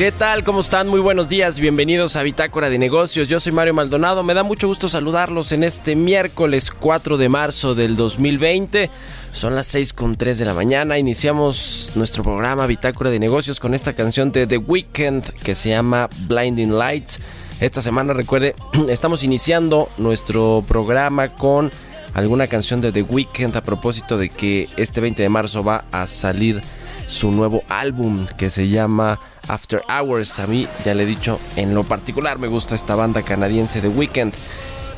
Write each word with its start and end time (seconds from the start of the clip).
¿Qué 0.00 0.12
tal? 0.12 0.44
¿Cómo 0.44 0.60
están? 0.60 0.88
Muy 0.88 1.00
buenos 1.00 1.28
días. 1.28 1.60
Bienvenidos 1.60 2.16
a 2.16 2.22
Bitácora 2.22 2.70
de 2.70 2.78
Negocios. 2.78 3.28
Yo 3.28 3.38
soy 3.38 3.52
Mario 3.52 3.74
Maldonado. 3.74 4.22
Me 4.22 4.32
da 4.32 4.42
mucho 4.42 4.66
gusto 4.66 4.88
saludarlos 4.88 5.52
en 5.52 5.62
este 5.62 5.94
miércoles 5.94 6.70
4 6.70 7.18
de 7.18 7.28
marzo 7.28 7.74
del 7.74 7.96
2020. 7.96 8.88
Son 9.32 9.54
las 9.54 9.66
6 9.66 9.92
con 9.92 10.16
3 10.16 10.38
de 10.38 10.46
la 10.46 10.54
mañana. 10.54 10.96
Iniciamos 10.96 11.92
nuestro 11.96 12.22
programa 12.22 12.66
Bitácora 12.66 13.10
de 13.10 13.18
Negocios 13.18 13.60
con 13.60 13.74
esta 13.74 13.92
canción 13.92 14.32
de 14.32 14.46
The 14.46 14.56
Weeknd 14.56 15.22
que 15.42 15.54
se 15.54 15.68
llama 15.68 16.08
Blinding 16.26 16.78
Lights. 16.78 17.20
Esta 17.60 17.82
semana, 17.82 18.14
recuerde, 18.14 18.54
estamos 18.88 19.22
iniciando 19.22 19.90
nuestro 19.98 20.64
programa 20.66 21.34
con 21.34 21.70
alguna 22.14 22.46
canción 22.46 22.80
de 22.80 22.90
The 22.90 23.02
Weeknd 23.02 23.54
a 23.54 23.60
propósito 23.60 24.16
de 24.16 24.30
que 24.30 24.66
este 24.78 25.02
20 25.02 25.22
de 25.22 25.28
marzo 25.28 25.62
va 25.62 25.84
a 25.92 26.06
salir 26.06 26.62
su 27.10 27.32
nuevo 27.32 27.62
álbum 27.68 28.26
que 28.38 28.50
se 28.50 28.68
llama 28.68 29.18
After 29.48 29.82
Hours. 29.88 30.38
A 30.38 30.46
mí, 30.46 30.66
ya 30.84 30.94
le 30.94 31.02
he 31.02 31.06
dicho, 31.06 31.40
en 31.56 31.74
lo 31.74 31.84
particular 31.84 32.38
me 32.38 32.46
gusta 32.46 32.74
esta 32.74 32.94
banda 32.94 33.22
canadiense 33.22 33.80
The 33.80 33.88
Weeknd. 33.88 34.32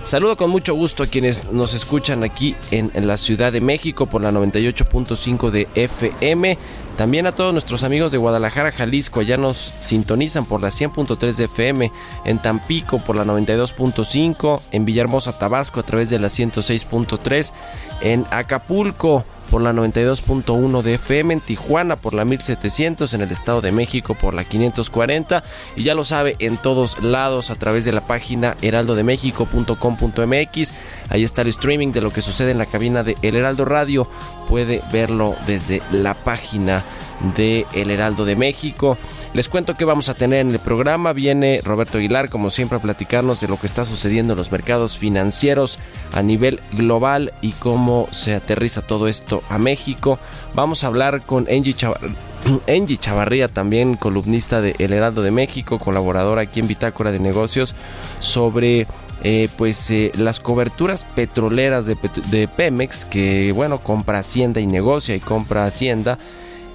Saludo 0.05 0.37
con 0.37 0.51
mucho 0.51 0.75
gusto 0.75 1.05
a 1.05 1.07
quienes 1.07 1.53
nos 1.53 1.75
escuchan 1.75 2.25
aquí 2.25 2.57
en, 2.73 2.91
la 3.07 3.17
Ciudad 3.17 3.53
de 3.53 3.61
México 3.61 4.07
por 4.07 4.21
la 4.21 4.33
98.5 4.33 5.51
de 5.51 5.69
FM. 5.77 6.59
También 6.97 7.27
a 7.27 7.33
todos 7.33 7.53
nuestros 7.53 7.85
amigos 7.85 8.11
de 8.11 8.19
Guadalajara, 8.19 8.73
Jalisco, 8.73 9.21
allá 9.21 9.37
nos 9.37 9.57
sintonizan 9.79 10.45
por 10.45 10.61
la 10.61 10.69
100.3 10.69 11.37
de 11.37 11.45
FM, 11.45 11.93
en 12.25 12.43
Tampico 12.43 12.99
por 12.99 13.17
la 13.17 13.25
92.5, 13.25 14.61
en 14.73 14.85
Villahermosa, 14.85 15.39
Tabasco 15.39 15.81
a 15.81 15.85
través 15.85 16.11
de 16.11 16.19
la 16.19 16.29
106.3, 16.29 17.53
en 18.03 18.27
Acapulco 18.31 19.25
por 19.53 19.61
la 19.61 19.75
92.1 19.75 20.81
de 20.81 20.95
FM, 20.95 21.35
en 21.35 21.43
Tijuana 21.43 21.97
por 21.97 22.15
la 22.15 22.25
1700, 22.25 23.13
en 23.13 23.21
el 23.21 23.33
Estado 23.33 23.61
de 23.61 23.71
México 23.71 24.15
por 24.15 24.33
la 24.33 24.45
540 24.45 25.45
y 25.77 25.83
ya 25.83 25.95
lo 25.95 26.05
sabe 26.05 26.37
en 26.39 26.57
todos 26.57 27.03
lados 27.03 27.51
a 27.51 27.57
través 27.57 27.85
de 27.85 27.93
la 27.93 28.07
página 28.07 28.57
heraldodemexico.com.mx. 28.63 30.73
Ahí 31.11 31.23
está 31.23 31.43
el 31.43 31.49
streaming 31.49 31.93
de 31.93 32.01
lo 32.01 32.11
que 32.11 32.23
sucede 32.23 32.53
en 32.53 32.57
la 32.57 32.65
cabina 32.65 33.03
de 33.03 33.19
El 33.21 33.37
Heraldo 33.37 33.67
Radio. 33.67 34.09
Puede 34.49 34.81
verlo 34.91 35.37
desde 35.47 35.83
la 35.91 36.15
página 36.15 36.83
de 37.37 37.67
El 37.75 37.91
Heraldo 37.91 38.25
de 38.25 38.37
México. 38.37 38.97
Les 39.35 39.49
cuento 39.49 39.75
que 39.75 39.85
vamos 39.85 40.09
a 40.09 40.15
tener 40.15 40.41
en 40.41 40.51
el 40.51 40.59
programa. 40.59 41.13
Viene 41.13 41.61
Roberto 41.65 41.99
Aguilar, 41.99 42.29
como 42.29 42.51
siempre, 42.51 42.79
a 42.79 42.83
platicarnos 42.83 43.41
de 43.41 43.49
lo 43.49 43.59
que 43.59 43.67
está 43.67 43.85
sucediendo 43.85 44.35
en 44.35 44.39
los 44.39 44.53
mercados 44.53 44.99
financieros 44.99 45.79
a 46.13 46.23
nivel 46.23 46.61
global 46.73 47.33
y 47.41 47.53
cómo 47.53 48.09
se 48.11 48.35
aterriza 48.35 48.83
todo 48.83 49.09
esto 49.09 49.42
a 49.49 49.59
México. 49.59 50.19
Vamos 50.55 50.85
a 50.85 50.89
hablar 50.89 51.23
con 51.23 51.47
Angie. 51.51 51.75
Angie 52.69 52.97
Chavarría, 52.97 53.49
también 53.49 53.95
columnista 53.97 54.61
de 54.61 54.75
El 54.79 54.93
Heraldo 54.93 55.23
de 55.23 55.31
México, 55.31 55.79
colaboradora 55.79 56.43
aquí 56.43 56.61
en 56.61 56.69
Bitácora 56.69 57.13
de 57.13 57.21
Negocios, 57.21 57.75
sobre 58.19 58.87
eh, 59.23 59.49
pues 59.57 59.91
eh, 59.91 60.11
las 60.17 60.41
coberturas 60.41 61.05
petroleras 61.05 61.87
de, 61.87 61.97
de 62.31 62.49
Pemex, 62.49 63.05
que 63.05 63.53
bueno, 63.53 63.79
compra 63.79 64.19
Hacienda 64.19 64.61
y 64.61 64.67
negocia 64.67 65.15
y 65.15 65.21
compra 65.21 65.67
Hacienda. 65.67 66.19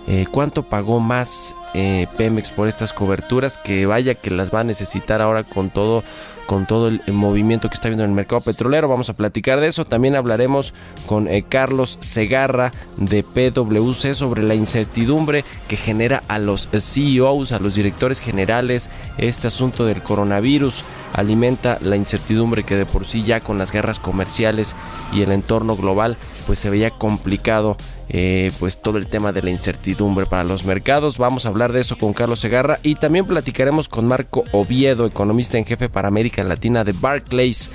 Eh, 0.10 0.26
¿Cuánto 0.32 0.64
pagó 0.64 1.02
más 1.02 1.54
eh, 1.74 2.08
Pemex 2.18 2.50
por 2.52 2.70
estas 2.70 2.94
coberturas? 2.94 3.58
Que 3.58 3.86
vaya 3.86 4.16
que 4.16 4.32
las 4.32 4.56
va 4.56 4.62
a 4.62 4.64
necesitar 4.64 5.22
ahora 5.22 5.44
con 5.44 5.70
todo, 5.70 6.02
con 6.46 6.66
todo 6.66 6.88
el, 6.88 7.02
movimiento 7.12 7.68
que 7.68 7.74
está 7.74 7.90
viendo 7.90 8.06
en 8.06 8.12
el 8.12 8.16
mercado 8.16 8.40
petrolero. 8.40 8.88
Vamos 8.88 9.10
a 9.10 9.16
platicar 9.16 9.60
de 9.60 9.68
eso. 9.68 9.84
También 9.84 10.16
hablaremos 10.16 10.74
con 11.08 11.28
eh, 11.28 11.44
Carlos 11.48 11.98
Segarra 12.00 12.72
de 12.96 13.22
PwC 13.22 14.16
sobre 14.16 14.44
la 14.44 14.56
incertidumbre 14.56 15.44
que 15.68 15.76
genera 15.76 16.24
a 16.30 16.40
los 16.40 16.70
CEOs, 16.72 17.52
a 17.52 17.60
los 17.60 17.76
directores 17.76 18.22
generales, 18.22 18.90
este 19.18 19.48
asunto 19.48 19.86
del 19.86 20.02
coronavirus. 20.02 20.86
Alimenta 21.12 21.80
la 21.82 21.98
incertidumbre 21.98 22.64
que 22.64 22.78
de 22.78 22.86
por 22.86 23.06
sí 23.06 23.24
ya 23.24 23.42
con 23.42 23.58
las 23.58 23.74
guerras 23.74 24.00
comerciales 24.00 24.74
y 25.12 25.22
el 25.22 25.34
entorno 25.34 25.76
global 25.76 26.16
pues 26.48 26.60
se 26.60 26.70
veía 26.70 26.90
complicado 26.90 27.78
eh, 28.10 28.52
pues 28.60 28.82
todo 28.82 28.98
el 28.98 29.08
tema 29.08 29.34
de 29.34 29.44
la 29.44 29.52
incertidumbre 29.52 30.26
para 30.26 30.46
los 30.46 30.64
mercados. 30.66 31.18
Vamos 31.18 31.46
a 31.46 31.50
hablar 31.50 31.74
de 31.74 31.82
eso 31.82 31.98
con 31.98 32.14
Carlos 32.14 32.40
Segarra 32.40 32.80
y 32.82 32.96
también 32.96 33.28
platicaremos 33.28 33.90
con 33.90 34.08
Marco 34.08 34.46
Oviedo, 34.54 35.06
economista 35.06 35.58
en 35.58 35.66
jefe 35.66 35.90
para 35.90 36.08
América 36.08 36.44
Latina 36.44 36.84
de 36.84 36.94
Barclays. 36.94 37.70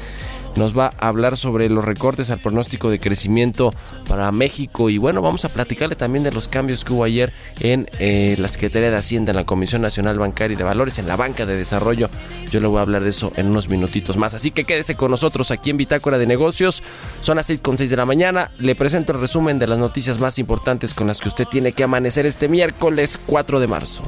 Nos 0.56 0.76
va 0.76 0.92
a 0.98 1.08
hablar 1.08 1.36
sobre 1.36 1.68
los 1.68 1.84
recortes 1.84 2.30
al 2.30 2.40
pronóstico 2.40 2.90
de 2.90 3.00
crecimiento 3.00 3.74
para 4.08 4.30
México 4.32 4.90
y 4.90 4.98
bueno, 4.98 5.22
vamos 5.22 5.44
a 5.44 5.48
platicarle 5.48 5.96
también 5.96 6.24
de 6.24 6.32
los 6.32 6.46
cambios 6.48 6.84
que 6.84 6.92
hubo 6.92 7.04
ayer 7.04 7.32
en 7.60 7.88
eh, 7.98 8.36
la 8.38 8.48
Secretaría 8.48 8.90
de 8.90 8.96
Hacienda, 8.96 9.30
en 9.30 9.36
la 9.36 9.44
Comisión 9.44 9.82
Nacional 9.82 10.18
Bancaria 10.18 10.54
y 10.54 10.58
de 10.58 10.64
Valores, 10.64 10.98
en 10.98 11.08
la 11.08 11.16
banca 11.16 11.46
de 11.46 11.56
desarrollo. 11.56 12.10
Yo 12.50 12.60
le 12.60 12.66
voy 12.66 12.78
a 12.78 12.82
hablar 12.82 13.02
de 13.02 13.10
eso 13.10 13.32
en 13.36 13.46
unos 13.46 13.68
minutitos 13.68 14.16
más. 14.16 14.34
Así 14.34 14.50
que 14.50 14.64
quédese 14.64 14.94
con 14.94 15.10
nosotros 15.10 15.50
aquí 15.50 15.70
en 15.70 15.78
Bitácora 15.78 16.18
de 16.18 16.26
Negocios. 16.26 16.82
Son 17.22 17.36
las 17.36 17.46
6 17.46 17.60
con 17.60 17.78
6 17.78 17.88
de 17.90 17.96
la 17.96 18.06
mañana. 18.06 18.50
Le 18.58 18.74
presento 18.74 19.12
el 19.12 19.20
resumen 19.20 19.58
de 19.58 19.66
las 19.66 19.78
noticias 19.78 20.20
más 20.20 20.38
importantes 20.38 20.92
con 20.92 21.06
las 21.06 21.20
que 21.20 21.28
usted 21.28 21.46
tiene 21.46 21.72
que 21.72 21.84
amanecer 21.84 22.26
este 22.26 22.48
miércoles 22.48 23.18
4 23.26 23.58
de 23.58 23.66
marzo. 23.66 24.02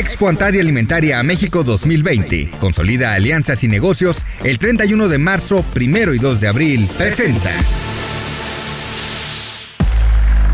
Expo 0.00 0.30
Antaria 0.30 0.62
Alimentaria 0.62 1.18
a 1.18 1.22
México 1.22 1.62
2020. 1.62 2.52
Consolida 2.58 3.12
alianzas 3.12 3.62
y 3.64 3.68
negocios 3.68 4.24
el 4.42 4.58
31 4.58 5.08
de 5.08 5.18
marzo, 5.18 5.62
1 5.76 6.14
y 6.14 6.18
2 6.18 6.40
de 6.40 6.48
abril. 6.48 6.88
Presenta. 6.96 7.50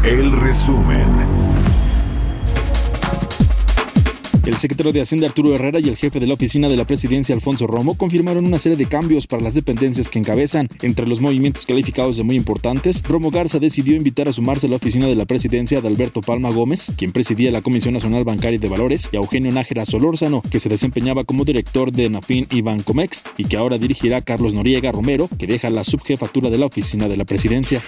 El 0.02 0.32
resumen. 0.32 1.35
El 4.46 4.54
secretario 4.58 4.92
de 4.92 5.00
Hacienda 5.00 5.26
Arturo 5.26 5.52
Herrera 5.52 5.80
y 5.80 5.88
el 5.88 5.96
jefe 5.96 6.20
de 6.20 6.28
la 6.28 6.34
oficina 6.34 6.68
de 6.68 6.76
la 6.76 6.86
presidencia 6.86 7.34
Alfonso 7.34 7.66
Romo 7.66 7.98
confirmaron 7.98 8.46
una 8.46 8.60
serie 8.60 8.78
de 8.78 8.86
cambios 8.86 9.26
para 9.26 9.42
las 9.42 9.54
dependencias 9.54 10.08
que 10.08 10.20
encabezan. 10.20 10.68
Entre 10.82 11.04
los 11.04 11.20
movimientos 11.20 11.66
calificados 11.66 12.16
de 12.16 12.22
muy 12.22 12.36
importantes, 12.36 13.02
Romo 13.02 13.32
Garza 13.32 13.58
decidió 13.58 13.96
invitar 13.96 14.28
a 14.28 14.32
sumarse 14.32 14.68
a 14.68 14.70
la 14.70 14.76
oficina 14.76 15.08
de 15.08 15.16
la 15.16 15.24
presidencia 15.24 15.80
de 15.80 15.88
Alberto 15.88 16.20
Palma 16.20 16.50
Gómez, 16.50 16.92
quien 16.96 17.10
presidía 17.10 17.50
la 17.50 17.60
Comisión 17.60 17.94
Nacional 17.94 18.22
Bancaria 18.22 18.60
de 18.60 18.68
Valores, 18.68 19.08
y 19.10 19.16
a 19.16 19.18
Eugenio 19.18 19.50
Nájera 19.50 19.84
Solórzano, 19.84 20.42
que 20.48 20.60
se 20.60 20.68
desempeñaba 20.68 21.24
como 21.24 21.44
director 21.44 21.90
de 21.90 22.08
Nafin 22.08 22.46
y 22.48 22.60
Bancomex, 22.60 23.24
y 23.36 23.46
que 23.46 23.56
ahora 23.56 23.78
dirigirá 23.78 24.18
a 24.18 24.22
Carlos 24.22 24.54
Noriega 24.54 24.92
Romero, 24.92 25.28
que 25.40 25.48
deja 25.48 25.70
la 25.70 25.82
subjefatura 25.82 26.50
de 26.50 26.58
la 26.58 26.66
oficina 26.66 27.08
de 27.08 27.16
la 27.16 27.24
presidencia. 27.24 27.82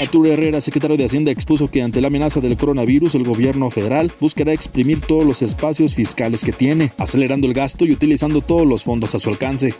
Arturo 0.00 0.32
Herrera, 0.32 0.60
secretario 0.60 0.96
de 0.96 1.04
Hacienda, 1.04 1.30
expuso 1.30 1.70
que 1.70 1.82
ante 1.82 2.00
la 2.00 2.08
amenaza 2.08 2.40
del 2.40 2.56
coronavirus, 2.56 3.14
el 3.14 3.22
gobierno 3.22 3.70
federal 3.70 4.10
buscará 4.18 4.52
exprimir 4.52 5.00
todos 5.00 5.24
los 5.24 5.42
espacios 5.42 5.91
fiscales 5.94 6.44
que 6.44 6.52
tiene, 6.52 6.92
acelerando 6.98 7.46
el 7.46 7.54
gasto 7.54 7.84
y 7.84 7.92
utilizando 7.92 8.40
todos 8.40 8.66
los 8.66 8.84
fondos 8.84 9.14
a 9.14 9.18
su 9.18 9.28
alcance. 9.28 9.74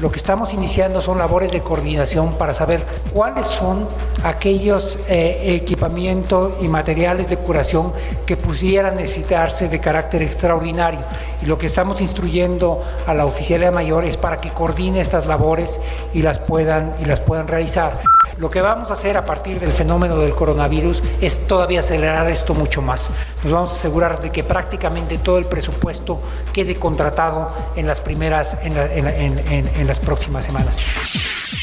Lo 0.00 0.10
que 0.10 0.18
estamos 0.18 0.52
iniciando 0.52 1.00
son 1.00 1.18
labores 1.18 1.52
de 1.52 1.60
coordinación 1.60 2.36
para 2.36 2.54
saber 2.54 2.84
cuáles 3.12 3.46
son 3.46 3.86
aquellos 4.24 4.98
eh, 5.08 5.54
equipamientos 5.62 6.56
y 6.60 6.68
materiales 6.68 7.28
de 7.28 7.36
curación 7.36 7.92
que 8.26 8.36
pudieran 8.36 8.96
necesitarse 8.96 9.68
de 9.68 9.80
carácter 9.80 10.22
extraordinario. 10.22 11.00
Y 11.42 11.46
lo 11.46 11.58
que 11.58 11.66
estamos 11.66 12.00
instruyendo 12.00 12.82
a 13.06 13.14
la 13.14 13.26
oficialía 13.26 13.70
mayor 13.70 14.04
es 14.04 14.16
para 14.16 14.38
que 14.38 14.50
coordine 14.50 15.00
estas 15.00 15.26
labores 15.26 15.80
y 16.14 16.22
las 16.22 16.38
puedan, 16.38 16.94
y 17.00 17.04
las 17.04 17.20
puedan 17.20 17.46
realizar. 17.46 18.00
Lo 18.38 18.48
que 18.48 18.60
vamos 18.60 18.90
a 18.90 18.94
hacer 18.94 19.16
a 19.16 19.26
partir 19.26 19.60
del 19.60 19.72
fenómeno 19.72 20.16
del 20.16 20.34
coronavirus 20.34 21.02
es 21.20 21.46
todavía 21.46 21.80
acelerar 21.80 22.30
esto 22.30 22.54
mucho 22.54 22.80
más. 22.80 23.10
Nos 23.44 23.52
vamos 23.52 23.70
a 23.70 23.74
asegurar 23.74 24.20
de 24.20 24.30
que 24.30 24.42
prácticamente 24.42 25.18
todo 25.18 25.38
el 25.38 25.44
presupuesto 25.52 26.18
quede 26.54 26.76
contratado 26.76 27.48
en 27.76 27.86
las 27.86 28.00
primeras, 28.00 28.56
en, 28.62 28.74
la, 28.74 28.86
en, 28.94 29.38
en, 29.38 29.68
en 29.68 29.86
las 29.86 30.00
próximas 30.00 30.44
semanas. 30.44 30.78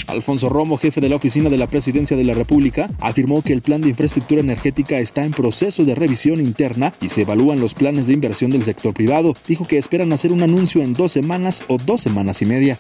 Alfonso 0.06 0.48
Romo, 0.48 0.78
jefe 0.78 1.02
de 1.02 1.10
la 1.10 1.16
oficina 1.16 1.50
de 1.50 1.58
la 1.58 1.66
Presidencia 1.66 2.16
de 2.16 2.24
la 2.24 2.36
República, 2.36 2.88
afirmó 3.00 3.42
que 3.42 3.54
el 3.54 3.64
plan 3.64 3.82
de 3.82 3.90
infraestructura 3.90 4.42
energética 4.42 5.00
está 5.00 5.24
en 5.24 5.32
proceso 5.32 5.86
de 5.86 5.96
revisión 5.96 6.40
interna 6.40 6.94
y 7.02 7.10
se 7.10 7.24
evalúan 7.24 7.60
los 7.60 7.74
planes 7.74 8.06
de 8.06 8.14
inversión 8.14 8.52
del 8.52 8.64
sector 8.64 8.94
privado. 8.94 9.34
Dijo 9.48 9.66
que 9.66 9.80
esperan 9.80 10.14
hacer 10.14 10.32
un 10.32 10.44
anuncio 10.44 10.84
en 10.84 10.94
dos 10.94 11.12
semanas 11.12 11.64
o 11.68 11.78
dos 11.78 12.02
semanas 12.02 12.42
y 12.44 12.46
media. 12.46 12.78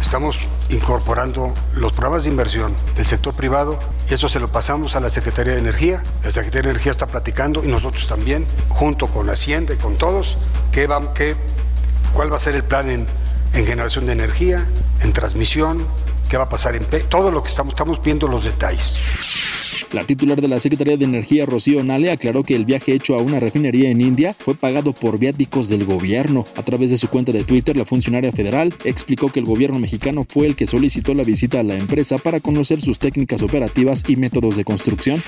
Estamos 0.00 0.38
incorporando 0.70 1.52
los 1.74 1.92
programas 1.92 2.24
de 2.24 2.30
inversión 2.30 2.72
del 2.96 3.06
sector 3.06 3.34
privado 3.34 3.80
eso 4.10 4.28
se 4.28 4.40
lo 4.40 4.50
pasamos 4.50 4.96
a 4.96 5.00
la 5.00 5.10
Secretaría 5.10 5.52
de 5.52 5.58
Energía. 5.58 6.02
La 6.24 6.30
Secretaría 6.30 6.62
de 6.62 6.70
Energía 6.70 6.92
está 6.92 7.06
platicando 7.06 7.62
y 7.62 7.68
nosotros 7.68 8.06
también, 8.06 8.46
junto 8.68 9.06
con 9.08 9.28
Hacienda 9.28 9.74
y 9.74 9.76
con 9.76 9.96
todos, 9.96 10.38
qué 10.72 10.86
va, 10.86 11.12
qué, 11.12 11.36
cuál 12.14 12.32
va 12.32 12.36
a 12.36 12.38
ser 12.38 12.54
el 12.54 12.64
plan 12.64 12.88
en, 12.90 13.06
en 13.52 13.66
generación 13.66 14.06
de 14.06 14.12
energía, 14.12 14.66
en 15.02 15.12
transmisión, 15.12 15.86
qué 16.28 16.36
va 16.36 16.44
a 16.44 16.48
pasar 16.48 16.76
en 16.76 16.84
todo 17.08 17.30
lo 17.30 17.42
que 17.42 17.48
estamos, 17.48 17.72
estamos 17.72 18.02
viendo 18.02 18.28
los 18.28 18.44
detalles. 18.44 18.98
La 19.92 20.04
titular 20.04 20.38
de 20.38 20.48
la 20.48 20.60
Secretaría 20.60 20.98
de 20.98 21.06
Energía, 21.06 21.46
Rocío 21.46 21.82
Nale, 21.82 22.12
aclaró 22.12 22.44
que 22.44 22.54
el 22.54 22.66
viaje 22.66 22.92
hecho 22.92 23.14
a 23.14 23.22
una 23.22 23.40
refinería 23.40 23.88
en 23.88 24.02
India 24.02 24.34
fue 24.38 24.54
pagado 24.54 24.92
por 24.92 25.18
viáticos 25.18 25.68
del 25.68 25.86
gobierno. 25.86 26.44
A 26.56 26.62
través 26.62 26.90
de 26.90 26.98
su 26.98 27.08
cuenta 27.08 27.32
de 27.32 27.44
Twitter, 27.44 27.74
la 27.74 27.86
funcionaria 27.86 28.30
federal 28.30 28.74
explicó 28.84 29.32
que 29.32 29.40
el 29.40 29.46
gobierno 29.46 29.78
mexicano 29.78 30.26
fue 30.28 30.46
el 30.46 30.56
que 30.56 30.66
solicitó 30.66 31.14
la 31.14 31.22
visita 31.22 31.60
a 31.60 31.62
la 31.62 31.74
empresa 31.74 32.18
para 32.18 32.40
conocer 32.40 32.82
sus 32.82 32.98
técnicas 32.98 33.40
operativas 33.40 34.04
y 34.06 34.16
métodos 34.16 34.56
de 34.56 34.64
construcción. 34.64 35.22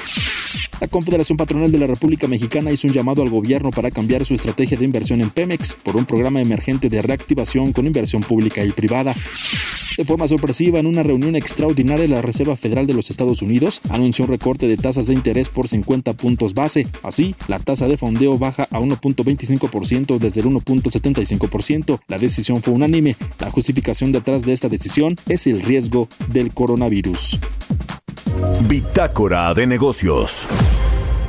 La 0.79 0.89
Confederación 0.89 1.39
Patronal 1.39 1.73
de 1.73 1.79
la 1.79 1.87
República 1.87 2.27
Mexicana 2.27 2.71
hizo 2.71 2.87
un 2.87 2.93
llamado 2.93 3.23
al 3.23 3.31
gobierno 3.31 3.71
para 3.71 3.91
cambiar 3.91 4.27
su 4.27 4.35
estrategia 4.35 4.77
de 4.77 4.85
inversión 4.85 5.23
en 5.23 5.31
Pemex 5.31 5.75
por 5.75 5.97
un 5.97 6.05
programa 6.05 6.41
emergente 6.41 6.91
de 6.91 7.01
reactivación 7.01 7.73
con 7.73 7.87
inversión 7.87 8.23
pública 8.23 8.63
y 8.63 8.73
privada. 8.73 9.15
De 9.97 10.05
forma 10.05 10.27
sorpresiva, 10.29 10.79
en 10.79 10.87
una 10.91 11.03
reunión 11.03 11.37
extraordinaria, 11.37 12.07
la 12.07 12.23
Reserva 12.23 12.57
Federal 12.57 12.87
de 12.87 12.95
los 12.95 13.11
Estados 13.11 13.43
Unidos 13.43 13.81
anunció 13.89 14.25
un 14.25 14.31
recorte 14.31 14.67
de 14.67 14.77
tasas 14.77 15.07
de 15.07 15.15
interés 15.15 15.49
por 15.49 15.69
50 15.69 16.13
puntos 16.15 16.55
base. 16.55 16.87
Así, 17.03 17.35
la 17.49 17.59
tasa 17.59 17.89
de 17.89 17.97
fondeo 17.97 18.39
baja 18.39 18.69
a 18.71 18.81
1.25% 18.81 20.19
desde 20.19 20.41
el 20.41 20.47
1.75%. 20.49 22.01
La 22.09 22.19
decisión 22.19 22.63
fue 22.63 22.75
unánime. 22.75 23.17
La 23.39 23.51
justificación 23.51 24.13
detrás 24.13 24.45
de 24.45 24.53
esta 24.53 24.69
decisión 24.69 25.17
es 25.29 25.47
el 25.47 25.63
riesgo 25.63 26.09
del 26.29 26.53
coronavirus. 26.53 27.39
Bitácora 28.69 29.53
de 29.55 29.67
negocios. 29.67 30.49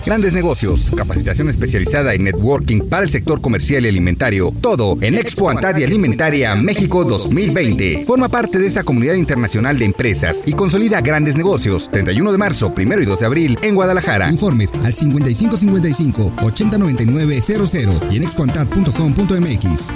Grandes 0.06 0.34
negocios, 0.34 0.92
capacitación 0.96 1.50
especializada 1.50 2.14
en 2.14 2.24
networking 2.24 2.82
para 2.90 3.04
el 3.04 3.10
sector 3.10 3.40
comercial 3.40 3.86
y 3.86 3.90
alimentario. 3.90 4.52
Todo 4.62 4.98
en 5.02 5.16
Expo 5.16 5.50
Antadia 5.50 5.86
Alimentaria 5.86 6.56
México 6.56 7.04
2020. 7.04 8.06
Forma 8.06 8.30
parte 8.30 8.58
de 8.58 8.68
esta 8.68 8.84
comunidad 8.84 9.14
internacional 9.14 9.78
de 9.78 9.86
empresas 9.86 10.42
y 10.46 10.54
consolida 10.54 11.02
grandes 11.02 11.36
negocios. 11.36 11.90
31 11.92 12.32
de 12.32 12.38
marzo, 12.38 12.74
1 12.76 13.02
y 13.02 13.06
2 13.06 13.20
de 13.20 13.26
abril 13.26 13.60
en 13.62 13.76
Guadalajara. 13.76 14.30
Informes 14.30 14.72
al 14.84 14.94
5555 14.94 16.34
809900 16.42 17.74
y 18.12 18.18
en 18.18 18.24
expoantad.com.mx. 18.24 19.94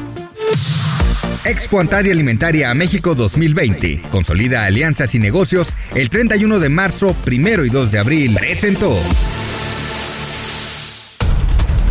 Expo 1.45 1.79
Antadia 1.79 2.11
Alimentaria 2.11 2.73
México 2.73 3.13
2020. 3.13 4.01
Consolida 4.11 4.65
alianzas 4.65 5.13
y 5.13 5.19
negocios 5.19 5.67
el 5.93 6.09
31 6.09 6.59
de 6.59 6.69
marzo, 6.69 7.15
1 7.25 7.65
y 7.65 7.69
2 7.69 7.91
de 7.91 7.99
abril. 7.99 8.35
Presentó. 8.35 8.97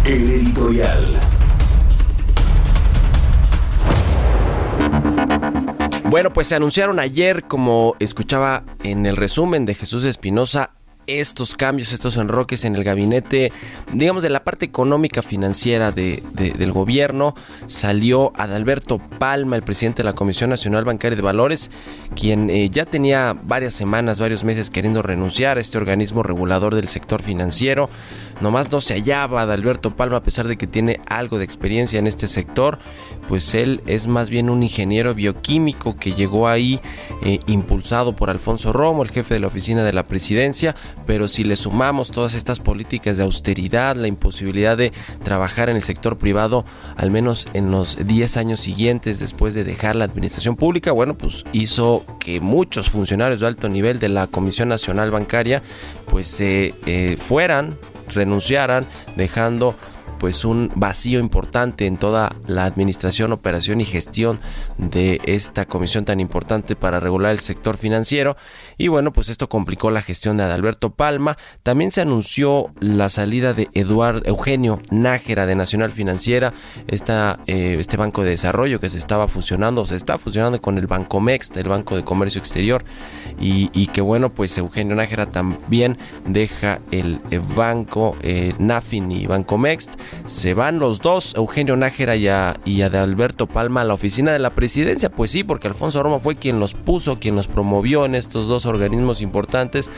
El 0.05 0.31
editorial. 0.31 1.19
Bueno, 6.11 6.31
pues 6.31 6.47
se 6.47 6.55
anunciaron 6.55 7.01
ayer, 7.01 7.45
como 7.45 7.97
escuchaba 8.01 8.65
en 8.83 9.06
el 9.06 9.17
resumen 9.17 9.65
de 9.65 9.75
Jesús 9.75 10.05
Espinosa, 10.05 10.73
estos 11.06 11.55
cambios, 11.55 11.93
estos 11.93 12.17
enroques 12.17 12.65
en 12.65 12.75
el 12.75 12.85
gabinete, 12.85 13.53
digamos, 13.93 14.23
de 14.23 14.31
la 14.31 14.45
parte 14.45 14.65
económica 14.65 15.23
financiera 15.23 15.93
de, 15.93 16.23
de, 16.33 16.53
del 16.53 16.73
gobierno, 16.73 17.35
salió 17.67 18.33
Adalberto 18.37 18.99
Palma, 18.99 19.56
el 19.56 19.62
presidente 19.62 20.03
de 20.03 20.05
la 20.05 20.15
Comisión 20.15 20.51
Nacional 20.51 20.85
Bancaria 20.85 21.17
de 21.17 21.23
Valores, 21.23 21.71
quien 22.15 22.51
eh, 22.51 22.69
ya 22.71 22.87
tenía 22.87 23.35
varias 23.43 23.75
semanas, 23.75 24.21
varios 24.21 24.45
meses 24.45 24.71
queriendo 24.71 25.03
renunciar 25.03 25.59
a 25.59 25.61
este 25.61 25.79
organismo 25.79 26.23
regulador 26.23 26.75
del 26.75 26.89
sector 26.89 27.23
financiero. 27.23 27.89
Nomás 28.41 28.71
no 28.71 28.81
se 28.81 28.95
hallaba 28.95 29.43
Adalberto 29.43 29.95
Palma, 29.95 30.19
a 30.19 30.23
pesar 30.23 30.49
de 30.49 30.57
que 30.57 30.67
tiene 30.67 31.00
algo 31.07 31.39
de 31.39 31.45
experiencia 31.45 31.99
en 31.99 32.07
este 32.07 32.27
sector, 32.27 32.79
pues 33.29 33.55
él 33.55 33.83
es 33.87 34.07
más 34.07 34.31
bien 34.31 34.50
un 34.50 34.62
ingeniero 34.62 35.15
bioquímico 35.15 35.97
que 35.97 36.12
llegó 36.12 36.49
ahí 36.49 36.81
eh, 37.23 37.41
impulsado 37.47 38.17
por 38.17 38.31
Alfonso 38.31 38.73
Romo, 38.73 39.03
el 39.03 39.11
jefe 39.11 39.35
de 39.35 39.41
la 39.41 39.47
oficina 39.47 39.85
de 39.85 39.93
la 39.93 40.05
presidencia, 40.05 40.75
pero 41.06 41.29
si 41.29 41.44
le 41.44 41.56
sumamos 41.56 42.11
todas 42.11 42.35
estas 42.35 42.61
políticas 42.61 43.17
de 43.17 43.25
austeridad, 43.25 43.96
la 43.96 44.08
imposibilidad 44.08 44.76
de 44.76 44.93
trabajar 45.23 45.69
en 45.69 45.76
el 45.76 45.82
sector 45.82 46.19
privado, 46.19 46.64
al 46.96 47.11
menos 47.11 47.46
en 47.52 47.70
los 47.70 48.06
10 48.06 48.37
años 48.37 48.61
siguientes 48.61 49.19
después 49.19 49.55
de 49.55 49.64
dejar 49.64 49.96
la 49.96 50.05
administración 50.05 50.56
pública, 50.56 50.93
bueno, 50.93 51.17
pues 51.17 51.44
hizo 51.52 52.05
que 52.19 52.41
muchos 52.41 52.88
funcionarios 52.91 53.40
de 53.40 53.47
alto 53.47 53.69
nivel 53.69 53.99
de 53.99 54.09
la 54.09 54.26
Comisión 54.26 54.69
Nacional 54.69 55.11
Bancaria 55.11 55.62
pues 56.07 56.40
eh, 56.40 56.75
eh, 56.87 57.16
fueran, 57.21 57.78
renunciaran, 58.09 58.87
dejando 59.16 59.75
pues 60.18 60.44
un 60.44 60.71
vacío 60.75 61.21
importante 61.21 61.87
en 61.87 61.97
toda 61.97 62.35
la 62.47 62.64
administración, 62.64 63.33
operación 63.33 63.80
y 63.80 63.85
gestión 63.85 64.40
de 64.78 65.21
esta 65.26 65.66
comisión 65.66 66.04
tan 66.04 66.21
importante 66.21 66.76
para 66.76 67.00
regular 67.00 67.33
el 67.33 67.40
sector 67.40 67.76
financiero. 67.76 68.37
Y 68.78 68.88
bueno, 68.88 69.12
pues 69.12 69.28
esto 69.28 69.49
complicó 69.49 69.90
la 69.90 70.02
gestión 70.02 70.37
de 70.37 70.44
Adalberto 70.44 70.90
Palma. 70.90 71.37
También 71.62 71.90
se 71.92 72.00
anunció 72.00 72.73
la 72.80 73.09
salida 73.09 73.54
de 73.54 73.68
Eduardo 73.75 74.23
Eugenio 74.25 74.80
Nájera 74.90 75.47
de 75.47 75.54
Nacional 75.54 75.92
Financiera, 75.92 76.54
esta, 76.88 77.38
eh, 77.47 77.76
este 77.78 77.97
banco 77.97 78.23
de 78.23 78.30
desarrollo 78.30 78.80
que 78.80 78.90
se 78.90 78.99
estaba 78.99 79.28
fusionando, 79.28 79.87
se 79.87 79.97
está 79.97 80.18
fusionando 80.18 80.61
con 80.61 80.78
el 80.78 80.87
Banco 80.87 81.21
Mex, 81.21 81.50
el 81.56 81.68
Banco 81.68 81.97
de 81.97 82.04
Comercio 82.04 82.38
Exterior. 82.38 82.85
Y, 83.40 83.87
que 83.88 84.00
bueno, 84.00 84.33
pues 84.33 84.56
Eugenio 84.59 84.97
Nájera 84.97 85.26
también 85.26 85.99
deja 86.26 86.80
el, 86.90 87.21
el 87.30 87.40
banco 87.40 88.16
eh, 88.23 88.54
Nafin 88.59 89.12
y 89.12 89.26
Banco 89.26 89.59
Mex 89.59 89.90
se 90.26 90.54
van 90.54 90.78
los 90.78 91.00
dos, 91.00 91.34
Eugenio 91.37 91.76
Nájera 91.76 92.16
y, 92.16 92.28
a, 92.28 92.56
y 92.64 92.82
Adalberto 92.82 93.46
Palma, 93.46 93.82
a 93.82 93.84
la 93.84 93.94
oficina 93.94 94.32
de 94.32 94.38
la 94.38 94.50
presidencia. 94.50 95.11
Pues 95.11 95.30
sí, 95.30 95.44
porque 95.44 95.68
Alfonso 95.68 96.02
Roma 96.02 96.18
fue 96.18 96.37
quien 96.37 96.61
los 96.61 96.75
puso, 96.75 97.18
quien 97.18 97.37
los 97.37 97.46
promovió 97.46 98.04
en 98.04 98.14
estos 98.14 98.49
dos 98.49 98.66
organismos 98.66 99.20
importantes 99.20 99.90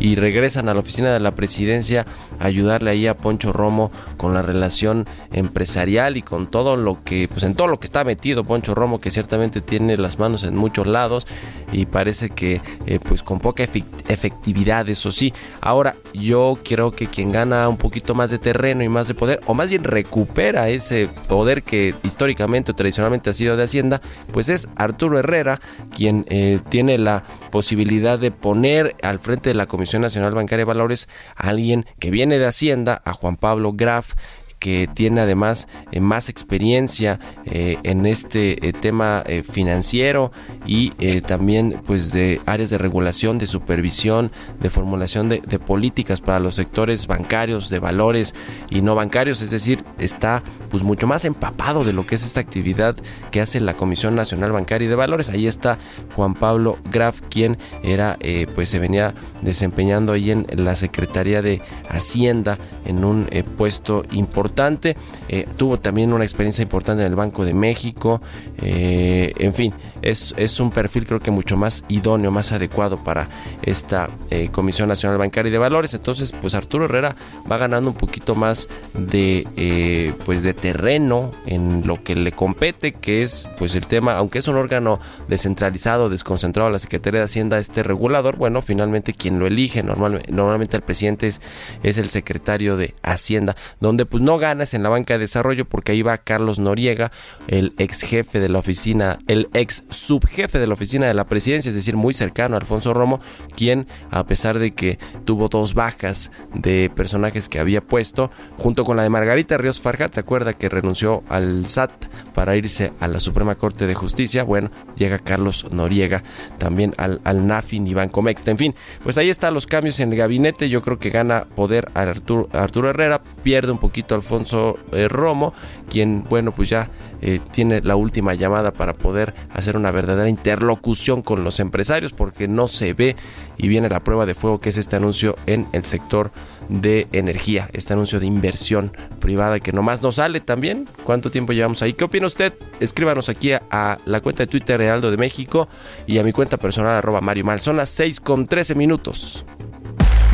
y 0.00 0.14
regresan 0.14 0.68
a 0.68 0.74
la 0.74 0.80
oficina 0.80 1.12
de 1.12 1.20
la 1.20 1.34
presidencia 1.34 2.06
a 2.31 2.31
ayudarle 2.42 2.90
ahí 2.90 3.06
a 3.06 3.16
Poncho 3.16 3.52
Romo 3.52 3.90
con 4.16 4.34
la 4.34 4.42
relación 4.42 5.06
empresarial 5.32 6.16
y 6.16 6.22
con 6.22 6.50
todo 6.50 6.76
lo 6.76 7.02
que, 7.04 7.28
pues 7.28 7.42
en 7.44 7.54
todo 7.54 7.68
lo 7.68 7.78
que 7.80 7.86
está 7.86 8.04
metido 8.04 8.44
Poncho 8.44 8.74
Romo, 8.74 8.98
que 8.98 9.10
ciertamente 9.10 9.60
tiene 9.60 9.96
las 9.96 10.18
manos 10.18 10.44
en 10.44 10.56
muchos 10.56 10.86
lados 10.86 11.26
y 11.72 11.86
parece 11.86 12.30
que 12.30 12.60
eh, 12.86 12.98
pues 13.00 13.22
con 13.22 13.38
poca 13.38 13.64
efect- 13.64 14.04
efectividad, 14.08 14.88
eso 14.88 15.12
sí. 15.12 15.32
Ahora 15.60 15.96
yo 16.12 16.58
creo 16.64 16.90
que 16.92 17.06
quien 17.06 17.32
gana 17.32 17.68
un 17.68 17.76
poquito 17.76 18.14
más 18.14 18.30
de 18.30 18.38
terreno 18.38 18.82
y 18.82 18.88
más 18.88 19.08
de 19.08 19.14
poder, 19.14 19.40
o 19.46 19.54
más 19.54 19.68
bien 19.70 19.84
recupera 19.84 20.68
ese 20.68 21.08
poder 21.28 21.62
que 21.62 21.94
históricamente 22.02 22.72
o 22.72 22.74
tradicionalmente 22.74 23.30
ha 23.30 23.32
sido 23.32 23.56
de 23.56 23.64
Hacienda, 23.64 24.00
pues 24.32 24.48
es 24.48 24.68
Arturo 24.76 25.18
Herrera, 25.18 25.60
quien 25.94 26.26
eh, 26.28 26.60
tiene 26.68 26.98
la 26.98 27.22
posibilidad 27.50 28.18
de 28.18 28.30
poner 28.30 28.96
al 29.02 29.18
frente 29.18 29.50
de 29.50 29.54
la 29.54 29.66
Comisión 29.66 30.02
Nacional 30.02 30.34
Bancaria 30.34 30.62
de 30.62 30.68
Valores 30.68 31.08
a 31.36 31.48
alguien 31.48 31.86
que 31.98 32.10
viene 32.10 32.31
de 32.38 32.46
Hacienda, 32.46 33.00
a 33.04 33.12
Juan 33.12 33.36
Pablo 33.36 33.72
Graf, 33.72 34.14
que 34.62 34.88
tiene 34.94 35.20
además 35.20 35.66
eh, 35.90 35.98
más 35.98 36.28
experiencia 36.28 37.18
eh, 37.46 37.78
en 37.82 38.06
este 38.06 38.68
eh, 38.68 38.72
tema 38.72 39.24
financiero 39.50 40.30
y 40.64 40.90
también 41.22 41.80
pues 41.84 42.12
de 42.12 42.40
áreas 42.46 42.70
de 42.70 42.78
regulación, 42.78 43.38
de 43.38 43.48
supervisión, 43.48 44.30
de 44.60 44.70
formulación 44.70 45.28
de 45.28 45.40
políticas 45.58 46.20
para 46.20 46.38
los 46.38 46.54
sectores 46.54 47.08
bancarios, 47.08 47.70
de 47.70 47.80
valores 47.80 48.34
y 48.70 48.82
no 48.82 48.94
bancarios, 48.94 49.42
es 49.42 49.50
decir, 49.50 49.84
está 49.98 50.44
pues 50.72 50.82
mucho 50.82 51.06
más 51.06 51.26
empapado 51.26 51.84
de 51.84 51.92
lo 51.92 52.06
que 52.06 52.14
es 52.14 52.24
esta 52.24 52.40
actividad 52.40 52.96
que 53.30 53.42
hace 53.42 53.60
la 53.60 53.76
Comisión 53.76 54.16
Nacional 54.16 54.52
Bancaria 54.52 54.86
y 54.86 54.88
de 54.88 54.94
Valores. 54.96 55.28
Ahí 55.28 55.46
está 55.46 55.78
Juan 56.16 56.32
Pablo 56.34 56.78
Graf, 56.90 57.20
quien 57.28 57.58
era 57.82 58.16
eh, 58.20 58.46
pues 58.54 58.70
se 58.70 58.78
venía 58.78 59.14
desempeñando 59.42 60.14
ahí 60.14 60.30
en 60.30 60.46
la 60.56 60.74
Secretaría 60.74 61.42
de 61.42 61.60
Hacienda 61.90 62.58
en 62.86 63.04
un 63.04 63.28
eh, 63.30 63.42
puesto 63.42 64.06
importante. 64.12 64.96
Eh, 65.28 65.46
tuvo 65.58 65.78
también 65.78 66.14
una 66.14 66.24
experiencia 66.24 66.62
importante 66.62 67.02
en 67.02 67.08
el 67.08 67.16
Banco 67.16 67.44
de 67.44 67.52
México. 67.52 68.22
En 68.56 69.52
fin, 69.52 69.74
es, 70.00 70.34
es 70.38 70.58
un 70.58 70.70
perfil 70.70 71.04
creo 71.04 71.20
que 71.20 71.30
mucho 71.30 71.58
más 71.58 71.84
idóneo, 71.88 72.30
más 72.30 72.52
adecuado 72.52 73.02
para 73.04 73.28
esta 73.62 74.08
Comisión 74.52 74.88
Nacional 74.88 75.18
Bancaria 75.18 75.50
y 75.50 75.52
de 75.52 75.58
Valores. 75.58 75.92
Entonces, 75.92 76.32
pues 76.32 76.54
Arturo 76.54 76.86
Herrera 76.86 77.14
va 77.50 77.58
ganando 77.58 77.90
un 77.90 77.96
poquito 77.96 78.34
más 78.34 78.68
de 78.94 80.14
pues 80.24 80.42
de 80.42 80.54
terreno 80.62 81.32
en 81.44 81.84
lo 81.88 82.04
que 82.04 82.14
le 82.14 82.30
compete, 82.30 82.92
que 82.92 83.24
es 83.24 83.48
pues 83.58 83.74
el 83.74 83.88
tema, 83.88 84.12
aunque 84.12 84.38
es 84.38 84.46
un 84.46 84.54
órgano 84.54 85.00
descentralizado, 85.26 86.08
desconcentrado 86.08 86.70
la 86.70 86.78
Secretaría 86.78 87.18
de 87.18 87.24
Hacienda, 87.24 87.58
este 87.58 87.82
regulador, 87.82 88.36
bueno, 88.36 88.62
finalmente 88.62 89.12
quien 89.12 89.40
lo 89.40 89.48
elige, 89.48 89.82
normalmente, 89.82 90.76
el 90.76 90.84
presidente 90.84 91.26
es, 91.26 91.40
es 91.82 91.98
el 91.98 92.10
secretario 92.10 92.76
de 92.76 92.94
Hacienda, 93.02 93.56
donde 93.80 94.06
pues 94.06 94.22
no 94.22 94.38
ganas 94.38 94.72
en 94.72 94.84
la 94.84 94.88
banca 94.88 95.14
de 95.14 95.18
desarrollo 95.18 95.64
porque 95.64 95.92
ahí 95.92 96.02
va 96.02 96.16
Carlos 96.18 96.60
Noriega, 96.60 97.10
el 97.48 97.74
ex 97.78 98.02
jefe 98.02 98.38
de 98.38 98.48
la 98.48 98.60
oficina, 98.60 99.18
el 99.26 99.48
ex 99.54 99.82
subjefe 99.90 100.60
de 100.60 100.68
la 100.68 100.74
oficina 100.74 101.08
de 101.08 101.14
la 101.14 101.24
presidencia, 101.24 101.70
es 101.70 101.74
decir, 101.74 101.96
muy 101.96 102.14
cercano 102.14 102.54
a 102.54 102.60
Alfonso 102.60 102.94
Romo, 102.94 103.20
quien 103.56 103.88
a 104.12 104.24
pesar 104.26 104.60
de 104.60 104.74
que 104.74 105.00
tuvo 105.24 105.48
dos 105.48 105.74
bajas 105.74 106.30
de 106.54 106.88
personajes 106.94 107.48
que 107.48 107.58
había 107.58 107.80
puesto, 107.80 108.30
junto 108.58 108.84
con 108.84 108.96
la 108.96 109.02
de 109.02 109.10
Margarita 109.10 109.58
Ríos 109.58 109.80
Farjat, 109.80 110.14
se 110.14 110.20
acuerda 110.20 110.51
que 110.54 110.68
renunció 110.68 111.22
al 111.28 111.66
SAT 111.66 111.90
para 112.34 112.56
irse 112.56 112.92
a 113.00 113.08
la 113.08 113.20
Suprema 113.20 113.54
Corte 113.54 113.86
de 113.86 113.94
Justicia, 113.94 114.44
bueno, 114.44 114.70
llega 114.96 115.18
Carlos 115.18 115.66
Noriega 115.70 116.22
también 116.58 116.94
al, 116.96 117.20
al 117.24 117.46
NAFIN 117.46 117.86
y 117.86 117.94
Banco 117.94 118.22
Mexta, 118.22 118.50
en 118.50 118.58
fin, 118.58 118.74
pues 119.02 119.18
ahí 119.18 119.30
están 119.30 119.54
los 119.54 119.66
cambios 119.66 120.00
en 120.00 120.12
el 120.12 120.18
gabinete, 120.18 120.68
yo 120.68 120.82
creo 120.82 120.98
que 120.98 121.10
gana 121.10 121.46
poder 121.54 121.90
a 121.94 122.02
Arturo, 122.02 122.48
Arturo 122.52 122.90
Herrera, 122.90 123.22
pierde 123.42 123.72
un 123.72 123.78
poquito 123.78 124.14
Alfonso 124.14 124.78
eh, 124.92 125.08
Romo, 125.08 125.54
quien, 125.88 126.24
bueno, 126.28 126.52
pues 126.52 126.68
ya 126.68 126.88
eh, 127.24 127.40
tiene 127.52 127.80
la 127.82 127.94
última 127.94 128.34
llamada 128.34 128.72
para 128.72 128.92
poder 128.92 129.32
hacer 129.54 129.76
una 129.76 129.92
verdadera 129.92 130.28
interlocución 130.28 131.22
con 131.22 131.44
los 131.44 131.60
empresarios, 131.60 132.12
porque 132.12 132.48
no 132.48 132.66
se 132.66 132.94
ve. 132.94 133.16
Y 133.56 133.68
viene 133.68 133.88
la 133.88 134.00
prueba 134.00 134.26
de 134.26 134.34
fuego 134.34 134.60
que 134.60 134.70
es 134.70 134.76
este 134.76 134.96
anuncio 134.96 135.36
en 135.46 135.68
el 135.72 135.84
sector 135.84 136.32
de 136.68 137.06
energía, 137.12 137.68
este 137.72 137.92
anuncio 137.92 138.20
de 138.20 138.26
inversión 138.26 138.96
privada 139.20 139.60
que 139.60 139.72
nomás 139.72 140.02
no 140.02 140.12
sale 140.12 140.40
también. 140.40 140.88
¿Cuánto 141.04 141.30
tiempo 141.30 141.52
llevamos 141.52 141.82
ahí? 141.82 141.92
¿Qué 141.92 142.04
opina 142.04 142.26
usted? 142.26 142.54
Escríbanos 142.80 143.28
aquí 143.28 143.52
a, 143.52 143.62
a 143.70 143.98
la 144.04 144.20
cuenta 144.20 144.44
de 144.44 144.46
Twitter 144.46 144.78
de 144.78 144.90
Aldo 144.90 145.10
de 145.10 145.16
México 145.16 145.68
y 146.06 146.18
a 146.18 146.22
mi 146.22 146.32
cuenta 146.32 146.56
personal 146.56 146.96
arroba 146.96 147.20
Mario 147.20 147.44
Mal. 147.44 147.60
Son 147.60 147.76
las 147.76 147.90
6 147.90 148.20
con 148.20 148.46
13 148.46 148.74
minutos. 148.74 149.44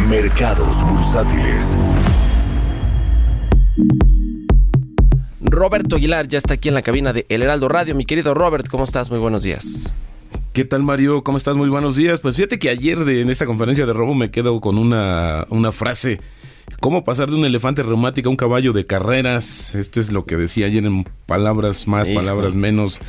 Mercados 0.08 0.84
bursátiles. 0.86 1.76
Roberto 5.40 5.96
Aguilar 5.96 6.28
ya 6.28 6.38
está 6.38 6.54
aquí 6.54 6.68
en 6.68 6.74
la 6.74 6.82
cabina 6.82 7.12
de 7.12 7.26
El 7.28 7.42
Heraldo 7.42 7.68
Radio. 7.68 7.94
Mi 7.94 8.04
querido 8.04 8.34
Robert, 8.34 8.68
¿cómo 8.68 8.84
estás? 8.84 9.10
Muy 9.10 9.18
buenos 9.18 9.42
días. 9.42 9.92
¿Qué 10.58 10.64
tal 10.64 10.82
Mario? 10.82 11.22
¿Cómo 11.22 11.38
estás? 11.38 11.54
Muy 11.54 11.68
buenos 11.68 11.94
días. 11.94 12.18
Pues 12.18 12.34
fíjate 12.34 12.58
que 12.58 12.68
ayer 12.68 13.04
de, 13.04 13.20
en 13.20 13.30
esta 13.30 13.46
conferencia 13.46 13.86
de 13.86 13.92
Robo 13.92 14.12
me 14.12 14.32
quedo 14.32 14.60
con 14.60 14.76
una, 14.76 15.46
una 15.50 15.70
frase. 15.70 16.18
¿Cómo 16.80 17.02
pasar 17.04 17.28
de 17.28 17.34
un 17.36 17.44
elefante 17.44 17.82
reumático 17.82 18.28
a 18.28 18.30
un 18.30 18.36
caballo 18.36 18.72
de 18.72 18.84
carreras? 18.84 19.74
Este 19.74 20.00
es 20.00 20.12
lo 20.12 20.24
que 20.26 20.36
decía 20.36 20.66
ayer 20.66 20.84
en 20.84 21.04
palabras 21.26 21.88
más, 21.88 22.08
palabras 22.08 22.54
menos, 22.54 23.00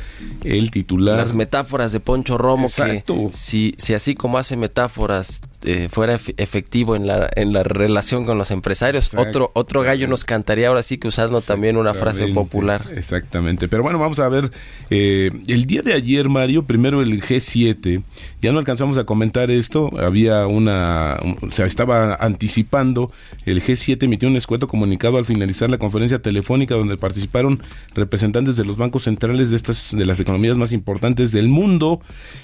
el 0.44 0.70
titular. 0.70 1.16
Las 1.16 1.34
metáforas 1.34 1.92
de 1.92 2.00
Poncho 2.00 2.36
Romo, 2.36 2.66
Exacto. 2.66 3.14
que 3.14 3.36
si, 3.36 3.74
si 3.78 3.94
así 3.94 4.14
como 4.14 4.38
hace 4.38 4.56
metáforas 4.56 5.40
eh, 5.62 5.88
fuera 5.90 6.16
ef- 6.18 6.34
efectivo 6.36 6.96
en 6.96 7.06
la, 7.06 7.30
en 7.36 7.52
la 7.52 7.62
relación 7.62 8.24
con 8.26 8.38
los 8.38 8.50
empresarios, 8.50 9.12
otro, 9.14 9.50
otro 9.54 9.82
gallo 9.82 10.08
nos 10.08 10.24
cantaría 10.24 10.68
ahora 10.68 10.82
sí 10.82 10.98
que 10.98 11.08
usando 11.08 11.40
también 11.40 11.76
una 11.76 11.94
frase 11.94 12.26
popular. 12.28 12.86
Exactamente. 12.94 13.68
Pero 13.68 13.82
bueno, 13.82 13.98
vamos 13.98 14.18
a 14.18 14.28
ver. 14.28 14.50
eh, 14.90 15.30
el 15.48 15.66
día 15.66 15.82
de 15.82 15.92
ayer, 15.94 16.28
Mario, 16.28 16.64
primero 16.64 17.02
el 17.02 17.22
G7. 17.22 18.02
Ya 18.42 18.52
no 18.52 18.58
alcanzamos 18.58 18.98
a 18.98 19.04
comentar 19.04 19.50
esto. 19.50 19.90
Había 19.98 20.46
una. 20.46 21.18
un- 21.22 21.52
se 21.52 21.64
estaba 21.64 22.14
anticipando. 22.16 23.12
El 23.50 23.62
G7 23.62 24.04
emitió 24.04 24.28
un 24.28 24.36
escueto 24.36 24.68
comunicado 24.68 25.18
al 25.18 25.24
finalizar 25.24 25.70
la 25.70 25.78
conferencia 25.78 26.22
telefónica 26.22 26.74
donde 26.74 26.96
participaron 26.96 27.62
representantes 27.94 28.56
de 28.56 28.64
los 28.64 28.76
bancos 28.76 29.04
centrales 29.04 29.50
de 29.50 29.56
estas 29.56 29.96
de 29.96 30.06
las 30.06 30.20
economías 30.20 30.56
más 30.56 30.72
importantes 30.72 31.32
del 31.32 31.48
mundo. 31.48 32.00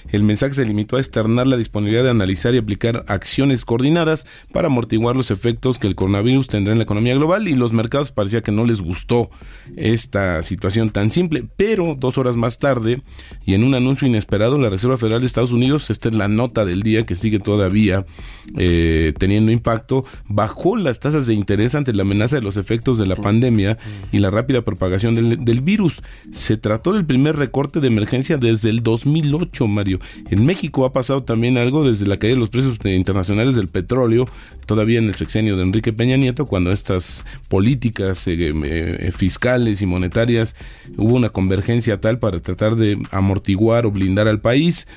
El 0.09 0.23
mensaje 0.23 0.53
se 0.53 0.65
limitó 0.65 0.97
a 0.97 0.99
externar 0.99 1.47
la 1.47 1.57
disponibilidad 1.57 2.03
de 2.03 2.09
analizar 2.09 2.53
y 2.53 2.57
aplicar 2.57 3.05
acciones 3.07 3.63
coordinadas 3.63 4.25
para 4.51 4.67
amortiguar 4.67 5.15
los 5.15 5.31
efectos 5.31 5.79
que 5.79 5.87
el 5.87 5.95
coronavirus 5.95 6.47
tendrá 6.47 6.73
en 6.73 6.79
la 6.79 6.83
economía 6.83 7.15
global 7.15 7.47
y 7.47 7.55
los 7.55 7.73
mercados 7.73 8.11
parecía 8.11 8.41
que 8.41 8.51
no 8.51 8.65
les 8.65 8.81
gustó 8.81 9.29
esta 9.75 10.43
situación 10.43 10.89
tan 10.89 11.11
simple, 11.11 11.45
pero 11.55 11.95
dos 11.97 12.17
horas 12.17 12.35
más 12.35 12.57
tarde 12.57 13.01
y 13.45 13.53
en 13.53 13.63
un 13.63 13.75
anuncio 13.75 14.07
inesperado 14.07 14.57
la 14.59 14.69
Reserva 14.69 14.97
Federal 14.97 15.21
de 15.21 15.27
Estados 15.27 15.51
Unidos, 15.51 15.89
esta 15.89 16.09
es 16.09 16.15
la 16.15 16.27
nota 16.27 16.65
del 16.65 16.83
día 16.83 17.05
que 17.05 17.15
sigue 17.15 17.39
todavía 17.39 18.05
eh, 18.57 19.13
teniendo 19.17 19.51
impacto, 19.51 20.03
bajó 20.27 20.75
las 20.75 20.96
tasas 20.99 21.27
de 21.27 21.33
interés 21.33 21.75
ante 21.75 21.93
la 21.93 22.03
amenaza 22.03 22.35
de 22.35 22.41
los 22.41 22.57
efectos 22.57 22.97
de 22.97 23.05
la 23.05 23.15
pandemia 23.15 23.77
y 24.11 24.19
la 24.19 24.29
rápida 24.29 24.61
propagación 24.61 25.15
del, 25.15 25.61
virus. 25.61 26.01
Se 26.31 26.57
trató 26.57 26.93
del 26.93 27.05
primer 27.05 27.35
recorte 27.35 27.79
de 27.79 27.87
emergencia 27.87 28.37
desde 28.37 28.69
el 28.69 28.83
2008, 28.83 29.67
Mario. 29.67 29.99
En 30.29 30.45
México 30.45 30.85
ha 30.85 30.93
pasado 30.93 31.23
también 31.23 31.57
algo 31.57 31.87
desde 31.87 32.05
la 32.05 32.17
caída 32.17 32.35
de 32.35 32.39
los 32.39 32.49
precios 32.49 32.77
internacionales 32.85 33.55
del 33.55 33.67
petróleo, 33.67 34.27
todavía 34.65 34.99
en 34.99 35.07
el 35.07 35.15
sexenio 35.15 35.57
de 35.57 35.63
Enrique 35.63 35.93
Peña 35.93 36.17
Nieto, 36.17 36.45
cuando 36.45 36.71
estas 36.71 37.25
políticas 37.49 38.27
eh, 38.27 38.53
eh, 38.63 39.11
fiscales 39.15 39.81
y 39.81 39.85
monetarias 39.85 40.55
hubo 40.97 41.15
una 41.15 41.29
convergencia 41.29 41.99
tal 41.99 42.19
para 42.19 42.39
tratar 42.39 42.75
de 42.75 42.97
amortiguar 43.11 43.85
o 43.85 43.91
blindar 43.91 44.27
al 44.27 44.39
país. 44.39 44.87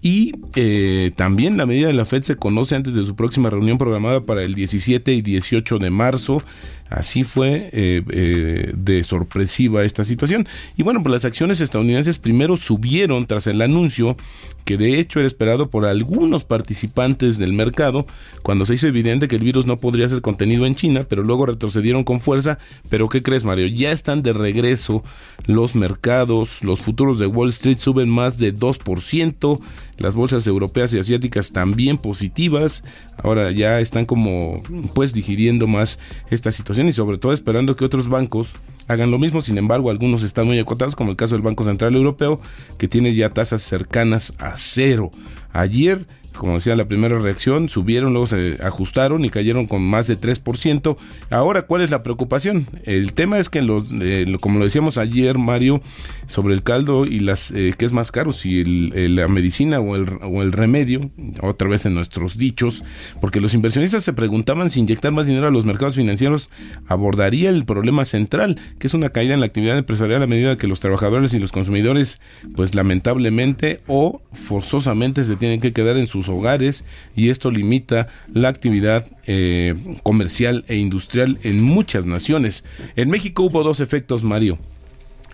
Y 0.00 0.32
eh, 0.54 1.12
también 1.16 1.56
la 1.56 1.66
medida 1.66 1.86
de 1.86 1.94
la 1.94 2.04
Fed 2.04 2.22
se 2.22 2.36
conoce 2.36 2.74
antes 2.74 2.94
de 2.94 3.04
su 3.04 3.16
próxima 3.16 3.48
reunión 3.50 3.78
programada 3.78 4.20
para 4.20 4.42
el 4.42 4.54
17 4.54 5.12
y 5.12 5.22
18 5.22 5.78
de 5.78 5.90
marzo. 5.90 6.42
Así 6.90 7.24
fue 7.24 7.70
eh, 7.72 8.02
eh, 8.10 8.72
de 8.76 9.04
sorpresiva 9.04 9.84
esta 9.84 10.04
situación. 10.04 10.46
Y 10.76 10.82
bueno, 10.82 11.02
pues 11.02 11.12
las 11.12 11.24
acciones 11.24 11.60
estadounidenses 11.60 12.18
primero 12.18 12.56
subieron 12.56 13.26
tras 13.26 13.46
el 13.46 13.62
anuncio 13.62 14.16
que 14.64 14.78
de 14.78 14.98
hecho 14.98 15.18
era 15.18 15.28
esperado 15.28 15.68
por 15.68 15.84
algunos 15.84 16.44
participantes 16.44 17.36
del 17.38 17.52
mercado 17.52 18.06
cuando 18.42 18.64
se 18.64 18.74
hizo 18.74 18.86
evidente 18.86 19.28
que 19.28 19.36
el 19.36 19.42
virus 19.42 19.66
no 19.66 19.76
podría 19.76 20.08
ser 20.08 20.22
contenido 20.22 20.64
en 20.64 20.74
China, 20.74 21.06
pero 21.08 21.22
luego 21.22 21.46
retrocedieron 21.46 22.04
con 22.04 22.20
fuerza. 22.20 22.58
Pero 22.88 23.08
¿qué 23.08 23.22
crees, 23.22 23.44
Mario? 23.44 23.66
Ya 23.66 23.92
están 23.92 24.22
de 24.22 24.32
regreso 24.32 25.04
los 25.46 25.74
mercados, 25.74 26.64
los 26.64 26.80
futuros 26.80 27.18
de 27.18 27.26
Wall 27.26 27.50
Street 27.50 27.78
suben 27.78 28.08
más 28.08 28.38
de 28.38 28.54
2%, 28.54 29.60
las 29.98 30.14
bolsas 30.14 30.46
europeas 30.46 30.92
y 30.92 30.98
asiáticas 30.98 31.52
también 31.52 31.98
positivas. 31.98 32.82
Ahora 33.22 33.50
ya 33.50 33.80
están 33.80 34.06
como 34.06 34.62
pues 34.94 35.12
digiriendo 35.12 35.66
más 35.66 35.98
esta 36.30 36.52
situación 36.52 36.73
y 36.78 36.92
sobre 36.92 37.18
todo 37.18 37.32
esperando 37.32 37.76
que 37.76 37.84
otros 37.84 38.08
bancos 38.08 38.52
hagan 38.88 39.10
lo 39.10 39.18
mismo. 39.18 39.42
Sin 39.42 39.58
embargo, 39.58 39.90
algunos 39.90 40.22
están 40.22 40.46
muy 40.46 40.58
acotados, 40.58 40.96
como 40.96 41.10
el 41.10 41.16
caso 41.16 41.34
del 41.34 41.42
Banco 41.42 41.64
Central 41.64 41.94
Europeo, 41.94 42.40
que 42.78 42.88
tiene 42.88 43.14
ya 43.14 43.30
tasas 43.30 43.62
cercanas 43.62 44.32
a 44.38 44.54
cero. 44.56 45.10
Ayer 45.52 46.06
como 46.36 46.54
decía 46.54 46.76
la 46.76 46.86
primera 46.86 47.18
reacción, 47.18 47.68
subieron, 47.68 48.12
luego 48.12 48.26
se 48.26 48.58
ajustaron 48.62 49.24
y 49.24 49.30
cayeron 49.30 49.66
con 49.66 49.82
más 49.82 50.06
de 50.06 50.18
3%. 50.18 50.96
Ahora, 51.30 51.62
¿cuál 51.62 51.82
es 51.82 51.90
la 51.90 52.02
preocupación? 52.02 52.66
El 52.84 53.12
tema 53.12 53.38
es 53.38 53.48
que, 53.48 53.62
los, 53.62 53.90
eh, 54.00 54.26
como 54.40 54.58
lo 54.58 54.64
decíamos 54.64 54.98
ayer, 54.98 55.38
Mario, 55.38 55.80
sobre 56.26 56.54
el 56.54 56.62
caldo 56.62 57.06
y 57.06 57.20
las 57.20 57.50
eh, 57.52 57.74
qué 57.76 57.84
es 57.84 57.92
más 57.92 58.10
caro, 58.10 58.32
si 58.32 58.64
la 58.64 59.28
medicina 59.28 59.80
o 59.80 59.96
el, 59.96 60.08
o 60.22 60.42
el 60.42 60.52
remedio, 60.52 61.10
otra 61.40 61.68
vez 61.68 61.86
en 61.86 61.94
nuestros 61.94 62.36
dichos, 62.36 62.84
porque 63.20 63.40
los 63.40 63.54
inversionistas 63.54 64.04
se 64.04 64.12
preguntaban 64.12 64.70
si 64.70 64.80
inyectar 64.80 65.12
más 65.12 65.26
dinero 65.26 65.46
a 65.46 65.50
los 65.50 65.64
mercados 65.64 65.94
financieros 65.94 66.50
abordaría 66.86 67.50
el 67.50 67.64
problema 67.64 68.04
central, 68.04 68.58
que 68.78 68.86
es 68.86 68.94
una 68.94 69.10
caída 69.10 69.34
en 69.34 69.40
la 69.40 69.46
actividad 69.46 69.78
empresarial 69.78 70.22
a 70.22 70.26
medida 70.26 70.56
que 70.56 70.66
los 70.66 70.80
trabajadores 70.80 71.32
y 71.34 71.38
los 71.38 71.52
consumidores, 71.52 72.20
pues 72.56 72.74
lamentablemente 72.74 73.80
o 73.86 74.22
forzosamente 74.32 75.24
se 75.24 75.36
tienen 75.36 75.60
que 75.60 75.72
quedar 75.72 75.96
en 75.96 76.06
sus 76.06 76.23
hogares 76.28 76.84
y 77.16 77.30
esto 77.30 77.50
limita 77.50 78.08
la 78.32 78.48
actividad 78.48 79.06
eh, 79.26 79.74
comercial 80.02 80.64
e 80.68 80.76
industrial 80.76 81.38
en 81.42 81.62
muchas 81.62 82.06
naciones. 82.06 82.64
En 82.96 83.10
México 83.10 83.44
hubo 83.44 83.62
dos 83.62 83.80
efectos, 83.80 84.24
Mario. 84.24 84.58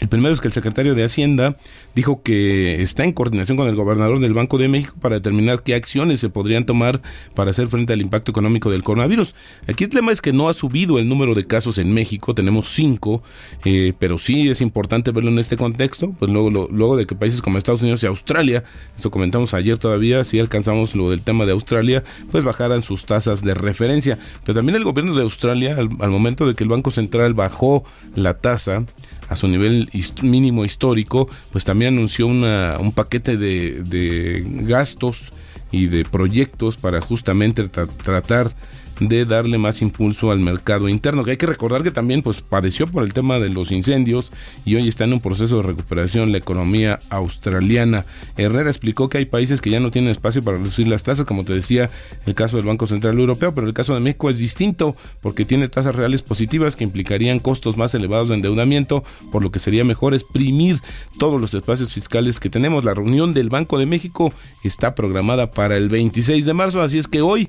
El 0.00 0.09
primero 0.09 0.33
es 0.33 0.40
que 0.40 0.49
el 0.49 0.52
secretario 0.52 0.95
de 0.95 1.04
Hacienda 1.04 1.57
dijo 1.95 2.23
que 2.23 2.80
está 2.80 3.04
en 3.04 3.12
coordinación 3.12 3.59
con 3.59 3.69
el 3.69 3.76
gobernador 3.76 4.19
del 4.19 4.33
Banco 4.33 4.57
de 4.57 4.69
México 4.69 4.95
para 4.99 5.16
determinar 5.16 5.62
qué 5.62 5.75
acciones 5.75 6.21
se 6.21 6.30
podrían 6.30 6.64
tomar 6.64 7.02
para 7.35 7.50
hacer 7.50 7.69
frente 7.69 7.92
al 7.92 8.00
impacto 8.00 8.30
económico 8.30 8.71
del 8.71 8.83
coronavirus. 8.83 9.35
Aquí 9.69 9.85
el 9.85 9.90
tema 9.90 10.11
es 10.11 10.23
que 10.23 10.33
no 10.33 10.49
ha 10.49 10.54
subido 10.54 10.99
el 10.99 11.07
número 11.07 11.35
de 11.35 11.47
casos 11.47 11.76
en 11.76 11.92
México, 11.92 12.35
tenemos 12.35 12.71
cinco, 12.71 13.23
eh, 13.66 13.92
pero 13.99 14.19
sí 14.19 14.49
es 14.49 14.62
importante 14.62 15.11
verlo 15.11 15.30
en 15.30 15.38
este 15.38 15.59
contexto, 15.59 16.14
pues 16.19 16.30
luego, 16.30 16.50
luego 16.50 16.97
de 16.97 17.07
que 17.07 17.14
países 17.14 17.42
como 17.42 17.59
Estados 17.59 17.83
Unidos 17.83 18.02
y 18.02 18.07
Australia, 18.07 18.64
esto 18.97 19.11
comentamos 19.11 19.52
ayer 19.52 19.76
todavía, 19.76 20.25
si 20.25 20.38
alcanzamos 20.38 20.95
lo 20.95 21.11
del 21.11 21.23
tema 21.23 21.45
de 21.45 21.52
Australia, 21.52 22.02
pues 22.30 22.42
bajaran 22.42 22.83
sus 22.83 23.04
tasas 23.04 23.42
de 23.42 23.52
referencia. 23.52 24.19
Pero 24.45 24.57
también 24.57 24.76
el 24.76 24.85
gobierno 24.85 25.14
de 25.14 25.23
Australia, 25.23 25.76
al, 25.76 25.90
al 26.00 26.11
momento 26.11 26.47
de 26.47 26.54
que 26.54 26.64
el 26.64 26.71
Banco 26.71 26.90
Central 26.90 27.35
bajó 27.35 27.85
la 28.14 28.35
tasa, 28.35 28.85
a 29.31 29.37
su 29.37 29.49
nivel 29.49 29.89
hist- 29.95 30.23
mínimo 30.23 30.65
histórico, 30.67 31.29
pues 31.53 31.65
también 31.65 31.95
anunció 31.95 32.27
una, 32.27 32.77
un 32.79 32.93
paquete 32.93 33.37
de, 33.39 33.83
de 33.83 34.45
gastos 34.65 35.31
y 35.73 35.87
de 35.87 36.05
proyectos 36.05 36.77
para 36.77 37.01
justamente 37.01 37.65
tra- 37.71 37.89
tratar 37.89 38.51
de 39.00 39.25
darle 39.25 39.59
más 39.59 39.83
impulso 39.83 40.30
al 40.30 40.40
mercado 40.40 40.88
interno, 40.88 41.25
que 41.25 41.33
hay 41.33 41.37
que 41.37 41.47
recordar 41.47 41.83
que 41.83 41.90
también 41.90 42.23
pues 42.23 42.42
padeció 42.42 42.87
por 42.87 43.02
el 43.02 43.12
tema 43.12 43.38
de 43.38 43.49
los 43.49 43.73
incendios 43.73 44.30
y 44.64 44.76
hoy 44.76 44.88
está 44.88 45.04
en 45.04 45.14
un 45.14 45.21
proceso 45.21 45.57
de 45.57 45.62
recuperación 45.62 46.33
la 46.33 46.38
economía 46.38 46.99
australiana. 47.09 48.04
Herrera 48.37 48.71
explicó 48.71 49.09
que 49.09 49.19
hay 49.19 49.25
países 49.25 49.61
que 49.61 49.71
ya 49.71 49.80
no 49.80 49.90
tienen 49.90 50.11
espacio 50.11 50.42
para 50.42 50.59
reducir 50.59 50.87
las 50.87 51.02
tasas, 51.02 51.25
como 51.25 51.45
te 51.45 51.54
decía, 51.54 51.90
el 52.26 52.35
caso 52.35 52.57
del 52.57 52.66
Banco 52.66 52.87
Central 52.87 53.19
Europeo, 53.19 53.54
pero 53.54 53.66
el 53.66 53.75
caso 53.75 53.95
de 53.95 54.00
México 54.00 54.28
es 54.28 54.38
distinto 54.38 54.95
porque 55.21 55.45
tiene 55.45 55.69
tasas 55.69 55.95
reales 55.95 56.23
positivas 56.23 56.76
que 56.76 56.85
implicarían 56.85 57.38
costos 57.38 57.76
más 57.76 57.95
elevados 57.95 58.28
de 58.28 58.35
endeudamiento, 58.35 59.02
por 59.33 59.42
lo 59.42 59.50
que 59.50 59.59
sería 59.59 59.85
mejor 59.85 60.14
exprimir 60.14 60.78
todos 61.19 61.40
los 61.40 61.54
espacios 61.54 61.92
fiscales 61.92 62.38
que 62.38 62.50
tenemos. 62.50 62.85
La 62.85 62.95
reunión 62.95 63.35
del 63.35 63.49
Banco 63.49 63.78
de 63.78 63.87
México 63.87 64.33
está 64.62 64.95
programada 64.95 65.50
para 65.50 65.76
el 65.76 65.88
26 65.88 66.45
de 66.45 66.54
marzo, 66.54 66.83
así 66.83 66.99
es 66.99 67.09
que 67.09 67.23
hoy 67.23 67.49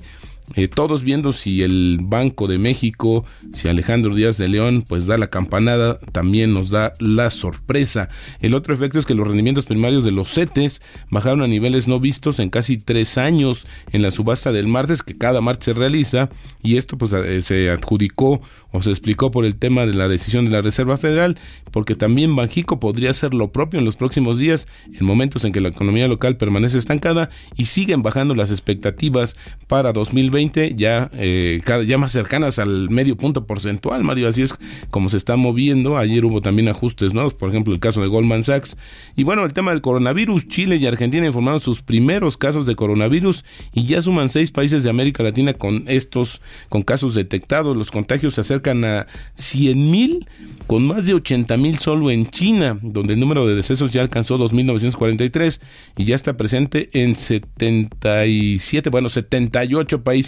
eh, 0.54 0.68
todos 0.68 1.02
viendo 1.02 1.32
si 1.32 1.62
el 1.62 2.00
Banco 2.02 2.46
de 2.46 2.58
México, 2.58 3.24
si 3.54 3.68
Alejandro 3.68 4.14
Díaz 4.14 4.36
de 4.36 4.48
León, 4.48 4.84
pues 4.86 5.06
da 5.06 5.16
la 5.16 5.28
campanada, 5.28 5.98
también 6.12 6.52
nos 6.52 6.70
da 6.70 6.92
la 7.00 7.30
sorpresa. 7.30 8.10
El 8.40 8.54
otro 8.54 8.74
efecto 8.74 8.98
es 8.98 9.06
que 9.06 9.14
los 9.14 9.26
rendimientos 9.26 9.64
primarios 9.64 10.04
de 10.04 10.10
los 10.10 10.32
CETES 10.32 10.82
bajaron 11.10 11.42
a 11.42 11.46
niveles 11.46 11.88
no 11.88 12.00
vistos 12.00 12.38
en 12.38 12.50
casi 12.50 12.76
tres 12.76 13.16
años 13.16 13.66
en 13.92 14.02
la 14.02 14.10
subasta 14.10 14.52
del 14.52 14.68
martes, 14.68 15.02
que 15.02 15.16
cada 15.16 15.40
martes 15.40 15.66
se 15.66 15.72
realiza, 15.72 16.28
y 16.62 16.76
esto 16.76 16.98
pues 16.98 17.12
eh, 17.12 17.40
se 17.40 17.70
adjudicó 17.70 18.42
o 18.72 18.82
se 18.82 18.90
explicó 18.90 19.30
por 19.30 19.44
el 19.44 19.56
tema 19.56 19.86
de 19.86 19.94
la 19.94 20.08
decisión 20.08 20.44
de 20.44 20.50
la 20.50 20.62
Reserva 20.62 20.96
Federal, 20.96 21.38
porque 21.70 21.94
también 21.94 22.34
Banjico 22.36 22.80
podría 22.80 23.10
hacer 23.10 23.34
lo 23.34 23.52
propio 23.52 23.78
en 23.78 23.84
los 23.84 23.96
próximos 23.96 24.38
días, 24.38 24.66
en 24.92 25.04
momentos 25.04 25.44
en 25.44 25.52
que 25.52 25.60
la 25.60 25.68
economía 25.68 26.08
local 26.08 26.36
permanece 26.36 26.78
estancada 26.78 27.30
y 27.56 27.66
siguen 27.66 28.02
bajando 28.02 28.34
las 28.34 28.50
expectativas 28.50 29.36
para 29.66 29.92
2020, 29.92 30.31
ya, 30.76 31.10
eh, 31.14 31.60
cada, 31.64 31.82
ya 31.82 31.98
más 31.98 32.12
cercanas 32.12 32.58
al 32.58 32.90
medio 32.90 33.16
punto 33.16 33.46
porcentual, 33.46 34.02
Mario. 34.04 34.28
Así 34.28 34.42
es 34.42 34.54
como 34.90 35.08
se 35.08 35.16
está 35.16 35.36
moviendo. 35.36 35.98
Ayer 35.98 36.24
hubo 36.24 36.40
también 36.40 36.68
ajustes 36.68 37.12
nuevos, 37.14 37.34
por 37.34 37.48
ejemplo, 37.48 37.74
el 37.74 37.80
caso 37.80 38.00
de 38.00 38.08
Goldman 38.08 38.42
Sachs. 38.42 38.76
Y 39.16 39.24
bueno, 39.24 39.44
el 39.44 39.52
tema 39.52 39.72
del 39.72 39.80
coronavirus, 39.80 40.48
Chile 40.48 40.76
y 40.76 40.86
Argentina 40.86 41.26
informaron 41.26 41.60
sus 41.60 41.82
primeros 41.82 42.36
casos 42.36 42.66
de 42.66 42.76
coronavirus 42.76 43.44
y 43.72 43.84
ya 43.84 44.02
suman 44.02 44.28
seis 44.28 44.50
países 44.50 44.84
de 44.84 44.90
América 44.90 45.22
Latina 45.22 45.54
con 45.54 45.84
estos, 45.86 46.40
con 46.68 46.82
casos 46.82 47.14
detectados. 47.14 47.76
Los 47.76 47.90
contagios 47.90 48.34
se 48.34 48.40
acercan 48.40 48.84
a 48.84 49.06
100 49.36 49.90
mil, 49.90 50.26
con 50.66 50.86
más 50.86 51.06
de 51.06 51.14
80 51.14 51.56
mil 51.56 51.78
solo 51.78 52.10
en 52.10 52.26
China, 52.26 52.78
donde 52.82 53.14
el 53.14 53.20
número 53.20 53.46
de 53.46 53.54
decesos 53.54 53.92
ya 53.92 54.00
alcanzó 54.00 54.38
2.943 54.38 55.60
y 55.96 56.04
ya 56.04 56.14
está 56.14 56.36
presente 56.36 56.88
en 56.92 57.14
77, 57.14 58.90
bueno, 58.90 59.08
78 59.10 60.02
países, 60.02 60.21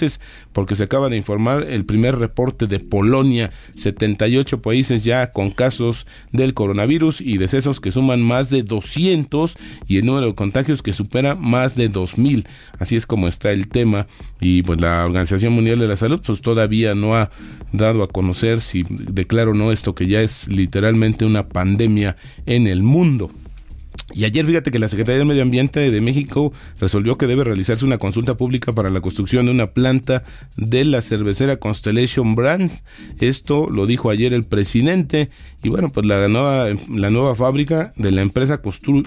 porque 0.52 0.74
se 0.74 0.85
acaba 0.85 1.09
de 1.09 1.16
informar 1.16 1.64
el 1.64 1.85
primer 1.85 2.18
reporte 2.18 2.66
de 2.66 2.80
Polonia, 2.80 3.50
78 3.76 4.61
países 4.62 5.04
ya 5.04 5.30
con 5.30 5.50
casos 5.50 6.07
del 6.33 6.54
coronavirus 6.54 7.20
y 7.20 7.38
decesos 7.38 7.80
que 7.80 7.92
suman 7.92 8.22
más 8.22 8.50
de 8.50 8.62
200 8.62 9.54
y 9.87 9.98
el 9.98 10.07
número 10.07 10.28
de 10.28 10.35
contagios 10.35 10.83
que 10.83 10.92
supera 10.92 11.35
más 11.35 11.76
de 11.76 11.90
2.000. 11.90 12.44
Así 12.78 12.96
es 12.96 13.07
como 13.07 13.28
está 13.28 13.52
el 13.52 13.68
tema 13.68 14.07
y 14.40 14.62
pues 14.62 14.80
la 14.80 15.04
Organización 15.04 15.52
Mundial 15.52 15.78
de 15.78 15.88
la 15.88 15.96
Salud 15.96 16.20
pues 16.24 16.42
todavía 16.42 16.94
no 16.94 17.16
ha 17.16 17.30
dado 17.72 18.02
a 18.02 18.09
conocer 18.09 18.61
si 18.61 18.83
declara 18.88 19.50
o 19.50 19.54
no 19.54 19.72
esto 19.72 19.94
que 19.94 20.07
ya 20.07 20.20
es 20.20 20.48
literalmente 20.48 21.24
una 21.24 21.48
pandemia 21.48 22.16
en 22.46 22.66
el 22.66 22.83
mundo. 22.83 23.30
Y 24.14 24.24
ayer 24.24 24.46
fíjate 24.46 24.70
que 24.70 24.79
la 24.79 24.87
Secretaría 24.87 25.18
del 25.18 25.27
Medio 25.27 25.42
Ambiente 25.42 25.90
de 25.90 26.00
México 26.00 26.53
resolvió 26.81 27.18
que 27.18 27.27
debe 27.27 27.42
realizarse 27.42 27.85
una 27.85 27.98
consulta 27.98 28.37
pública 28.37 28.70
para 28.72 28.88
la 28.88 29.00
construcción 29.00 29.46
de 29.46 29.53
una 29.53 29.72
planta 29.72 30.22
de 30.57 30.85
la 30.85 31.03
cervecera 31.03 31.57
Constellation 31.57 32.37
Brands. 32.37 32.85
Esto 33.18 33.68
lo 33.68 33.87
dijo 33.87 34.11
ayer 34.11 34.33
el 34.33 34.44
presidente. 34.44 35.31
Y 35.64 35.68
bueno, 35.68 35.88
pues 35.88 36.07
la 36.07 36.29
nueva, 36.29 36.68
la 36.90 37.11
nueva 37.11 37.35
fábrica 37.35 37.92
de 37.96 38.12
la 38.12 38.22
empresa 38.22 38.61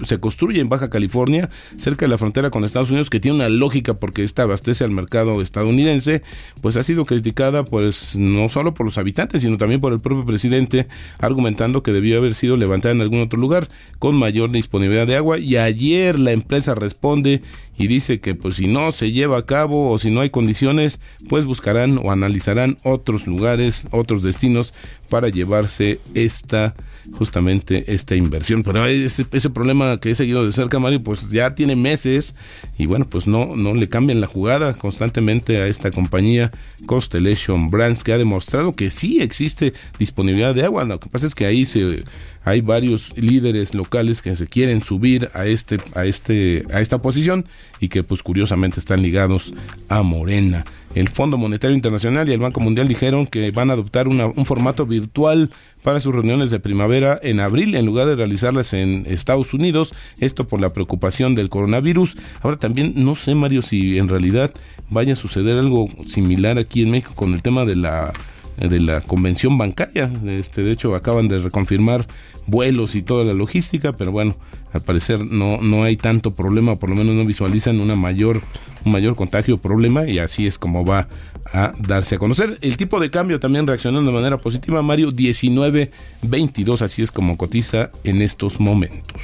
se 0.04 0.20
construye 0.20 0.60
en 0.60 0.68
Baja 0.68 0.90
California, 0.90 1.48
cerca 1.78 2.04
de 2.04 2.10
la 2.10 2.18
frontera 2.18 2.50
con 2.50 2.64
Estados 2.64 2.90
Unidos, 2.90 3.08
que 3.08 3.20
tiene 3.20 3.36
una 3.36 3.48
lógica 3.48 3.94
porque 3.94 4.24
esta 4.24 4.42
abastece 4.42 4.84
al 4.84 4.90
mercado 4.90 5.40
estadounidense. 5.40 6.22
Pues 6.60 6.76
ha 6.76 6.82
sido 6.82 7.06
criticada 7.06 7.64
pues 7.64 8.14
no 8.16 8.50
solo 8.50 8.74
por 8.74 8.84
los 8.84 8.98
habitantes, 8.98 9.42
sino 9.42 9.56
también 9.56 9.80
por 9.80 9.94
el 9.94 10.00
propio 10.00 10.26
presidente, 10.26 10.86
argumentando 11.18 11.82
que 11.82 11.92
debió 11.92 12.18
haber 12.18 12.34
sido 12.34 12.58
levantada 12.58 12.92
en 12.92 13.00
algún 13.00 13.22
otro 13.22 13.40
lugar 13.40 13.68
con 13.98 14.14
mayor 14.14 14.50
disponibilidad 14.50 14.97
de 15.06 15.16
agua 15.16 15.38
y 15.38 15.56
ayer 15.56 16.18
la 16.18 16.32
empresa 16.32 16.74
responde 16.74 17.42
y 17.78 17.86
dice 17.86 18.20
que 18.20 18.34
pues 18.34 18.56
si 18.56 18.66
no 18.66 18.92
se 18.92 19.12
lleva 19.12 19.38
a 19.38 19.46
cabo 19.46 19.90
o 19.90 19.98
si 19.98 20.10
no 20.10 20.20
hay 20.20 20.30
condiciones 20.30 20.98
pues 21.28 21.44
buscarán 21.44 21.98
o 21.98 22.10
analizarán 22.10 22.76
otros 22.84 23.26
lugares, 23.26 23.86
otros 23.92 24.22
destinos 24.22 24.74
para 25.08 25.28
llevarse 25.28 26.00
esta 26.14 26.74
justamente 27.12 27.92
esta 27.92 28.14
inversión. 28.14 28.62
Pero 28.62 28.86
ese, 28.86 29.26
ese 29.32 29.50
problema 29.50 29.98
que 29.98 30.10
he 30.10 30.14
seguido 30.14 30.44
de 30.44 30.52
cerca, 30.52 30.78
Mario, 30.78 31.02
pues 31.02 31.30
ya 31.30 31.54
tiene 31.54 31.76
meses 31.76 32.34
y 32.76 32.86
bueno, 32.86 33.06
pues 33.08 33.26
no, 33.26 33.56
no 33.56 33.74
le 33.74 33.88
cambian 33.88 34.20
la 34.20 34.26
jugada 34.26 34.74
constantemente 34.74 35.58
a 35.58 35.66
esta 35.66 35.90
compañía 35.90 36.52
Constellation 36.86 37.70
Brands 37.70 38.04
que 38.04 38.12
ha 38.12 38.18
demostrado 38.18 38.72
que 38.72 38.90
sí 38.90 39.20
existe 39.20 39.72
disponibilidad 39.98 40.54
de 40.54 40.64
agua. 40.64 40.84
Lo 40.84 41.00
que 41.00 41.08
pasa 41.08 41.26
es 41.26 41.34
que 41.34 41.46
ahí 41.46 41.64
se 41.64 42.04
hay 42.44 42.60
varios 42.62 43.12
líderes 43.16 43.74
locales 43.74 44.22
que 44.22 44.34
se 44.34 44.46
quieren 44.46 44.82
subir 44.82 45.30
a 45.34 45.46
este 45.46 45.78
a 45.94 46.06
este 46.06 46.64
a 46.72 46.80
esta 46.80 47.02
posición 47.02 47.44
y 47.80 47.88
que 47.88 48.02
pues 48.02 48.22
curiosamente 48.22 48.80
están 48.80 49.02
ligados 49.02 49.54
a 49.88 50.02
Morena. 50.02 50.64
El 50.94 51.08
Fondo 51.10 51.36
Monetario 51.36 51.76
Internacional 51.76 52.28
y 52.28 52.32
el 52.32 52.40
Banco 52.40 52.60
Mundial 52.60 52.88
dijeron 52.88 53.26
que 53.26 53.50
van 53.50 53.70
a 53.70 53.74
adoptar 53.74 54.08
una- 54.08 54.26
un 54.26 54.46
formato 54.46 54.86
virtual 54.86 55.50
para 55.82 56.00
sus 56.00 56.14
reuniones 56.14 56.50
de 56.50 56.60
primavera 56.60 57.20
en 57.22 57.40
abril 57.40 57.74
en 57.76 57.84
lugar 57.86 58.06
de 58.06 58.16
realizarlas 58.16 58.72
en 58.72 59.04
Estados 59.06 59.52
Unidos, 59.54 59.92
esto 60.18 60.48
por 60.48 60.60
la 60.60 60.72
preocupación 60.72 61.34
del 61.34 61.50
coronavirus. 61.50 62.16
Ahora 62.42 62.56
también 62.56 62.92
no 62.96 63.14
sé 63.14 63.34
Mario 63.34 63.62
si 63.62 63.98
en 63.98 64.08
realidad 64.08 64.50
vaya 64.90 65.12
a 65.12 65.16
suceder 65.16 65.58
algo 65.58 65.86
similar 66.06 66.58
aquí 66.58 66.82
en 66.82 66.90
México 66.90 67.12
con 67.14 67.34
el 67.34 67.42
tema 67.42 67.64
de 67.64 67.76
la 67.76 68.12
de 68.56 68.80
la 68.80 69.00
convención 69.02 69.56
bancaria. 69.56 70.10
Este, 70.26 70.64
de 70.64 70.72
hecho, 70.72 70.96
acaban 70.96 71.28
de 71.28 71.36
reconfirmar 71.38 72.04
vuelos 72.48 72.96
y 72.96 73.02
toda 73.02 73.22
la 73.24 73.32
logística, 73.32 73.96
pero 73.96 74.10
bueno, 74.10 74.34
al 74.72 74.80
parecer 74.82 75.20
no, 75.30 75.58
no 75.60 75.82
hay 75.84 75.96
tanto 75.96 76.34
problema, 76.34 76.76
por 76.76 76.90
lo 76.90 76.96
menos 76.96 77.14
no 77.14 77.24
visualizan 77.24 77.80
una 77.80 77.96
mayor 77.96 78.40
un 78.84 78.92
mayor 78.92 79.16
contagio 79.16 79.56
o 79.56 79.58
problema 79.58 80.06
y 80.06 80.18
así 80.20 80.46
es 80.46 80.56
como 80.56 80.84
va 80.84 81.08
a 81.52 81.72
darse 81.80 82.14
a 82.14 82.18
conocer. 82.18 82.58
El 82.60 82.76
tipo 82.76 83.00
de 83.00 83.10
cambio 83.10 83.40
también 83.40 83.66
reaccionando 83.66 84.10
de 84.10 84.16
manera 84.16 84.38
positiva, 84.38 84.82
Mario, 84.82 85.10
19.22, 85.12 86.82
así 86.82 87.02
es 87.02 87.10
como 87.10 87.36
cotiza 87.36 87.90
en 88.04 88.22
estos 88.22 88.60
momentos. 88.60 89.20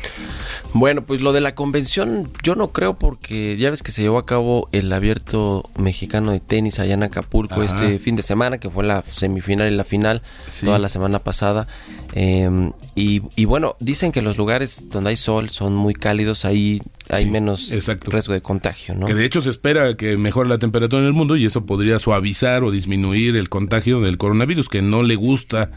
Bueno, 0.72 1.02
pues 1.04 1.20
lo 1.20 1.32
de 1.32 1.40
la 1.40 1.54
convención 1.54 2.28
yo 2.42 2.56
no 2.56 2.72
creo 2.72 2.94
porque 2.94 3.56
ya 3.56 3.70
ves 3.70 3.82
que 3.82 3.92
se 3.92 4.02
llevó 4.02 4.18
a 4.18 4.26
cabo 4.26 4.68
el 4.72 4.92
abierto 4.92 5.62
mexicano 5.78 6.32
de 6.32 6.40
tenis 6.40 6.78
allá 6.80 6.94
en 6.94 7.02
Acapulco 7.04 7.54
Ajá. 7.60 7.64
este 7.64 7.98
fin 7.98 8.16
de 8.16 8.22
semana, 8.22 8.58
que 8.58 8.70
fue 8.70 8.84
la 8.84 9.02
semifinal 9.02 9.72
y 9.72 9.76
la 9.76 9.84
final 9.84 10.22
Sí. 10.50 10.66
toda 10.66 10.78
la 10.78 10.88
semana 10.88 11.20
pasada. 11.20 11.68
Eh, 12.14 12.70
y, 12.96 13.22
y 13.36 13.44
bueno, 13.44 13.76
dicen 13.80 14.10
que 14.12 14.22
los 14.22 14.36
lugares 14.36 14.86
donde 14.88 15.10
hay 15.10 15.16
sol 15.16 15.33
son 15.48 15.74
muy 15.74 15.94
cálidos, 15.94 16.44
ahí 16.44 16.80
hay 17.10 17.24
Sí, 17.24 17.30
menos 17.30 17.72
exacto. 17.72 18.10
riesgo 18.10 18.32
de 18.32 18.40
contagio, 18.40 18.94
¿no? 18.94 19.06
Que 19.06 19.14
de 19.14 19.24
hecho 19.24 19.40
se 19.40 19.50
espera 19.50 19.96
que 19.96 20.16
mejore 20.16 20.48
la 20.48 20.58
temperatura 20.58 21.02
en 21.02 21.06
el 21.08 21.12
mundo 21.12 21.36
y 21.36 21.44
eso 21.44 21.66
podría 21.66 21.98
suavizar 21.98 22.64
o 22.64 22.70
disminuir 22.70 23.36
el 23.36 23.48
contagio 23.48 24.00
del 24.00 24.18
coronavirus, 24.18 24.68
que 24.68 24.82
no 24.82 25.02
le 25.02 25.16
gusta, 25.16 25.70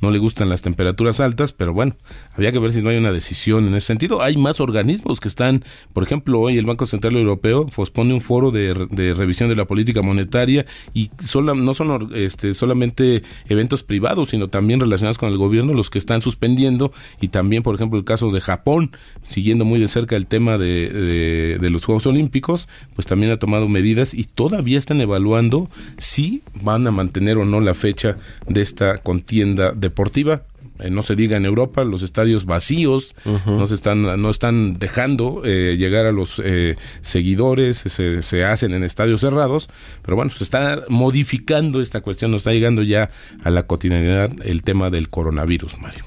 no 0.00 0.10
le 0.10 0.18
gustan 0.18 0.48
las 0.48 0.62
temperaturas 0.62 1.20
altas, 1.20 1.52
pero 1.52 1.72
bueno, 1.72 1.96
había 2.36 2.52
que 2.52 2.58
ver 2.58 2.72
si 2.72 2.82
no 2.82 2.90
hay 2.90 2.96
una 2.96 3.12
decisión 3.12 3.66
en 3.66 3.74
ese 3.74 3.86
sentido. 3.88 4.22
Hay 4.22 4.36
más 4.36 4.60
organismos 4.60 5.20
que 5.20 5.28
están, 5.28 5.64
por 5.92 6.02
ejemplo, 6.02 6.40
hoy 6.40 6.58
el 6.58 6.66
Banco 6.66 6.86
Central 6.86 7.14
Europeo 7.16 7.66
pospone 7.66 8.12
un 8.14 8.20
foro 8.20 8.50
de, 8.50 8.86
de 8.90 9.14
revisión 9.14 9.48
de 9.48 9.56
la 9.56 9.66
política 9.66 10.02
monetaria 10.02 10.66
y 10.92 11.10
sola- 11.22 11.54
no 11.54 11.74
son 11.74 12.10
este, 12.14 12.54
solamente 12.54 13.22
eventos 13.48 13.84
privados, 13.84 14.30
sino 14.30 14.48
también 14.48 14.80
relacionados 14.80 15.18
con 15.18 15.30
el 15.30 15.38
gobierno 15.38 15.72
los 15.74 15.90
que 15.90 15.98
están 15.98 16.22
suspendiendo 16.22 16.92
y 17.20 17.28
también, 17.28 17.62
por 17.62 17.74
ejemplo, 17.74 17.98
el 17.98 18.04
caso 18.04 18.30
de 18.30 18.40
Japón, 18.40 18.90
siguiendo 19.22 19.64
muy 19.64 19.78
de 19.80 19.88
cerca 19.88 20.16
el 20.16 20.26
tema 20.26 20.58
de 20.58 21.58
los 21.70 21.84
Juegos 21.84 22.06
Olímpicos, 22.06 22.68
pues 22.94 23.06
también 23.06 23.32
ha 23.32 23.38
tomado 23.38 23.68
medidas 23.68 24.14
y 24.14 24.24
todavía 24.24 24.78
están 24.78 25.00
evaluando 25.00 25.70
si 25.98 26.42
van 26.62 26.86
a 26.86 26.90
mantener 26.90 27.38
o 27.38 27.44
no 27.44 27.60
la 27.60 27.74
fecha 27.74 28.16
de 28.48 28.60
esta 28.62 28.98
contienda 28.98 29.72
deportiva. 29.72 30.42
Eh, 30.80 30.90
no 30.90 31.02
se 31.02 31.14
diga 31.14 31.36
en 31.36 31.44
Europa, 31.44 31.84
los 31.84 32.02
estadios 32.02 32.46
vacíos 32.46 33.14
no 33.46 33.66
se 33.66 33.76
están 33.76 34.02
no 34.20 34.30
están 34.30 34.74
dejando 34.78 35.42
eh, 35.44 35.76
llegar 35.78 36.04
a 36.06 36.12
los 36.12 36.42
eh, 36.44 36.76
seguidores, 37.00 37.76
se, 37.76 38.22
se 38.22 38.44
hacen 38.44 38.74
en 38.74 38.82
estadios 38.82 39.20
cerrados, 39.20 39.68
pero 40.02 40.16
bueno, 40.16 40.32
se 40.32 40.42
está 40.42 40.82
modificando 40.88 41.80
esta 41.80 42.00
cuestión, 42.00 42.32
nos 42.32 42.40
está 42.40 42.52
llegando 42.52 42.82
ya 42.82 43.10
a 43.44 43.50
la 43.50 43.64
cotidianidad 43.64 44.30
el 44.42 44.64
tema 44.64 44.90
del 44.90 45.08
coronavirus, 45.08 45.78
Mario. 45.78 46.04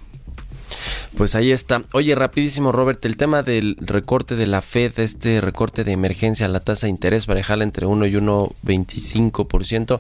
Pues 1.18 1.34
ahí 1.34 1.52
está. 1.52 1.82
Oye, 1.94 2.14
rapidísimo, 2.14 2.72
Robert, 2.72 3.04
el 3.06 3.18
tema 3.18 3.42
del 3.42 3.76
recorte 3.80 4.36
de 4.36 4.46
la 4.46 4.62
Fed, 4.62 5.00
este 5.00 5.42
recorte 5.42 5.84
de 5.84 5.94
emergencia 5.94 6.46
a 6.46 6.50
la 6.50 6.60
tasa 6.60 6.86
de 6.86 6.92
interés 6.92 7.26
para 7.26 7.38
dejarla 7.38 7.64
entre 7.64 7.88
1 7.88 8.06
y 8.06 8.14
1.25%. 8.14 10.00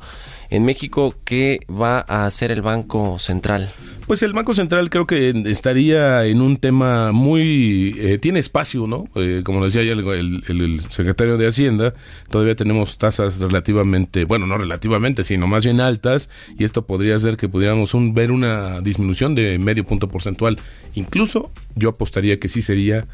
En 0.51 0.63
México, 0.63 1.15
¿qué 1.23 1.61
va 1.69 2.05
a 2.07 2.27
hacer 2.27 2.51
el 2.51 2.61
Banco 2.61 3.17
Central? 3.17 3.67
Pues 4.07 4.23
el 4.23 4.31
Banco 4.31 4.53
Central 4.53 4.89
creo 4.89 5.05
que 5.05 5.29
estaría 5.47 6.23
en 6.25 6.39
un 6.41 6.55
tema 6.55 7.11
muy... 7.11 7.93
eh, 7.99 8.17
tiene 8.19 8.39
espacio, 8.39 8.87
¿no? 8.87 9.09
Eh, 9.15 9.41
como 9.43 9.65
decía 9.65 9.83
ya 9.83 9.91
el, 9.91 10.81
secretario 10.89 11.37
de 11.37 11.45
Hacienda, 11.45 11.93
todavía 12.29 12.55
tenemos 12.55 12.97
tasas 12.97 13.39
relativamente, 13.41 14.23
bueno, 14.23 14.47
no 14.47 14.57
relativamente, 14.57 15.25
sino 15.25 15.45
más 15.47 15.65
bien 15.65 15.81
altas, 15.81 16.29
y 16.57 16.63
esto 16.63 16.85
podría 16.85 17.17
hacer 17.17 17.35
que 17.35 17.49
pudiéramos 17.49 17.93
un- 17.93 18.13
ver 18.13 18.31
una 18.31 18.79
disminución 18.79 19.35
de 19.35 19.57
medio 19.59 19.83
punto 19.83 20.07
porcentual. 20.07 20.57
Incluso 20.95 21.51
yo 21.75 21.89
apostaría 21.89 22.39
que 22.39 22.47
sí 22.47 22.61
sería, 22.61 23.07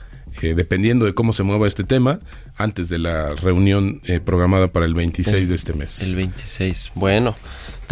eh, 0.43 0.53
dependiendo 0.55 1.07
de 1.07 1.13
cómo 1.13 1.33
se 1.33 1.41
mueva 1.41 1.65
este 1.65 1.83
tema, 1.83 2.19
antes 2.57 2.87
de 2.89 2.99
la 2.99 3.33
reunión 3.33 3.99
eh, 4.05 4.19
programada 4.19 4.67
para 4.67 4.85
el 4.85 4.93
26 4.93 5.49
de 5.49 5.55
este 5.55 5.73
mes. 5.73 6.03
El 6.07 6.17
26. 6.17 6.91
Bueno, 6.93 7.35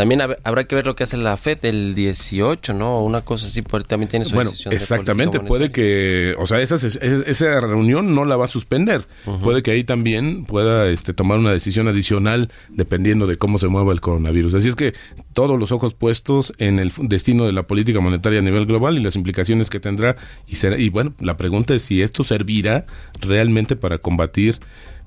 también 0.02 0.22
hab- 0.22 0.38
habrá 0.44 0.64
que 0.64 0.76
ver 0.76 0.86
lo 0.86 0.96
que 0.96 1.04
hace 1.04 1.18
la 1.18 1.38
Fed 1.38 1.64
el 1.64 1.96
18, 1.96 2.74
¿no? 2.74 3.04
Una 3.04 3.22
cosa 3.22 3.48
así, 3.48 3.62
también 3.88 4.10
tiene 4.10 4.26
su 4.26 4.36
Bueno, 4.36 4.52
de 4.52 4.76
exactamente, 4.76 5.40
puede 5.40 5.72
que, 5.72 6.36
o 6.38 6.46
sea, 6.46 6.60
esa, 6.62 6.76
esa 6.76 7.62
reunión 7.62 8.16
no 8.16 8.26
la 8.26 8.36
va 8.36 8.46
a 8.46 8.48
suspender. 8.48 9.06
Puede 9.44 9.62
que 9.64 9.72
ahí 9.72 9.84
también 9.84 10.46
pueda 10.46 10.88
este, 10.90 11.14
tomar 11.14 11.40
una 11.40 11.52
decisión 11.52 11.88
adicional 11.88 12.52
dependiendo 12.70 13.28
de 13.28 13.38
cómo 13.38 13.58
se 13.58 13.68
mueva 13.68 13.94
el 13.94 14.02
coronavirus. 14.02 14.56
Así 14.56 14.70
es 14.70 14.76
que 14.76 14.94
todos 15.34 15.60
los 15.60 15.72
ojos 15.72 15.94
puestos 15.94 16.54
en 16.58 16.80
el 16.80 16.92
destino 17.04 17.46
de 17.46 17.52
la 17.52 17.64
política 17.64 18.00
monetaria 18.00 18.40
a 18.40 18.44
nivel 18.44 18.66
global 18.66 18.98
y 18.98 19.02
las 19.04 19.16
implicaciones 19.16 19.70
que 19.70 19.80
tendrá. 19.80 20.16
Y, 20.48 20.56
será, 20.56 20.78
y 20.78 20.90
bueno, 20.90 21.14
la 21.20 21.38
pregunta 21.38 21.74
es 21.74 21.84
si 21.84 22.02
esto 22.02 22.24
servirá 22.24 22.86
realmente 23.22 23.76
para 23.76 23.98
combatir 24.00 24.60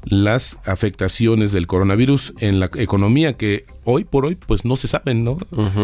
las 0.06 0.58
afectaciones 0.64 1.52
del 1.52 1.66
coronavirus 1.66 2.34
en 2.40 2.60
la 2.60 2.68
economía 2.76 3.34
que 3.34 3.64
hoy 3.84 4.04
por 4.04 4.26
hoy 4.26 4.34
pues 4.34 4.64
no 4.64 4.76
se 4.76 4.86
saben 4.88 5.24
no 5.24 5.38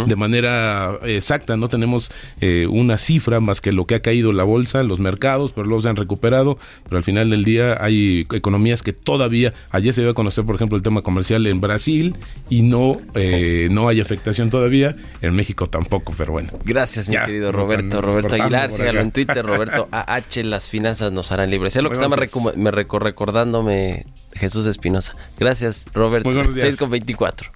de 0.06 0.16
manera 0.16 0.98
exacta 1.04 1.56
no 1.56 1.68
tenemos 1.68 2.11
eh, 2.40 2.66
una 2.70 2.98
cifra 2.98 3.40
más 3.40 3.61
que 3.61 3.72
lo 3.72 3.87
que 3.87 3.94
ha 3.94 4.00
caído 4.02 4.33
la 4.33 4.44
bolsa 4.44 4.83
los 4.83 5.00
mercados 5.00 5.52
pero 5.54 5.66
luego 5.66 5.83
se 5.83 5.88
han 5.88 5.96
recuperado 5.96 6.59
pero 6.85 6.98
al 6.98 7.04
final 7.04 7.30
del 7.30 7.44
día 7.44 7.83
hay 7.83 8.26
economías 8.33 8.83
que 8.83 8.92
todavía 8.92 9.52
ayer 9.70 9.92
se 9.94 10.02
dio 10.02 10.11
a 10.11 10.14
conocer 10.14 10.44
por 10.44 10.54
ejemplo 10.56 10.76
el 10.76 10.83
tema 10.83 11.00
comercial 11.02 11.46
en 11.46 11.61
Brasil 11.61 12.14
y 12.48 12.62
no 12.62 12.96
eh, 13.14 13.68
no 13.70 13.88
hay 13.88 14.00
afectación 14.00 14.50
todavía 14.50 14.94
en 15.22 15.35
México 15.35 15.68
tampoco 15.68 16.12
pero 16.16 16.33
bueno. 16.33 16.50
Gracias, 16.64 17.09
mi 17.09 17.14
Ya, 17.14 17.24
querido 17.24 17.52
Roberto. 17.52 18.00
Roberto 18.00 18.35
Aguilar, 18.35 18.70
sígalo 18.70 19.00
en 19.00 19.12
Twitter, 19.12 19.44
Roberto 19.44 19.88
AH, 19.92 20.42
las 20.44 20.68
finanzas 20.68 21.12
nos 21.12 21.33
harán 21.33 21.50
libres. 21.50 21.76
Es 21.76 21.83
lo 21.83 21.88
que 21.88 21.94
está 21.94 22.09
me, 22.09 22.16
buenos 22.16 22.33
recu- 22.35 22.54
me 22.56 22.70
reco- 22.70 22.98
recordándome 22.98 24.04
Jesús 24.35 24.66
Espinosa. 24.66 25.12
Gracias, 25.38 25.87
Roberto. 25.92 26.29
Muy 26.29 26.37
buenos 26.37 26.55
días. 26.55 26.66
6 26.68 26.79
con 26.79 26.90
24. 26.90 27.51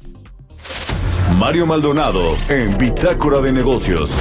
Mario 1.37 1.67
Maldonado 1.67 2.37
en 2.49 2.77
Bitácora 2.79 3.41
de 3.41 3.53
Negocios. 3.53 4.17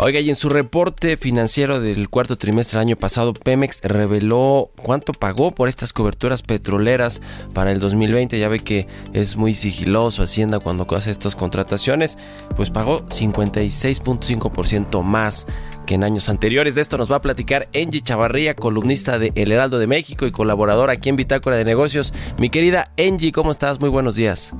Oiga, 0.00 0.20
y 0.20 0.30
en 0.30 0.36
su 0.36 0.48
reporte 0.48 1.16
financiero 1.16 1.80
del 1.80 2.08
cuarto 2.08 2.38
trimestre 2.38 2.78
del 2.78 2.86
año 2.86 2.96
pasado, 2.96 3.34
Pemex 3.34 3.82
reveló 3.82 4.70
cuánto 4.80 5.12
pagó 5.12 5.50
por 5.50 5.68
estas 5.68 5.92
coberturas 5.92 6.42
petroleras 6.42 7.20
para 7.52 7.72
el 7.72 7.80
2020. 7.80 8.38
Ya 8.38 8.48
ve 8.48 8.60
que 8.60 8.86
es 9.12 9.34
muy 9.34 9.56
sigiloso 9.56 10.22
Hacienda 10.22 10.60
cuando 10.60 10.86
hace 10.94 11.10
estas 11.10 11.34
contrataciones. 11.34 12.16
Pues 12.54 12.70
pagó 12.70 13.04
56.5% 13.06 15.02
más 15.02 15.48
que 15.84 15.96
en 15.96 16.04
años 16.04 16.28
anteriores. 16.28 16.76
De 16.76 16.80
esto 16.80 16.96
nos 16.96 17.10
va 17.10 17.16
a 17.16 17.22
platicar 17.22 17.68
Angie 17.74 18.00
Chavarría, 18.00 18.54
columnista 18.54 19.18
de 19.18 19.32
El 19.34 19.50
Heraldo 19.50 19.80
de 19.80 19.88
México 19.88 20.26
y 20.26 20.30
colaboradora 20.30 20.92
aquí 20.92 21.08
en 21.08 21.16
Bitácora 21.16 21.56
de 21.56 21.64
Negocios. 21.64 22.14
Mi 22.38 22.50
querida 22.50 22.92
Angie, 22.96 23.32
¿cómo 23.32 23.50
estás? 23.50 23.80
Muy 23.80 23.88
buenos 23.90 24.14
días. 24.14 24.54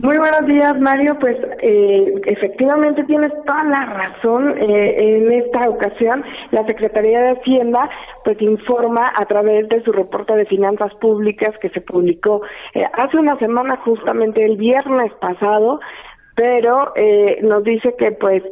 Muy 0.00 0.16
buenos 0.16 0.46
días, 0.46 0.78
Mario. 0.80 1.16
Pues 1.18 1.36
eh, 1.60 2.14
efectivamente 2.26 3.02
tienes 3.02 3.32
toda 3.44 3.64
la 3.64 3.84
razón. 3.84 4.56
Eh, 4.56 4.96
en 4.96 5.32
esta 5.32 5.68
ocasión, 5.68 6.24
la 6.52 6.64
Secretaría 6.66 7.20
de 7.20 7.30
Hacienda 7.32 7.90
pues 8.24 8.40
informa 8.40 9.12
a 9.16 9.26
través 9.26 9.68
de 9.68 9.82
su 9.82 9.90
reporte 9.90 10.36
de 10.36 10.46
finanzas 10.46 10.94
públicas 11.00 11.50
que 11.60 11.68
se 11.70 11.80
publicó 11.80 12.42
eh, 12.74 12.84
hace 12.92 13.16
una 13.18 13.36
semana, 13.40 13.76
justamente 13.78 14.44
el 14.44 14.56
viernes 14.56 15.12
pasado, 15.14 15.80
pero 16.36 16.92
eh, 16.94 17.40
nos 17.42 17.64
dice 17.64 17.96
que 17.98 18.12
pues 18.12 18.44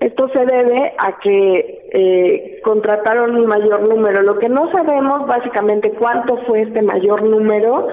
esto 0.00 0.28
se 0.34 0.44
debe 0.44 0.92
a 0.98 1.18
que 1.20 1.88
eh, 1.92 2.60
contrataron 2.62 3.36
un 3.36 3.46
mayor 3.46 3.88
número. 3.88 4.22
Lo 4.22 4.38
que 4.38 4.48
no 4.48 4.70
sabemos 4.72 5.26
básicamente 5.26 5.92
cuánto 5.92 6.36
fue 6.46 6.62
este 6.62 6.82
mayor 6.82 7.22
número 7.22 7.88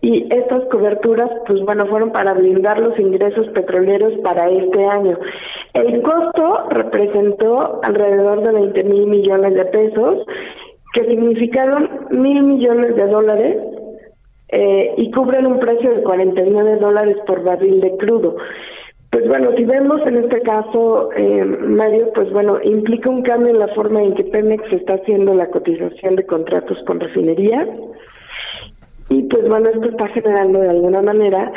y 0.00 0.26
estas 0.34 0.64
coberturas, 0.64 1.30
pues 1.46 1.60
bueno, 1.60 1.86
fueron 1.86 2.10
para 2.10 2.34
blindar 2.34 2.80
los 2.80 2.98
ingresos 2.98 3.46
petroleros 3.50 4.14
para 4.24 4.48
este 4.50 4.84
año. 4.84 5.18
El 5.74 6.02
costo 6.02 6.66
representó 6.70 7.80
alrededor 7.84 8.42
de 8.42 8.52
20 8.52 8.84
mil 8.84 9.06
millones 9.06 9.54
de 9.54 9.64
pesos, 9.66 10.26
que 10.94 11.04
significaron 11.04 12.08
mil 12.10 12.42
millones 12.42 12.96
de 12.96 13.06
dólares 13.06 13.56
eh, 14.48 14.94
y 14.96 15.10
cubren 15.12 15.46
un 15.46 15.60
precio 15.60 15.94
de 15.94 16.02
49 16.02 16.76
dólares 16.76 17.16
por 17.26 17.44
barril 17.44 17.80
de 17.80 17.96
crudo. 17.96 18.36
Pues 19.12 19.28
bueno, 19.28 19.50
si 19.54 19.64
vemos 19.64 20.00
en 20.06 20.16
este 20.16 20.40
caso, 20.40 21.10
eh, 21.14 21.44
Mario, 21.44 22.10
pues 22.14 22.32
bueno, 22.32 22.58
implica 22.64 23.10
un 23.10 23.20
cambio 23.20 23.50
en 23.50 23.58
la 23.58 23.68
forma 23.74 24.02
en 24.02 24.14
que 24.14 24.24
Pemex 24.24 24.72
está 24.72 24.94
haciendo 24.94 25.34
la 25.34 25.50
cotización 25.50 26.16
de 26.16 26.24
contratos 26.24 26.78
con 26.86 26.98
refinería. 26.98 27.68
Y 29.10 29.24
pues 29.24 29.46
bueno, 29.46 29.68
esto 29.68 29.90
está 29.90 30.08
generando 30.08 30.60
de 30.60 30.70
alguna 30.70 31.02
manera 31.02 31.52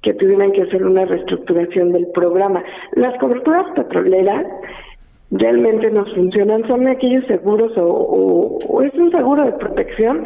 que 0.00 0.14
tuvieran 0.14 0.52
que 0.52 0.62
hacer 0.62 0.82
una 0.82 1.04
reestructuración 1.04 1.92
del 1.92 2.06
programa. 2.06 2.64
Las 2.92 3.18
coberturas 3.18 3.66
petroleras 3.76 4.46
realmente 5.30 5.90
nos 5.90 6.10
funcionan, 6.14 6.66
son 6.66 6.88
aquellos 6.88 7.26
seguros 7.26 7.72
o 7.76 8.80
es 8.82 8.94
un 8.94 9.10
seguro 9.10 9.44
de 9.44 9.52
protección 9.52 10.24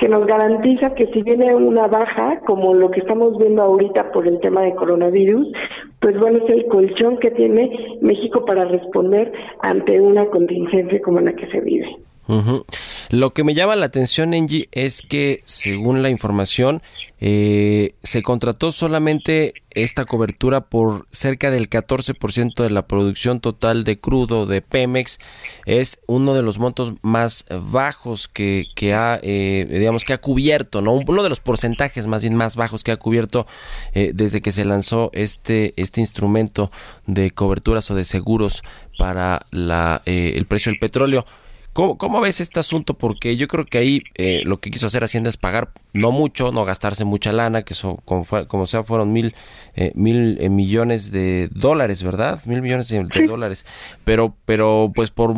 que 0.00 0.08
nos 0.08 0.26
garantiza 0.26 0.94
que 0.94 1.06
si 1.08 1.22
viene 1.22 1.54
una 1.54 1.86
baja, 1.86 2.40
como 2.46 2.72
lo 2.72 2.90
que 2.90 3.00
estamos 3.00 3.36
viendo 3.36 3.62
ahorita 3.62 4.10
por 4.12 4.26
el 4.26 4.40
tema 4.40 4.62
de 4.62 4.74
coronavirus, 4.74 5.52
pues 6.00 6.18
bueno, 6.18 6.38
es 6.38 6.54
el 6.54 6.66
colchón 6.66 7.18
que 7.18 7.30
tiene 7.30 7.98
México 8.00 8.46
para 8.46 8.64
responder 8.64 9.30
ante 9.60 10.00
una 10.00 10.24
contingencia 10.26 11.02
como 11.02 11.20
la 11.20 11.34
que 11.34 11.46
se 11.48 11.60
vive. 11.60 11.86
Ujú. 12.30 12.64
Lo 13.10 13.32
que 13.34 13.42
me 13.42 13.54
llama 13.54 13.74
la 13.74 13.86
atención, 13.86 14.34
Engie, 14.34 14.68
es 14.70 15.02
que 15.02 15.38
según 15.44 16.00
la 16.00 16.10
información, 16.10 16.80
eh, 17.20 17.94
se 18.04 18.22
contrató 18.22 18.70
solamente 18.70 19.52
esta 19.72 20.04
cobertura 20.04 20.62
por 20.62 21.06
cerca 21.08 21.50
del 21.50 21.68
14% 21.68 22.62
de 22.62 22.70
la 22.70 22.86
producción 22.86 23.40
total 23.40 23.82
de 23.82 23.98
crudo 23.98 24.46
de 24.46 24.62
Pemex. 24.62 25.18
Es 25.66 26.00
uno 26.06 26.34
de 26.34 26.42
los 26.42 26.60
montos 26.60 26.94
más 27.02 27.46
bajos 27.50 28.28
que, 28.28 28.66
que 28.76 28.94
ha, 28.94 29.18
eh, 29.22 29.66
digamos, 29.68 30.04
que 30.04 30.12
ha 30.12 30.18
cubierto, 30.18 30.82
¿no? 30.82 30.92
Uno 30.92 31.22
de 31.24 31.28
los 31.28 31.40
porcentajes 31.40 32.06
más 32.06 32.22
bien 32.22 32.36
más 32.36 32.54
bajos 32.54 32.84
que 32.84 32.92
ha 32.92 32.96
cubierto 32.96 33.46
eh, 33.92 34.12
desde 34.14 34.40
que 34.40 34.52
se 34.52 34.64
lanzó 34.64 35.10
este, 35.14 35.74
este 35.76 36.00
instrumento 36.00 36.70
de 37.06 37.32
coberturas 37.32 37.90
o 37.90 37.96
de 37.96 38.04
seguros 38.04 38.62
para 38.98 39.46
la, 39.50 40.02
eh, 40.06 40.34
el 40.36 40.46
precio 40.46 40.70
del 40.70 40.78
petróleo. 40.78 41.26
¿Cómo, 41.72 41.98
¿Cómo, 41.98 42.20
ves 42.20 42.40
este 42.40 42.58
asunto? 42.58 42.94
Porque 42.94 43.36
yo 43.36 43.46
creo 43.46 43.64
que 43.64 43.78
ahí 43.78 44.02
eh, 44.16 44.42
lo 44.44 44.58
que 44.58 44.72
quiso 44.72 44.88
hacer 44.88 45.04
Hacienda 45.04 45.30
es 45.30 45.36
pagar 45.36 45.70
no 45.92 46.10
mucho, 46.10 46.50
no 46.50 46.64
gastarse 46.64 47.04
mucha 47.04 47.32
lana, 47.32 47.62
que 47.62 47.74
son, 47.74 47.96
como, 48.04 48.24
fue, 48.24 48.48
como 48.48 48.66
sea 48.66 48.82
fueron 48.82 49.12
mil, 49.12 49.36
eh, 49.76 49.92
mil 49.94 50.36
eh, 50.40 50.48
millones 50.48 51.12
de 51.12 51.48
dólares, 51.52 52.02
¿verdad? 52.02 52.40
Mil 52.46 52.60
millones 52.60 52.88
de, 52.88 53.04
de, 53.04 53.26
dólares. 53.26 53.64
Pero, 54.02 54.34
pero 54.46 54.90
pues 54.92 55.12
por 55.12 55.34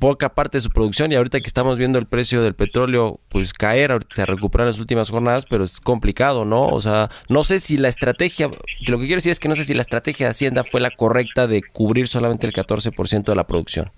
poca 0.00 0.34
parte 0.34 0.58
de 0.58 0.62
su 0.62 0.70
producción 0.70 1.12
y 1.12 1.14
ahorita 1.14 1.40
que 1.40 1.46
estamos 1.46 1.78
viendo 1.78 2.00
el 2.00 2.06
precio 2.06 2.42
del 2.42 2.54
petróleo 2.54 3.20
pues 3.28 3.52
caer, 3.52 3.92
ahorita 3.92 4.16
se 4.16 4.26
recupera 4.26 4.64
en 4.64 4.70
las 4.70 4.80
últimas 4.80 5.10
jornadas, 5.10 5.46
pero 5.48 5.62
es 5.62 5.78
complicado, 5.78 6.44
¿no? 6.44 6.66
O 6.66 6.80
sea, 6.80 7.08
no 7.28 7.44
sé 7.44 7.60
si 7.60 7.76
la 7.76 7.88
estrategia, 7.88 8.50
lo 8.86 8.98
que 8.98 9.06
quiero 9.06 9.18
decir 9.18 9.30
es 9.30 9.38
que 9.38 9.48
no 9.48 9.54
sé 9.54 9.62
si 9.62 9.74
la 9.74 9.82
estrategia 9.82 10.26
de 10.26 10.30
Hacienda 10.32 10.64
fue 10.64 10.80
la 10.80 10.90
correcta 10.90 11.46
de 11.46 11.62
cubrir 11.62 12.08
solamente 12.08 12.48
el 12.48 12.52
14% 12.52 13.22
de 13.22 13.36
la 13.36 13.46
producción. 13.46 13.92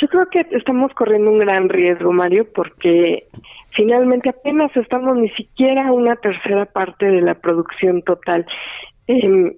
Yo 0.00 0.08
creo 0.08 0.28
que 0.30 0.46
estamos 0.52 0.92
corriendo 0.94 1.30
un 1.30 1.38
gran 1.38 1.68
riesgo, 1.68 2.12
Mario, 2.12 2.46
porque 2.52 3.26
finalmente 3.70 4.28
apenas 4.28 4.74
estamos 4.76 5.16
ni 5.16 5.28
siquiera 5.30 5.92
una 5.92 6.16
tercera 6.16 6.66
parte 6.66 7.06
de 7.06 7.20
la 7.20 7.34
producción 7.34 8.02
total. 8.02 8.46
Eh, 9.08 9.56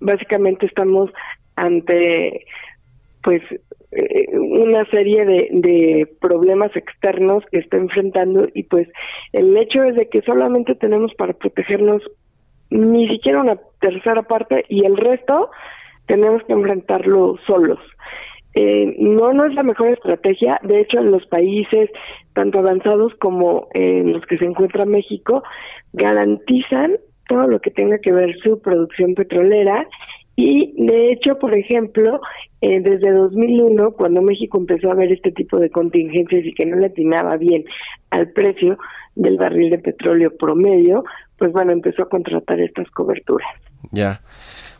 básicamente 0.00 0.66
estamos 0.66 1.10
ante, 1.54 2.44
pues, 3.22 3.42
eh, 3.92 4.26
una 4.36 4.84
serie 4.86 5.24
de, 5.24 5.48
de 5.52 6.08
problemas 6.20 6.74
externos 6.76 7.44
que 7.50 7.58
está 7.58 7.76
enfrentando 7.78 8.48
y 8.52 8.64
pues 8.64 8.86
el 9.32 9.56
hecho 9.56 9.82
es 9.82 9.96
de 9.96 10.10
que 10.10 10.20
solamente 10.22 10.74
tenemos 10.74 11.14
para 11.14 11.32
protegernos 11.32 12.02
ni 12.68 13.08
siquiera 13.08 13.40
una 13.40 13.56
tercera 13.80 14.22
parte 14.22 14.66
y 14.68 14.84
el 14.84 14.96
resto 14.96 15.50
tenemos 16.06 16.42
que 16.44 16.52
enfrentarlo 16.52 17.36
solos. 17.46 17.78
Eh, 18.54 18.96
no, 18.98 19.32
no 19.32 19.44
es 19.44 19.54
la 19.54 19.62
mejor 19.62 19.88
estrategia. 19.88 20.60
De 20.62 20.80
hecho, 20.80 20.98
en 20.98 21.10
los 21.10 21.24
países 21.26 21.90
tanto 22.38 22.60
avanzados 22.60 23.12
como 23.16 23.66
en 23.74 24.12
los 24.12 24.24
que 24.26 24.38
se 24.38 24.44
encuentra 24.44 24.84
México, 24.84 25.42
garantizan 25.92 26.96
todo 27.28 27.48
lo 27.48 27.60
que 27.60 27.72
tenga 27.72 27.98
que 27.98 28.12
ver 28.12 28.36
su 28.42 28.60
producción 28.60 29.14
petrolera. 29.14 29.88
Y 30.36 30.72
de 30.86 31.10
hecho, 31.10 31.36
por 31.40 31.52
ejemplo, 31.52 32.20
eh, 32.60 32.80
desde 32.80 33.10
2001, 33.10 33.90
cuando 33.90 34.22
México 34.22 34.56
empezó 34.56 34.92
a 34.92 34.94
ver 34.94 35.10
este 35.10 35.32
tipo 35.32 35.58
de 35.58 35.68
contingencias 35.68 36.44
y 36.44 36.54
que 36.54 36.64
no 36.64 36.76
le 36.76 36.86
atinaba 36.86 37.36
bien 37.36 37.64
al 38.10 38.30
precio 38.30 38.78
del 39.16 39.36
barril 39.36 39.70
de 39.70 39.78
petróleo 39.78 40.36
promedio, 40.36 41.02
pues 41.38 41.50
bueno, 41.50 41.72
empezó 41.72 42.04
a 42.04 42.08
contratar 42.08 42.60
estas 42.60 42.88
coberturas. 42.92 43.48
Ya. 43.90 44.20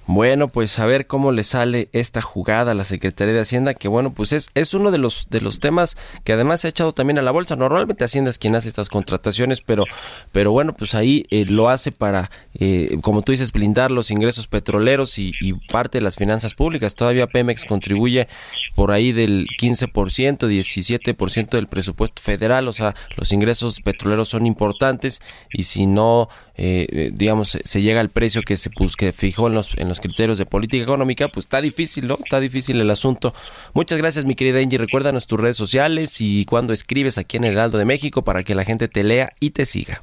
Bueno, 0.08 0.48
pues 0.48 0.78
a 0.78 0.86
ver 0.86 1.06
cómo 1.06 1.32
le 1.32 1.44
sale 1.44 1.90
esta 1.92 2.22
jugada 2.22 2.72
a 2.72 2.74
la 2.74 2.86
Secretaría 2.86 3.34
de 3.34 3.42
Hacienda, 3.42 3.74
que 3.74 3.88
bueno, 3.88 4.14
pues 4.14 4.32
es, 4.32 4.48
es 4.54 4.72
uno 4.72 4.90
de 4.90 4.96
los, 4.96 5.26
de 5.28 5.42
los 5.42 5.60
temas 5.60 5.98
que 6.24 6.32
además 6.32 6.62
se 6.62 6.68
ha 6.68 6.70
echado 6.70 6.94
también 6.94 7.18
a 7.18 7.22
la 7.22 7.30
bolsa. 7.30 7.56
Normalmente 7.56 8.04
Hacienda 8.04 8.30
es 8.30 8.38
quien 8.38 8.54
hace 8.54 8.70
estas 8.70 8.88
contrataciones, 8.88 9.60
pero, 9.60 9.84
pero 10.32 10.50
bueno, 10.50 10.72
pues 10.72 10.94
ahí 10.94 11.26
eh, 11.28 11.44
lo 11.44 11.68
hace 11.68 11.92
para, 11.92 12.30
eh, 12.58 12.96
como 13.02 13.20
tú 13.20 13.32
dices, 13.32 13.52
blindar 13.52 13.90
los 13.90 14.10
ingresos 14.10 14.46
petroleros 14.46 15.18
y, 15.18 15.34
y, 15.42 15.52
parte 15.68 15.98
de 15.98 16.02
las 16.02 16.16
finanzas 16.16 16.54
públicas. 16.54 16.94
Todavía 16.94 17.26
Pemex 17.26 17.66
contribuye 17.66 18.28
por 18.74 18.92
ahí 18.92 19.12
del 19.12 19.46
15%, 19.60 20.38
17% 20.38 21.50
del 21.50 21.66
presupuesto 21.66 22.22
federal, 22.22 22.66
o 22.66 22.72
sea, 22.72 22.94
los 23.14 23.30
ingresos 23.30 23.82
petroleros 23.82 24.30
son 24.30 24.46
importantes 24.46 25.20
y 25.52 25.64
si 25.64 25.84
no 25.84 26.30
eh, 26.58 27.10
digamos, 27.14 27.50
se 27.50 27.82
llega 27.82 28.00
al 28.00 28.10
precio 28.10 28.42
que 28.42 28.56
se 28.56 28.68
pues, 28.70 28.96
que 28.96 29.12
fijó 29.12 29.46
en 29.46 29.54
los, 29.54 29.78
en 29.78 29.88
los 29.88 30.00
criterios 30.00 30.38
de 30.38 30.46
política 30.46 30.82
económica, 30.82 31.28
pues 31.28 31.46
está 31.46 31.60
difícil, 31.60 32.08
¿no? 32.08 32.14
Está 32.14 32.40
difícil 32.40 32.80
el 32.80 32.90
asunto. 32.90 33.32
Muchas 33.74 33.98
gracias, 33.98 34.24
mi 34.24 34.34
querida 34.34 34.58
Angie. 34.58 34.78
Recuérdanos 34.78 35.26
tus 35.26 35.40
redes 35.40 35.56
sociales 35.56 36.20
y 36.20 36.44
cuando 36.44 36.72
escribes 36.72 37.16
aquí 37.18 37.36
en 37.36 37.44
el 37.44 37.52
Heraldo 37.52 37.78
de 37.78 37.84
México 37.84 38.22
para 38.22 38.42
que 38.42 38.54
la 38.54 38.64
gente 38.64 38.88
te 38.88 39.04
lea 39.04 39.30
y 39.40 39.50
te 39.50 39.64
siga. 39.64 40.02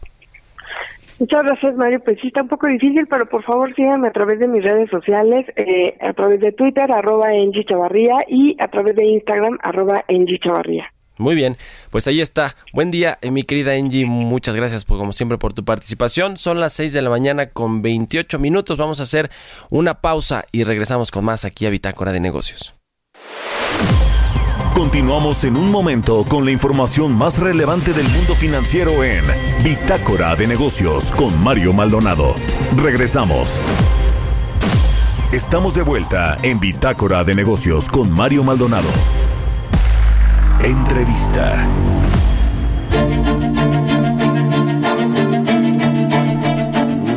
Muchas 1.20 1.44
gracias, 1.44 1.76
Mario. 1.76 2.02
Pues 2.02 2.20
sí, 2.22 2.28
está 2.28 2.42
un 2.42 2.50
poco 2.50 2.68
difícil, 2.68 3.08
pero 3.08 3.26
por 3.28 3.44
favor 3.44 3.74
síganme 3.74 4.10
a 4.10 4.12
través 4.12 4.40
de 4.40 4.48
mis 4.48 4.64
redes 4.64 4.90
sociales, 4.90 5.46
eh, 5.56 5.96
a 6.02 6.14
través 6.14 6.42
de 6.42 6.52
Twitter, 6.52 6.92
arroba 6.92 7.30
Angie 7.30 7.64
Chavarría, 7.66 8.18
y 8.28 8.56
a 8.60 8.68
través 8.68 8.96
de 8.96 9.06
Instagram, 9.06 9.58
arroba 9.62 10.04
Angie 10.10 10.40
Chavarría. 10.40 10.92
Muy 11.18 11.36
bien, 11.36 11.58
pues 11.92 12.08
ahí 12.08 12.22
está. 12.22 12.56
Buen 12.74 12.92
día, 12.92 13.18
eh, 13.22 13.32
mi 13.32 13.44
querida 13.44 13.74
Angie. 13.74 14.06
Muchas 14.06 14.56
gracias, 14.56 14.86
por, 14.86 14.98
como 14.98 15.14
siempre, 15.14 15.38
por 15.38 15.54
tu 15.54 15.64
participación. 15.64 16.38
Son 16.38 16.60
las 16.60 16.74
6 16.74 16.94
de 16.94 17.02
la 17.02 17.10
mañana 17.10 17.50
con 17.50 17.82
28 17.82 18.40
minutos. 18.40 18.78
Vamos 18.78 19.00
a 19.00 19.04
hacer 19.04 19.30
una 19.72 20.02
pausa 20.02 20.46
y 20.52 20.64
regresamos 20.64 21.12
con 21.12 21.26
más 21.26 21.46
aquí 21.46 21.66
a 21.66 21.70
Bitácora 21.70 22.12
de 22.12 22.20
Negocios. 22.20 22.74
Continuamos 24.76 25.46
en 25.46 25.56
un 25.56 25.72
momento 25.72 26.26
con 26.28 26.44
la 26.44 26.52
información 26.52 27.14
más 27.14 27.40
relevante 27.40 27.94
del 27.94 28.08
mundo 28.10 28.36
financiero 28.36 29.06
en 29.06 29.24
Bitácora 29.64 30.36
de 30.36 30.48
Negocios 30.48 31.14
con 31.14 31.42
Mario 31.42 31.72
Maldonado. 31.72 32.36
Regresamos. 32.76 33.62
Estamos 35.32 35.76
de 35.76 35.82
vuelta 35.82 36.38
en 36.44 36.60
Bitácora 36.60 37.24
de 37.24 37.36
Negocios 37.36 37.88
con 37.88 38.12
Mario 38.12 38.44
Maldonado. 38.44 38.90
Entrevista. 40.66 41.68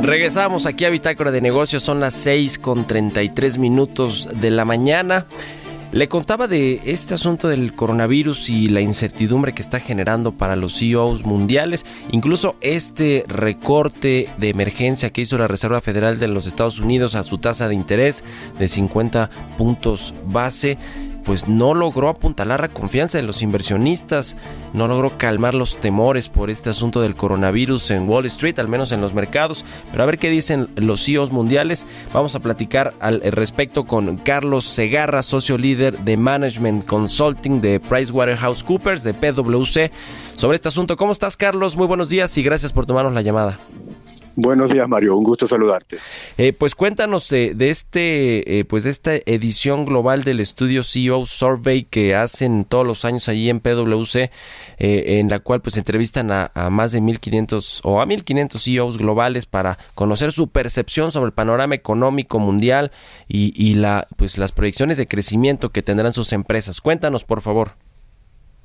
Regresamos 0.02 0.66
aquí 0.66 0.84
a 0.84 0.90
Bitácora 0.90 1.30
de 1.30 1.40
Negocios, 1.40 1.82
son 1.82 1.98
las 1.98 2.12
6 2.12 2.58
con 2.58 2.86
33 2.86 3.56
minutos 3.56 4.28
de 4.38 4.50
la 4.50 4.66
mañana. 4.66 5.24
Le 5.92 6.06
contaba 6.10 6.46
de 6.46 6.82
este 6.84 7.14
asunto 7.14 7.48
del 7.48 7.74
coronavirus 7.74 8.50
y 8.50 8.68
la 8.68 8.82
incertidumbre 8.82 9.54
que 9.54 9.62
está 9.62 9.80
generando 9.80 10.32
para 10.32 10.54
los 10.54 10.78
CEOs 10.78 11.24
mundiales, 11.24 11.86
incluso 12.10 12.56
este 12.60 13.24
recorte 13.28 14.28
de 14.36 14.50
emergencia 14.50 15.10
que 15.10 15.22
hizo 15.22 15.38
la 15.38 15.48
Reserva 15.48 15.80
Federal 15.80 16.18
de 16.18 16.28
los 16.28 16.46
Estados 16.46 16.78
Unidos 16.80 17.14
a 17.14 17.24
su 17.24 17.38
tasa 17.38 17.68
de 17.68 17.74
interés 17.74 18.22
de 18.58 18.68
50 18.68 19.30
puntos 19.56 20.14
base 20.26 20.76
pues 21.28 21.46
no 21.46 21.74
logró 21.74 22.08
apuntalar 22.08 22.62
la 22.62 22.70
confianza 22.70 23.18
de 23.18 23.22
los 23.22 23.42
inversionistas, 23.42 24.34
no 24.72 24.88
logró 24.88 25.18
calmar 25.18 25.52
los 25.52 25.78
temores 25.78 26.30
por 26.30 26.48
este 26.48 26.70
asunto 26.70 27.02
del 27.02 27.16
coronavirus 27.16 27.90
en 27.90 28.08
Wall 28.08 28.24
Street, 28.24 28.58
al 28.58 28.68
menos 28.68 28.92
en 28.92 29.02
los 29.02 29.12
mercados. 29.12 29.62
Pero 29.90 30.02
a 30.02 30.06
ver 30.06 30.18
qué 30.18 30.30
dicen 30.30 30.70
los 30.76 31.04
CEOs 31.04 31.30
mundiales. 31.30 31.86
Vamos 32.14 32.34
a 32.34 32.40
platicar 32.40 32.94
al 32.98 33.20
respecto 33.20 33.86
con 33.86 34.16
Carlos 34.16 34.64
Segarra, 34.64 35.22
socio 35.22 35.58
líder 35.58 35.98
de 35.98 36.16
Management 36.16 36.86
Consulting 36.86 37.60
de 37.60 37.78
PricewaterhouseCoopers, 37.78 39.02
de 39.02 39.12
PwC, 39.12 39.92
sobre 40.36 40.54
este 40.54 40.68
asunto. 40.68 40.96
¿Cómo 40.96 41.12
estás, 41.12 41.36
Carlos? 41.36 41.76
Muy 41.76 41.86
buenos 41.86 42.08
días 42.08 42.38
y 42.38 42.42
gracias 42.42 42.72
por 42.72 42.86
tomarnos 42.86 43.12
la 43.12 43.20
llamada. 43.20 43.58
Buenos 44.40 44.70
días, 44.70 44.88
Mario. 44.88 45.16
Un 45.16 45.24
gusto 45.24 45.48
saludarte. 45.48 45.98
Eh, 46.36 46.52
pues 46.52 46.76
cuéntanos 46.76 47.28
de, 47.28 47.54
de 47.54 47.70
este, 47.70 48.60
eh, 48.60 48.64
pues 48.64 48.84
de 48.84 48.90
esta 48.90 49.16
edición 49.26 49.84
global 49.84 50.22
del 50.22 50.38
estudio 50.38 50.84
CEO 50.84 51.26
Survey 51.26 51.82
que 51.82 52.14
hacen 52.14 52.64
todos 52.64 52.86
los 52.86 53.04
años 53.04 53.28
allí 53.28 53.50
en 53.50 53.58
PwC, 53.58 54.30
eh, 54.78 55.18
en 55.18 55.28
la 55.28 55.40
cual 55.40 55.60
pues 55.60 55.76
entrevistan 55.76 56.30
a, 56.30 56.52
a, 56.54 56.70
más 56.70 56.92
de 56.92 57.00
1.500 57.00 57.80
o 57.82 58.00
a 58.00 58.06
1.500 58.06 58.60
CEOs 58.62 58.96
globales 58.96 59.46
para 59.46 59.76
conocer 59.96 60.30
su 60.30 60.46
percepción 60.50 61.10
sobre 61.10 61.26
el 61.26 61.32
panorama 61.32 61.74
económico 61.74 62.38
mundial 62.38 62.92
y, 63.26 63.52
y 63.60 63.74
la, 63.74 64.06
pues 64.16 64.38
las 64.38 64.52
proyecciones 64.52 64.98
de 64.98 65.08
crecimiento 65.08 65.70
que 65.70 65.82
tendrán 65.82 66.12
sus 66.12 66.32
empresas. 66.32 66.80
Cuéntanos, 66.80 67.24
por 67.24 67.40
favor. 67.40 67.72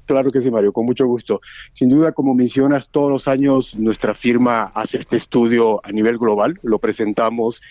Claro 0.06 0.30
que 0.30 0.42
sí, 0.42 0.52
Mario, 0.52 0.74
con 0.74 0.86
mucho 0.86 1.08
gusto. 1.08 1.40
Sin 1.72 1.88
duda, 1.88 2.12
como 2.12 2.34
mencionas, 2.34 2.90
todos 2.90 3.10
los 3.10 3.28
años 3.28 3.76
nuestra 3.78 4.14
firma 4.14 4.64
hace 4.76 4.98
este 4.98 5.16
estudio 5.16 5.80
a 5.84 5.92
nivel 5.92 6.18
global. 6.18 6.60
Lo 6.62 6.80
presentamos 6.80 7.62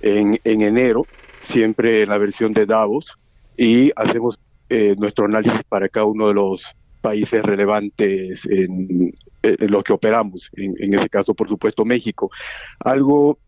en, 0.00 0.40
en 0.44 0.62
enero, 0.62 1.04
siempre 1.42 2.02
en 2.02 2.08
la 2.08 2.18
versión 2.18 2.52
de 2.52 2.64
Davos, 2.64 3.18
y 3.56 3.92
hacemos 3.96 4.38
eh, 4.70 4.94
nuestro 4.98 5.26
análisis 5.26 5.62
para 5.68 5.88
cada 5.88 6.06
uno 6.06 6.28
de 6.28 6.34
los 6.34 6.74
países 7.02 7.42
relevantes 7.42 8.46
en, 8.46 9.14
en 9.42 9.70
los 9.70 9.84
que 9.84 9.92
operamos, 9.92 10.50
en, 10.54 10.74
en 10.78 10.94
este 10.94 11.10
caso, 11.10 11.34
por 11.34 11.48
supuesto, 11.48 11.84
México. 11.84 12.30
Algo 12.80 13.38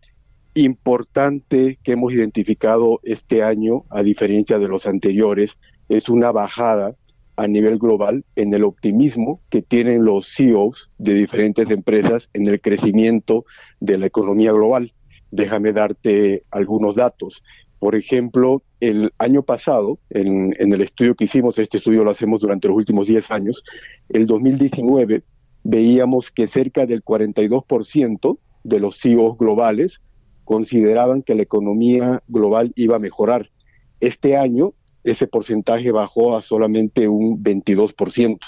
importante 0.52 1.78
que 1.82 1.92
hemos 1.92 2.12
identificado 2.12 3.00
este 3.02 3.42
año, 3.42 3.84
a 3.88 4.02
diferencia 4.02 4.58
de 4.58 4.68
los 4.68 4.86
anteriores, 4.86 5.56
es 5.88 6.10
una 6.10 6.32
bajada 6.32 6.94
a 7.36 7.46
nivel 7.46 7.78
global 7.78 8.24
en 8.34 8.52
el 8.54 8.64
optimismo 8.64 9.40
que 9.50 9.62
tienen 9.62 10.04
los 10.04 10.34
CEOs 10.34 10.88
de 10.98 11.14
diferentes 11.14 11.70
empresas 11.70 12.30
en 12.32 12.48
el 12.48 12.60
crecimiento 12.60 13.44
de 13.80 13.98
la 13.98 14.06
economía 14.06 14.52
global. 14.52 14.92
Déjame 15.30 15.72
darte 15.72 16.44
algunos 16.50 16.94
datos. 16.94 17.42
Por 17.78 17.94
ejemplo, 17.94 18.62
el 18.80 19.12
año 19.18 19.42
pasado, 19.42 19.98
en, 20.10 20.54
en, 20.58 20.72
el 20.72 20.80
estudio 20.80 21.14
que 21.14 21.24
hicimos, 21.24 21.58
este 21.58 21.76
estudio 21.76 22.04
lo 22.04 22.10
hacemos 22.10 22.40
durante 22.40 22.68
los 22.68 22.76
últimos 22.76 23.06
10 23.06 23.30
años, 23.30 23.62
el 24.08 24.26
2019 24.26 25.22
veíamos 25.62 26.30
que 26.30 26.46
cerca 26.46 26.86
del 26.86 27.04
42% 27.04 28.38
de 28.64 28.80
los 28.80 28.98
CEOs 28.98 29.36
globales 29.36 30.00
consideraban 30.44 31.22
que 31.22 31.34
la 31.34 31.42
economía 31.42 32.22
global 32.28 32.72
iba 32.76 32.96
a 32.96 33.00
mejorar. 33.00 33.50
Este 34.00 34.36
año 34.36 34.74
ese 35.06 35.26
porcentaje 35.26 35.92
bajó 35.92 36.36
a 36.36 36.42
solamente 36.42 37.08
un 37.08 37.42
22%. 37.42 38.38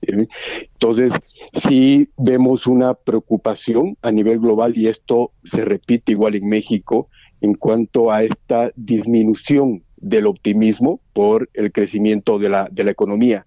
Entonces, 0.00 1.12
sí 1.54 2.08
vemos 2.16 2.66
una 2.66 2.94
preocupación 2.94 3.96
a 4.02 4.12
nivel 4.12 4.38
global 4.38 4.76
y 4.76 4.88
esto 4.88 5.32
se 5.44 5.64
repite 5.64 6.12
igual 6.12 6.34
en 6.34 6.48
México 6.48 7.08
en 7.40 7.54
cuanto 7.54 8.10
a 8.10 8.20
esta 8.20 8.72
disminución 8.76 9.82
del 9.96 10.26
optimismo 10.26 11.00
por 11.12 11.48
el 11.54 11.72
crecimiento 11.72 12.38
de 12.38 12.48
la, 12.48 12.68
de 12.70 12.84
la 12.84 12.90
economía. 12.90 13.46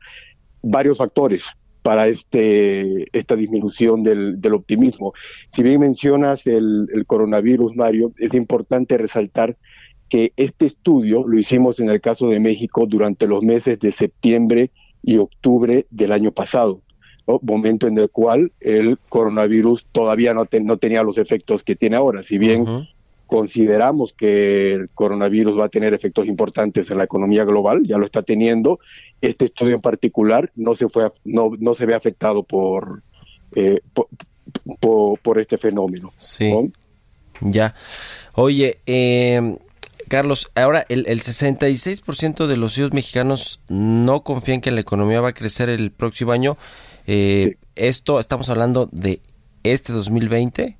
Varios 0.62 0.98
factores 0.98 1.46
para 1.82 2.08
este, 2.08 3.08
esta 3.18 3.36
disminución 3.36 4.04
del, 4.04 4.40
del 4.40 4.54
optimismo. 4.54 5.14
Si 5.52 5.64
bien 5.64 5.80
mencionas 5.80 6.46
el, 6.46 6.88
el 6.94 7.06
coronavirus, 7.06 7.76
Mario, 7.76 8.12
es 8.18 8.34
importante 8.34 8.98
resaltar 8.98 9.58
que 10.12 10.34
este 10.36 10.66
estudio 10.66 11.26
lo 11.26 11.40
hicimos 11.40 11.80
en 11.80 11.90
el 11.90 12.02
caso 12.02 12.28
de 12.28 12.42
México 12.42 12.86
durante 12.86 13.28
los 13.28 13.44
meses 13.44 13.80
de 13.80 13.94
septiembre 13.94 14.70
y 15.02 15.16
octubre 15.16 15.86
del 15.90 16.12
año 16.12 16.34
pasado, 16.34 16.82
¿no? 17.26 17.40
momento 17.42 17.88
en 17.88 17.98
el 17.98 18.10
cual 18.10 18.52
el 18.60 19.00
coronavirus 19.08 19.86
todavía 19.94 20.34
no, 20.34 20.44
te, 20.44 20.60
no, 20.60 20.76
tenía 20.76 21.02
los 21.02 21.18
efectos 21.18 21.64
que 21.64 21.78
tiene 21.78 21.96
ahora. 21.96 22.24
Si 22.24 22.38
bien 22.38 22.64
uh 22.64 22.66
-huh. 22.66 22.90
consideramos 23.26 24.12
que 24.12 24.74
el 24.74 24.90
coronavirus 24.90 25.58
va 25.58 25.66
a 25.66 25.70
tener 25.70 25.94
efectos 25.94 26.28
importantes 26.28 26.92
en 26.92 26.98
la 26.98 27.06
economía 27.06 27.46
global, 27.46 27.84
ya 27.88 27.98
lo 27.98 28.06
está 28.06 28.22
teniendo, 28.22 28.82
este 29.22 29.46
estudio 29.46 29.76
en 29.76 29.82
particular 29.82 30.52
no 30.56 30.76
se, 30.76 30.90
fue, 30.90 31.10
no, 31.24 31.52
no 31.58 31.74
se 31.74 31.86
ve 31.86 31.96
afectado 31.96 32.44
por, 32.44 33.02
eh, 33.56 33.80
por, 33.94 34.08
por, 34.82 35.18
por, 35.20 35.40
este 35.40 35.58
fenómeno. 35.58 36.12
Sí. 36.18 36.52
¿no? 36.52 36.70
Ya. 37.40 37.74
Oye, 38.34 38.76
eh 38.86 39.58
Carlos, 40.12 40.52
ahora 40.56 40.86
el, 40.90 41.06
el 41.08 41.22
66% 41.22 42.46
de 42.46 42.58
los 42.58 42.76
CEOs 42.76 42.92
mexicanos 42.92 43.62
no 43.70 44.26
confían 44.26 44.60
que 44.60 44.70
la 44.70 44.82
economía 44.82 45.22
va 45.22 45.30
a 45.30 45.34
crecer 45.34 45.70
el 45.70 45.90
próximo 45.90 46.34
año. 46.34 46.58
Eh, 47.08 47.52
sí. 47.52 47.68
Esto 47.78 48.20
estamos 48.20 48.50
hablando 48.50 48.90
de 48.92 49.22
este 49.64 49.94
2020, 49.94 50.78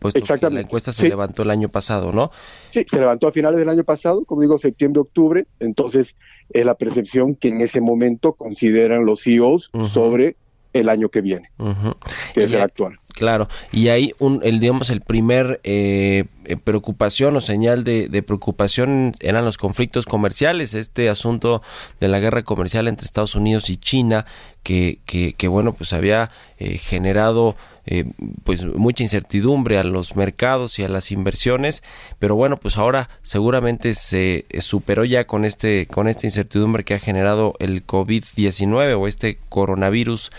puesto 0.00 0.36
que 0.36 0.50
la 0.50 0.62
encuesta 0.62 0.92
se 0.92 1.02
sí. 1.02 1.08
levantó 1.08 1.42
el 1.42 1.50
año 1.50 1.68
pasado, 1.68 2.10
¿no? 2.10 2.32
Sí, 2.70 2.84
se 2.90 2.98
levantó 2.98 3.28
a 3.28 3.32
finales 3.32 3.60
del 3.60 3.68
año 3.68 3.84
pasado, 3.84 4.24
como 4.24 4.40
digo, 4.40 4.58
septiembre, 4.58 5.02
octubre. 5.02 5.46
Entonces, 5.60 6.16
es 6.48 6.66
la 6.66 6.74
percepción 6.74 7.36
que 7.36 7.50
en 7.50 7.60
ese 7.60 7.80
momento 7.80 8.32
consideran 8.32 9.06
los 9.06 9.22
CEOs 9.22 9.70
uh 9.72 9.82
-huh. 9.82 9.88
sobre 9.88 10.36
el 10.72 10.88
año 10.88 11.08
que 11.08 11.20
viene, 11.20 11.52
uh 11.58 11.68
-huh. 11.68 11.96
que 12.34 12.44
es 12.44 12.52
el 12.52 12.62
actual. 12.62 12.98
Claro, 13.12 13.48
y 13.72 13.88
ahí 13.88 14.14
un, 14.18 14.40
el, 14.42 14.60
digamos, 14.60 14.90
el 14.90 15.00
primer 15.00 15.60
eh, 15.64 16.24
preocupación 16.64 17.36
o 17.36 17.40
señal 17.40 17.84
de, 17.84 18.22
preocupación 18.22 19.12
eran 19.20 19.44
los 19.44 19.58
conflictos 19.58 20.06
comerciales, 20.06 20.74
este 20.74 21.08
asunto 21.08 21.62
de 22.00 22.08
la 22.08 22.20
guerra 22.20 22.42
comercial 22.42 22.88
entre 22.88 23.04
Estados 23.04 23.34
Unidos 23.34 23.70
y 23.70 23.76
China, 23.76 24.26
que, 24.62 25.00
que, 25.06 25.34
que 25.34 25.48
bueno, 25.48 25.72
pues 25.72 25.92
había 25.92 26.30
eh, 26.58 26.78
generado 26.78 27.56
eh, 27.86 28.04
pues 28.44 28.64
mucha 28.64 29.02
incertidumbre 29.02 29.78
a 29.78 29.84
los 29.84 30.14
mercados 30.14 30.78
y 30.78 30.84
a 30.84 30.88
las 30.88 31.10
inversiones, 31.10 31.82
pero 32.18 32.36
bueno, 32.36 32.58
pues 32.58 32.76
ahora 32.76 33.08
seguramente 33.22 33.94
se 33.94 34.44
superó 34.60 35.04
ya 35.04 35.26
con 35.26 35.44
este 35.44 35.86
con 35.86 36.06
esta 36.06 36.26
incertidumbre 36.26 36.84
que 36.84 36.94
ha 36.94 36.98
generado 36.98 37.54
el 37.58 37.86
COVID-19 37.86 39.00
o 39.00 39.08
este 39.08 39.38
coronavirus 39.48 40.30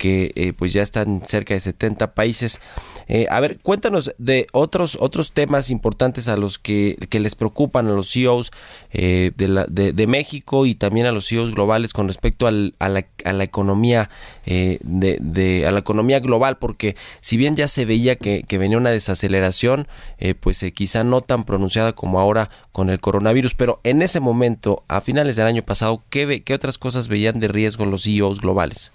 que 0.00 0.32
eh, 0.34 0.54
pues 0.54 0.72
ya 0.72 0.80
están 0.80 1.20
cerca 1.26 1.52
de 1.52 1.60
70 1.60 2.14
países. 2.14 2.62
Eh, 3.06 3.26
a 3.28 3.38
ver, 3.38 3.58
cuéntanos 3.58 4.14
de 4.16 4.46
otros 4.52 4.96
otros 4.98 5.32
temas 5.32 5.68
importantes 5.68 6.26
a 6.28 6.38
los 6.38 6.58
que, 6.58 6.96
que 7.10 7.20
les 7.20 7.34
preocupan 7.34 7.86
a 7.86 7.90
los 7.90 8.10
CEOs 8.10 8.50
eh, 8.92 9.32
de, 9.36 10.06
México 10.06 10.64
y 10.64 10.74
también 10.74 11.04
a 11.04 11.12
los 11.12 11.28
CEOs 11.28 11.52
globales 11.52 11.92
con 11.92 12.08
respecto 12.08 12.46
al, 12.46 12.74
a, 12.78 12.88
la, 12.88 13.04
a, 13.26 13.34
la, 13.34 13.44
economía 13.44 14.08
de, 14.46 15.64
a 15.66 15.70
la 15.70 15.80
economía 15.80 16.18
global, 16.20 16.56
porque 16.56 16.96
si 17.20 17.36
bien 17.36 17.54
ya 17.54 17.68
se 17.68 17.84
veía 17.84 18.16
que, 18.16 18.42
que 18.44 18.56
venía 18.56 18.78
una 18.78 18.90
desaceleración, 18.90 19.86
pues 20.40 20.64
quizá 20.74 21.04
no 21.04 21.20
tan 21.20 21.44
pronunciada 21.44 21.92
como 21.92 22.18
ahora 22.18 22.48
con 22.72 22.88
el 22.88 23.00
coronavirus, 23.00 23.54
pero 23.54 23.80
en 23.84 24.00
ese 24.00 24.20
momento, 24.20 24.82
a 24.88 25.02
finales 25.02 25.36
del 25.36 25.46
año 25.46 25.62
pasado, 25.62 26.02
¿qué, 26.08 26.42
qué 26.42 26.54
otras 26.54 26.78
cosas 26.78 27.08
veían 27.08 27.38
de 27.38 27.48
riesgo 27.48 27.84
los 27.84 28.04
CEOs 28.04 28.40
globales? 28.40 28.92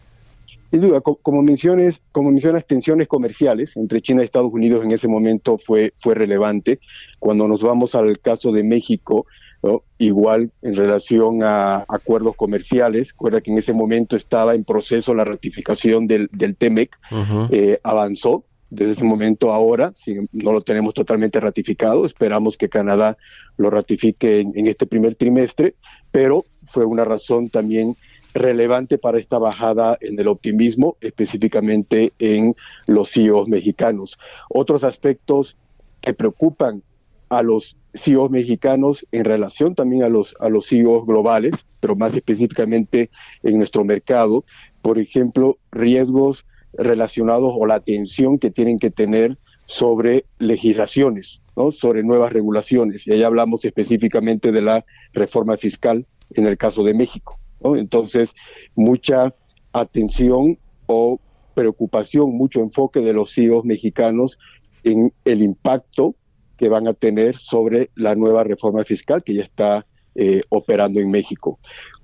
Sin 0.76 0.82
duda, 0.82 1.00
como 1.00 1.42
menciones, 1.42 2.02
como 2.12 2.32
mencionas, 2.32 2.68
tensiones 2.68 3.08
comerciales 3.08 3.78
entre 3.78 4.02
China 4.02 4.22
y 4.22 4.26
Estados 4.26 4.52
Unidos 4.52 4.84
en 4.84 4.92
ese 4.92 5.08
momento 5.08 5.58
fue, 5.58 5.94
fue 5.96 6.16
relevante. 6.16 6.82
Cuando 7.18 7.48
nos 7.48 7.62
vamos 7.62 7.96
al 7.96 8.20
caso 8.20 8.52
de 8.52 8.62
México, 8.62 9.26
¿no? 9.64 9.84
igual 10.00 10.52
en 10.62 10.76
relación 10.76 11.44
a 11.44 11.86
acuerdos 11.88 12.36
comerciales, 12.36 13.12
recuerda 13.12 13.40
que 13.40 13.52
en 13.52 13.60
ese 13.60 13.72
momento 13.72 14.18
estaba 14.18 14.54
en 14.54 14.66
proceso 14.66 15.14
la 15.14 15.24
ratificación 15.24 16.08
del, 16.08 16.28
del 16.34 16.58
TEMEC, 16.58 16.98
uh 17.10 17.16
-huh. 17.16 17.48
eh, 17.52 17.80
avanzó. 17.82 18.44
Desde 18.70 18.92
ese 18.92 19.06
momento 19.06 19.54
ahora, 19.54 19.94
si 19.96 20.16
no 20.34 20.52
lo 20.52 20.60
tenemos 20.60 20.94
totalmente 20.94 21.40
ratificado, 21.40 22.06
esperamos 22.06 22.58
que 22.58 22.68
Canadá 22.68 23.16
lo 23.56 23.70
ratifique 23.70 24.42
en, 24.42 24.52
en 24.56 24.68
este 24.68 24.86
primer 24.88 25.16
trimestre, 25.16 25.76
pero 26.12 26.44
fue 26.66 26.84
una 26.84 27.06
razón 27.06 27.48
también 27.48 27.96
relevante 28.36 28.98
para 28.98 29.18
esta 29.18 29.40
bajada 29.40 29.98
en 30.02 30.20
el 30.20 30.28
optimismo, 30.28 30.98
específicamente 31.00 32.12
en 32.20 32.54
los 32.86 33.12
CEOs 33.12 33.48
mexicanos. 33.48 34.20
Otros 34.50 34.84
aspectos 34.84 35.58
que 36.02 36.14
preocupan 36.14 36.84
a 37.30 37.42
los 37.42 37.78
CEOs 37.94 38.30
mexicanos 38.30 39.08
en 39.12 39.24
relación 39.24 39.74
también 39.74 40.04
a 40.04 40.10
los, 40.10 40.36
a 40.40 40.50
los 40.50 40.68
CEOs 40.68 41.08
globales, 41.08 41.54
pero 41.80 41.96
más 41.96 42.14
específicamente 42.14 43.10
en 43.42 43.58
nuestro 43.58 43.86
mercado, 43.86 44.44
por 44.82 45.00
ejemplo, 45.00 45.58
riesgos 45.72 46.46
relacionados 46.74 47.54
o 47.56 47.66
la 47.66 47.76
atención 47.76 48.38
que 48.38 48.52
tienen 48.52 48.80
que 48.80 48.92
tener 48.92 49.38
sobre 49.66 50.26
legislaciones, 50.40 51.42
¿no? 51.56 51.72
sobre 51.72 52.04
nuevas 52.04 52.34
regulaciones. 52.34 53.08
Y 53.08 53.14
ahí 53.14 53.24
hablamos 53.24 53.64
específicamente 53.64 54.52
de 54.52 54.62
la 54.62 54.86
reforma 55.14 55.56
fiscal 55.56 56.06
en 56.32 56.46
el 56.46 56.58
caso 56.58 56.84
de 56.84 56.94
México. 56.94 57.40
¿No? 57.66 57.76
Entonces, 57.76 58.36
mucha 58.76 59.34
atención 59.74 60.58
o 60.86 61.20
preocupación, 61.54 62.36
mucho 62.38 62.60
enfoque 62.60 63.00
de 63.00 63.14
los 63.14 63.34
CEOs 63.34 63.66
mexicanos 63.66 64.38
en 64.84 65.12
el 65.24 65.42
impacto 65.42 66.16
que 66.58 66.70
van 66.70 66.88
a 66.88 66.94
tener 66.94 67.36
sobre 67.36 67.90
la 67.96 68.16
nueva 68.16 68.44
reforma 68.44 68.84
fiscal 68.84 69.24
que 69.24 69.34
ya 69.34 69.44
está 69.44 69.86
eh, 70.14 70.42
operando 70.50 71.00
en 71.00 71.10
México. 71.10 71.60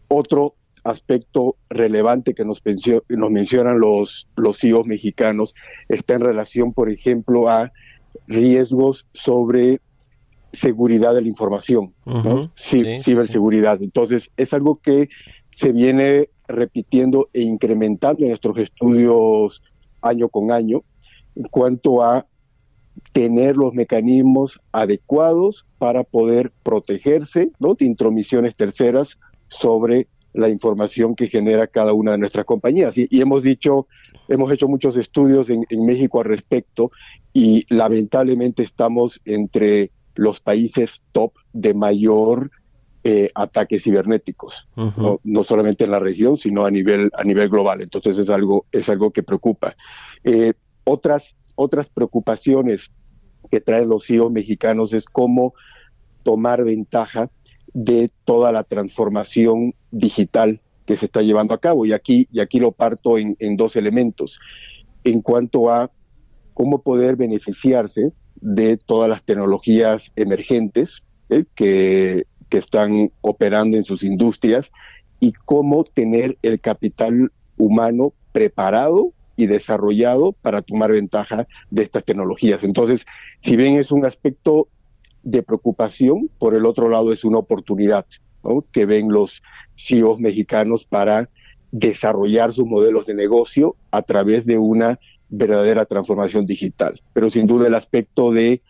Otro 0.08 0.56
aspecto 0.84 1.58
relevante 1.70 2.34
que 2.34 2.44
nos, 2.44 2.62
nos 3.10 3.32
mencionan 3.32 3.80
los, 3.80 4.28
los 4.36 4.58
CEOs 4.58 4.88
mexicanos 4.88 5.54
está 5.90 6.16
en 6.16 6.22
relación, 6.22 6.74
por 6.74 6.90
ejemplo, 6.90 7.50
a 7.50 7.72
riesgos 8.28 9.06
sobre 9.14 9.80
seguridad 10.54 11.14
de 11.14 11.22
la 11.22 11.28
información, 11.28 11.94
uh 12.06 12.12
-huh. 12.12 12.24
¿no? 12.24 12.52
sí, 12.56 12.80
sí, 12.80 13.04
ciberseguridad. 13.04 13.78
Sí. 13.78 13.86
Entonces, 13.86 14.32
es 14.36 14.54
algo 14.54 14.82
que 14.82 15.08
se 15.52 15.72
viene 15.72 16.30
repitiendo 16.48 17.30
e 17.34 17.42
incrementando 17.42 18.24
en 18.24 18.30
nuestros 18.30 18.58
estudios 18.58 19.62
año 20.02 20.30
con 20.30 20.52
año 20.52 20.84
en 21.36 21.44
cuanto 21.44 22.04
a 22.04 22.26
tener 23.14 23.56
los 23.56 23.74
mecanismos 23.74 24.62
adecuados 24.72 25.66
para 25.78 26.04
poder 26.04 26.52
protegerse 26.64 27.52
¿no? 27.60 27.76
de 27.76 27.86
intromisiones 27.86 28.56
terceras 28.56 29.18
sobre 29.48 30.08
la 30.34 30.50
información 30.50 31.16
que 31.16 31.28
genera 31.28 31.68
cada 31.68 31.92
una 31.94 32.14
de 32.14 32.18
nuestras 32.18 32.46
compañías. 32.46 32.98
Y, 32.98 33.08
hemos 33.12 33.44
dicho, 33.44 33.88
hemos 34.30 34.52
hecho 34.52 34.70
muchos 34.70 34.96
estudios 34.96 35.50
en, 35.50 35.66
en, 35.70 35.86
México 35.86 36.20
al 36.20 36.26
respecto 36.26 36.92
y 37.34 37.66
lamentablemente 37.74 38.64
estamos 38.64 39.20
entre 39.26 39.92
los 40.16 40.40
países 40.40 41.02
top 41.12 41.34
de 41.52 41.74
mayor 41.74 42.52
eh, 43.04 43.30
ataques 43.34 43.84
cibernéticos, 43.84 44.68
uh 44.76 44.84
-huh. 44.84 44.98
¿no? 44.98 45.20
no, 45.24 45.44
solamente 45.44 45.86
en 45.86 45.92
la 45.92 46.00
región, 46.00 46.38
sino 46.38 46.66
a 46.66 46.72
nivel, 46.72 47.10
a 47.14 47.24
nivel 47.24 47.50
global. 47.50 47.82
Entonces 47.82 48.18
es 48.18 48.30
algo, 48.30 48.66
es 48.72 48.90
algo 48.90 49.12
que 49.12 49.24
preocupa. 49.24 49.76
Eh, 50.24 50.54
otras, 50.84 51.36
otras 51.56 51.90
preocupaciones 51.90 52.92
que 53.50 53.60
traen 53.60 53.90
los 53.90 54.06
CEOs 54.06 54.32
mexicanos 54.32 54.94
es 54.94 55.06
cómo 55.06 55.54
tomar 56.24 56.64
ventaja 56.64 57.32
de 57.74 58.12
toda 58.26 58.52
la 58.52 58.64
transformación 58.64 59.74
digital 59.90 60.62
que 60.86 60.98
se 60.98 61.06
está 61.08 61.22
llevando 61.22 61.54
a 61.54 61.60
cabo. 61.60 61.86
Y 61.86 61.94
aquí, 61.94 62.28
y 62.32 62.40
aquí 62.40 62.60
lo 62.60 62.72
parto 62.72 63.18
en, 63.18 63.36
en 63.40 63.58
dos 63.58 63.76
elementos. 63.76 64.40
En 65.04 65.22
cuanto 65.22 65.72
a 65.72 65.90
cómo 66.54 66.84
poder 66.84 67.16
beneficiarse 67.16 68.12
de 68.36 68.78
todas 68.78 69.10
las 69.10 69.24
tecnologías 69.24 70.12
emergentes 70.16 71.02
¿eh? 71.30 71.46
que, 71.56 72.26
que 72.52 72.58
están 72.58 73.12
operando 73.22 73.78
en 73.78 73.86
sus 73.86 74.04
industrias 74.04 74.72
y 75.22 75.32
cómo 75.32 75.86
tener 75.86 76.38
el 76.42 76.60
capital 76.60 77.32
humano 77.58 78.14
preparado 78.34 79.14
y 79.38 79.46
desarrollado 79.46 80.34
para 80.34 80.62
tomar 80.62 80.92
ventaja 80.92 81.48
de 81.70 81.84
estas 81.84 82.04
tecnologías. 82.04 82.64
Entonces, 82.64 83.06
si 83.42 83.56
bien 83.56 83.78
es 83.78 83.92
un 83.92 84.06
aspecto 84.06 84.68
de 85.24 85.42
preocupación, 85.44 86.30
por 86.40 86.54
el 86.54 86.66
otro 86.66 86.90
lado 86.90 87.14
es 87.14 87.24
una 87.24 87.38
oportunidad 87.38 88.06
que 88.74 88.86
ven 88.86 89.10
los 89.10 89.42
CEOs 89.78 90.20
mexicanos 90.20 90.86
para 90.86 91.30
desarrollar 91.72 92.52
sus 92.52 92.66
modelos 92.66 93.06
de 93.06 93.14
negocio 93.14 93.78
a 93.92 94.02
través 94.02 94.46
de 94.46 94.58
una 94.58 95.00
verdadera 95.30 95.86
transformación 95.86 96.46
digital. 96.46 97.02
Pero 97.14 97.32
sin 97.32 97.48
duda 97.48 97.68
el 97.68 97.76
aspecto 97.76 98.34
de 98.34 98.62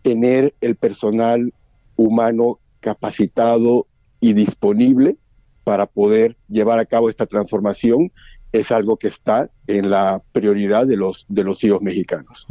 tener 0.00 0.54
el 0.62 0.76
personal 0.76 1.52
humano 1.96 2.58
capacitado 2.80 3.86
y 4.20 4.32
disponible 4.32 5.16
para 5.64 5.86
poder 5.86 6.36
llevar 6.48 6.78
a 6.78 6.86
cabo 6.86 7.10
esta 7.10 7.26
transformación 7.26 8.12
es 8.52 8.70
algo 8.70 8.96
que 8.96 9.08
está 9.08 9.50
en 9.68 9.90
la 9.90 10.20
prioridad 10.32 10.86
de 10.86 10.96
los 10.96 11.26
de 11.28 11.44
los 11.44 11.60
CEOs 11.60 11.82
mexicanos. 11.82 12.46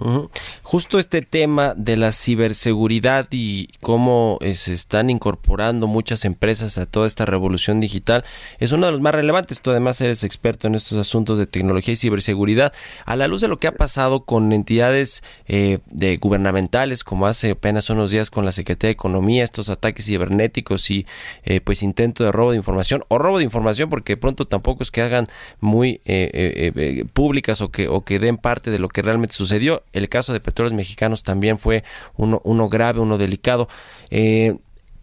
Justo 0.61 0.99
este 0.99 1.21
tema 1.21 1.73
de 1.75 1.97
la 1.97 2.11
ciberseguridad 2.11 3.27
y 3.31 3.67
cómo 3.81 4.37
eh, 4.41 4.55
se 4.55 4.73
están 4.73 5.09
incorporando 5.09 5.87
muchas 5.87 6.25
empresas 6.25 6.77
a 6.77 6.85
toda 6.85 7.07
esta 7.07 7.25
revolución 7.25 7.79
digital 7.79 8.23
es 8.59 8.71
uno 8.71 8.85
de 8.85 8.91
los 8.93 9.01
más 9.01 9.15
relevantes. 9.15 9.61
Tú 9.61 9.71
además 9.71 9.99
eres 10.01 10.23
experto 10.23 10.67
en 10.67 10.75
estos 10.75 10.97
asuntos 10.97 11.37
de 11.39 11.47
tecnología 11.47 11.93
y 11.93 11.97
ciberseguridad. 11.97 12.71
A 13.05 13.15
la 13.15 13.27
luz 13.27 13.41
de 13.41 13.47
lo 13.47 13.57
que 13.57 13.67
ha 13.67 13.75
pasado 13.75 14.23
con 14.23 14.53
entidades 14.53 15.23
eh, 15.47 15.79
de 15.87 16.17
gubernamentales, 16.17 17.03
como 17.03 17.27
hace 17.27 17.51
apenas 17.51 17.89
unos 17.89 18.11
días 18.11 18.29
con 18.29 18.45
la 18.45 18.51
Secretaría 18.51 18.89
de 18.89 18.93
Economía, 18.93 19.43
estos 19.43 19.69
ataques 19.69 20.05
cibernéticos 20.05 20.89
y 20.91 21.05
eh, 21.43 21.61
pues 21.61 21.81
intento 21.83 22.23
de 22.23 22.31
robo 22.31 22.51
de 22.51 22.57
información 22.57 23.03
o 23.07 23.17
robo 23.17 23.39
de 23.39 23.43
información, 23.43 23.89
porque 23.89 24.13
de 24.13 24.17
pronto 24.17 24.45
tampoco 24.45 24.83
es 24.83 24.91
que 24.91 25.01
hagan 25.01 25.27
muy 25.59 26.01
eh, 26.05 26.29
eh, 26.33 26.71
eh, 26.75 27.05
públicas 27.07 27.61
o 27.61 27.69
que, 27.69 27.87
o 27.87 28.03
que 28.03 28.19
den 28.19 28.37
parte 28.37 28.71
de 28.71 28.79
lo 28.79 28.89
que 28.89 29.01
realmente 29.01 29.35
sucedió. 29.35 29.83
El 29.93 30.09
caso 30.09 30.33
de 30.33 30.39
Petróleos 30.39 30.73
Mexicanos 30.73 31.23
también 31.23 31.59
fue 31.59 31.83
uno, 32.15 32.41
uno 32.43 32.69
grave, 32.69 32.99
uno 32.99 33.17
delicado. 33.17 33.67
Eh, 34.09 34.55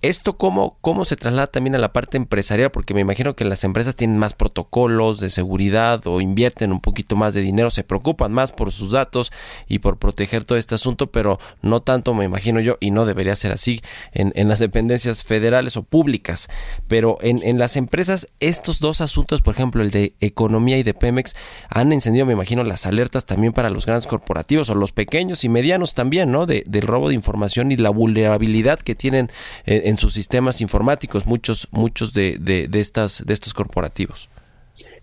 ¿Esto 0.05 0.37
cómo, 0.37 0.77
cómo 0.83 1.07
se 1.07 1.17
traslada 1.17 1.47
también 1.47 1.77
a 1.77 1.79
la 1.79 1.95
parte 1.95 2.19
empresarial? 2.19 2.71
Porque 2.71 2.93
me 2.93 3.01
imagino 3.01 3.35
que 3.35 3.47
las 3.47 3.65
empresas 3.65 3.97
tienen 3.97 4.19
más 4.19 4.35
protocolos 4.35 5.19
de 5.19 5.31
seguridad 5.31 6.07
o 6.07 6.21
invierten 6.21 6.73
un 6.73 6.81
poquito 6.81 7.17
más 7.17 7.33
de 7.33 7.41
dinero, 7.41 7.71
se 7.71 7.85
preocupan 7.85 8.31
más 8.31 8.53
por 8.53 8.71
sus 8.71 8.91
datos 8.91 9.33
y 9.67 9.79
por 9.79 9.99
proteger 9.99 10.45
todo 10.45 10.59
este 10.59 10.75
asunto, 10.75 11.11
pero 11.11 11.39
no 11.63 11.81
tanto 11.81 12.13
me 12.13 12.27
imagino 12.27 12.61
yo, 12.61 12.77
y 12.81 12.91
no 12.91 13.07
debería 13.07 13.35
ser 13.35 13.53
así 13.53 13.81
en, 14.13 14.31
en 14.37 14.47
las 14.47 14.59
dependencias 14.59 15.25
federales 15.25 15.79
o 15.79 15.83
públicas. 15.85 16.49
Pero 16.87 17.17
en, 17.23 17.43
en 17.43 17.59
las 17.59 17.79
empresas, 17.79 18.29
estos 18.41 18.81
dos 18.81 19.01
asuntos, 19.01 19.41
por 19.41 19.55
ejemplo, 19.55 19.81
el 19.81 19.91
de 19.91 20.17
economía 20.21 20.77
y 20.77 20.83
de 20.83 20.93
Pemex, 20.93 21.35
han 21.71 21.95
encendido, 21.95 22.27
me 22.27 22.35
imagino, 22.35 22.63
las 22.63 22.85
alertas 22.85 23.25
también 23.25 23.55
para 23.55 23.71
los 23.71 23.87
grandes 23.87 24.07
corporativos 24.07 24.69
o 24.69 24.75
los 24.75 24.93
pequeños 24.93 25.45
y 25.45 25.49
medianos 25.49 25.95
también, 25.95 26.31
¿no? 26.31 26.45
De, 26.45 26.63
del 26.67 26.83
robo 26.83 27.09
de 27.09 27.15
información 27.15 27.73
y 27.73 27.79
la 27.79 27.89
vulnerabilidad 27.89 28.79
que 28.79 28.95
tienen 28.95 29.31
eh, 29.65 29.85
en 29.87 29.94
sus 29.97 30.15
sistemas 30.15 30.61
informáticos 30.61 31.27
muchos 31.27 31.69
muchos 31.71 32.13
de, 32.13 32.39
de, 32.39 32.69
estas 32.81 33.25
de 33.27 33.33
estos 33.35 33.55
corporativos. 33.55 34.29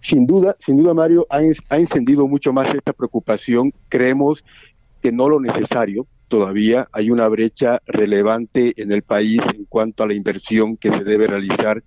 Sin 0.01 0.25
duda, 0.25 0.55
sin 0.59 0.77
duda, 0.77 0.93
Mario, 0.93 1.27
ha, 1.29 1.41
en- 1.41 1.55
ha 1.69 1.77
encendido 1.77 2.27
mucho 2.27 2.51
más 2.51 2.73
esta 2.73 2.91
preocupación. 2.93 3.71
Creemos 3.89 4.43
que 5.01 5.11
no 5.11 5.29
lo 5.29 5.39
necesario. 5.39 6.07
Todavía 6.27 6.87
hay 6.91 7.11
una 7.11 7.27
brecha 7.27 7.81
relevante 7.85 8.73
en 8.77 8.91
el 8.91 9.01
país 9.01 9.41
en 9.53 9.65
cuanto 9.65 10.03
a 10.03 10.07
la 10.07 10.13
inversión 10.13 10.77
que 10.77 10.89
se 10.91 11.03
debe 11.03 11.27
realizar 11.27 11.83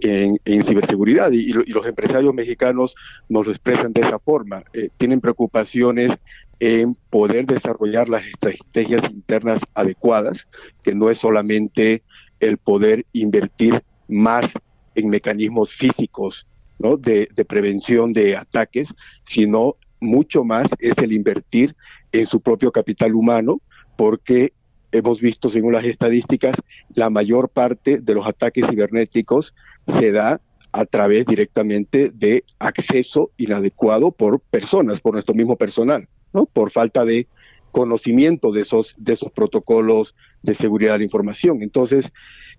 en, 0.00 0.38
en 0.44 0.64
ciberseguridad 0.64 1.32
y, 1.32 1.50
y 1.50 1.52
los 1.52 1.84
empresarios 1.86 2.32
mexicanos 2.32 2.94
nos 3.28 3.44
lo 3.46 3.50
expresan 3.52 3.92
de 3.92 4.02
esa 4.02 4.18
forma. 4.18 4.62
Eh, 4.72 4.90
tienen 4.96 5.20
preocupaciones 5.20 6.12
en 6.60 6.94
poder 7.10 7.46
desarrollar 7.46 8.08
las 8.08 8.24
estrategias 8.24 9.02
internas 9.10 9.60
adecuadas, 9.74 10.46
que 10.82 10.94
no 10.94 11.10
es 11.10 11.18
solamente 11.18 12.02
el 12.40 12.58
poder 12.58 13.06
invertir 13.12 13.82
más 14.08 14.52
en 14.94 15.08
mecanismos 15.08 15.72
físicos 15.72 16.46
¿no? 16.78 16.96
de, 16.96 17.28
prevención 17.46 18.12
de 18.12 18.36
ataques, 18.36 18.94
sino 19.24 19.76
mucho 20.00 20.44
más 20.44 20.70
es 20.78 20.96
el 20.98 21.12
invertir 21.12 21.74
en 22.12 22.26
su 22.26 22.40
propio 22.40 22.70
capital 22.72 23.14
humano, 23.14 23.60
porque 23.96 24.52
hemos 24.92 25.20
visto, 25.20 25.50
según 25.50 25.72
las 25.72 25.84
estadísticas, 25.84 26.54
la 26.94 27.10
mayor 27.10 27.48
parte 27.48 27.98
de 27.98 28.14
los 28.14 28.26
ataques 28.26 28.66
cibernéticos 28.68 29.54
se 29.86 30.12
da 30.12 30.40
a 30.72 30.84
través 30.84 31.26
directamente 31.26 32.10
de 32.10 32.44
acceso 32.58 33.32
inadecuado 33.36 34.12
por 34.12 34.40
personas, 34.40 35.00
por 35.00 35.14
nuestro 35.14 35.34
mismo 35.34 35.56
personal, 35.56 36.08
¿no? 36.32 36.46
Por 36.46 36.70
falta 36.70 37.04
de 37.04 37.26
conocimiento 37.70 38.52
de 38.52 38.62
esos, 38.62 38.94
de 38.98 39.14
esos 39.14 39.30
protocolos 39.32 40.14
de 40.42 40.54
seguridad 40.54 40.92
de 40.92 40.98
la 40.98 41.04
información. 41.04 41.62
Entonces, 41.62 42.10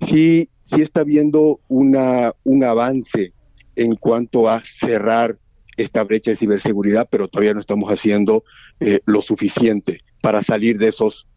sí, 0.06 0.50
sí 0.64 0.82
está 0.82 1.02
habiendo 1.02 1.60
una, 1.68 2.34
un 2.44 2.64
avance 2.64 3.34
en 3.76 3.96
cuanto 3.96 4.50
a 4.50 4.62
cerrar 4.64 5.38
esta 5.78 6.04
brecha 6.04 6.32
de 6.32 6.38
ciberseguridad, 6.38 7.08
pero 7.10 7.28
todavía 7.28 7.54
no 7.54 7.62
estamos 7.62 7.90
haciendo 7.92 8.44
eh, 8.80 9.00
lo 9.06 9.22
suficiente 9.22 10.02
para 10.22 10.44
salir 10.44 10.78
de 10.78 10.90
esos 10.90 11.28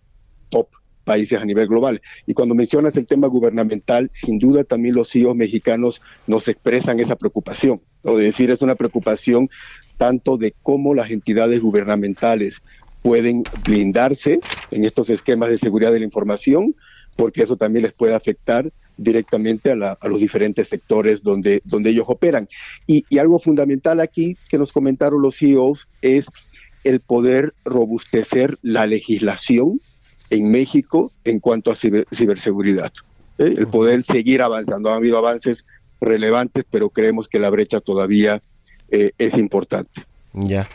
top 0.49 0.69
países 1.05 1.41
a 1.41 1.45
nivel 1.45 1.69
global. 1.69 2.01
Y 2.27 2.35
cuando 2.35 2.55
mencionas 2.55 2.97
el 2.97 3.07
tema 3.07 3.27
gubernamental, 3.27 4.11
sin 4.13 4.39
duda 4.39 4.65
también 4.65 4.95
los 4.95 5.11
CEOs 5.11 5.37
mexicanos 5.37 6.03
nos 6.27 6.49
expresan 6.49 7.01
esa 7.01 7.17
preocupación, 7.17 7.81
de 8.03 8.17
decir, 8.17 8.51
es 8.51 8.63
una 8.63 8.75
preocupación 8.75 9.49
tanto 9.97 10.37
de 10.37 10.55
cómo 10.63 10.95
las 10.95 11.11
entidades 11.11 11.61
gubernamentales 11.61 12.63
pueden 13.03 13.45
blindarse 13.65 14.41
en 14.71 14.85
estos 14.85 15.11
esquemas 15.11 15.51
de 15.51 15.59
seguridad 15.59 15.93
de 15.93 15.99
la 15.99 16.05
información, 16.05 16.75
porque 17.17 17.43
eso 17.43 17.57
también 17.57 17.83
les 17.83 17.93
puede 17.93 18.15
afectar 18.15 18.73
directamente 18.97 19.71
a, 19.71 19.77
la, 19.77 19.99
a 20.01 20.09
los 20.09 20.21
diferentes 20.21 20.69
sectores 20.69 21.23
donde, 21.23 21.61
donde 21.65 21.91
ellos 21.91 22.07
operan. 22.09 22.49
Y, 22.87 23.05
y, 23.09 23.19
algo 23.19 23.39
fundamental 23.39 24.01
aquí 24.01 24.37
que 24.49 24.59
nos 24.59 24.73
comentaron 24.73 25.21
los 25.21 25.39
CEOs 25.39 25.89
es 26.01 26.27
el 26.85 27.01
poder 27.01 27.55
robustecer 27.65 28.59
la 28.63 28.87
legislación 28.87 29.81
en 30.31 30.51
México 30.51 31.13
en 31.25 31.41
cuanto 31.41 31.71
a 31.71 31.75
ciber, 31.75 32.07
ciberseguridad. 32.13 32.93
¿eh? 33.39 33.55
El 33.57 33.67
poder 33.67 34.03
seguir 34.03 34.43
avanzando. 34.43 34.91
Han 34.91 34.97
habido 34.97 35.19
avances 35.19 35.65
relevantes, 36.01 36.65
pero 36.71 36.91
creemos 36.91 37.29
que 37.29 37.39
la 37.39 37.51
brecha 37.51 37.81
todavía 37.81 38.43
eh, 38.91 39.13
es 39.19 39.37
importante. 39.37 40.05
Ya. 40.33 40.67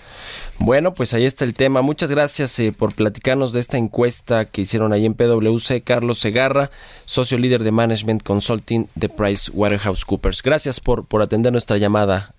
Bueno, 0.60 0.94
pues 0.94 1.14
ahí 1.14 1.26
está 1.26 1.46
el 1.46 1.54
tema. 1.54 1.82
Muchas 1.82 2.10
gracias 2.10 2.58
eh, 2.60 2.74
por 2.78 2.94
platicarnos 2.94 3.54
de 3.54 3.60
esta 3.60 3.78
encuesta 3.78 4.46
que 4.46 4.62
hicieron 4.62 4.92
ahí 4.92 5.06
en 5.06 5.14
PwC. 5.14 5.82
Carlos 5.82 6.20
Segarra, 6.20 6.72
socio 7.06 7.38
líder 7.38 7.64
de 7.64 7.72
Management 7.72 8.24
Consulting 8.24 8.88
de 8.96 9.10
Price 9.10 9.52
Waterhouse 9.54 10.04
Coopers. 10.04 10.42
Gracias 10.42 10.80
por, 10.80 11.06
por 11.06 11.22
atender 11.22 11.52
nuestra 11.52 11.78
llamada. 11.78 12.34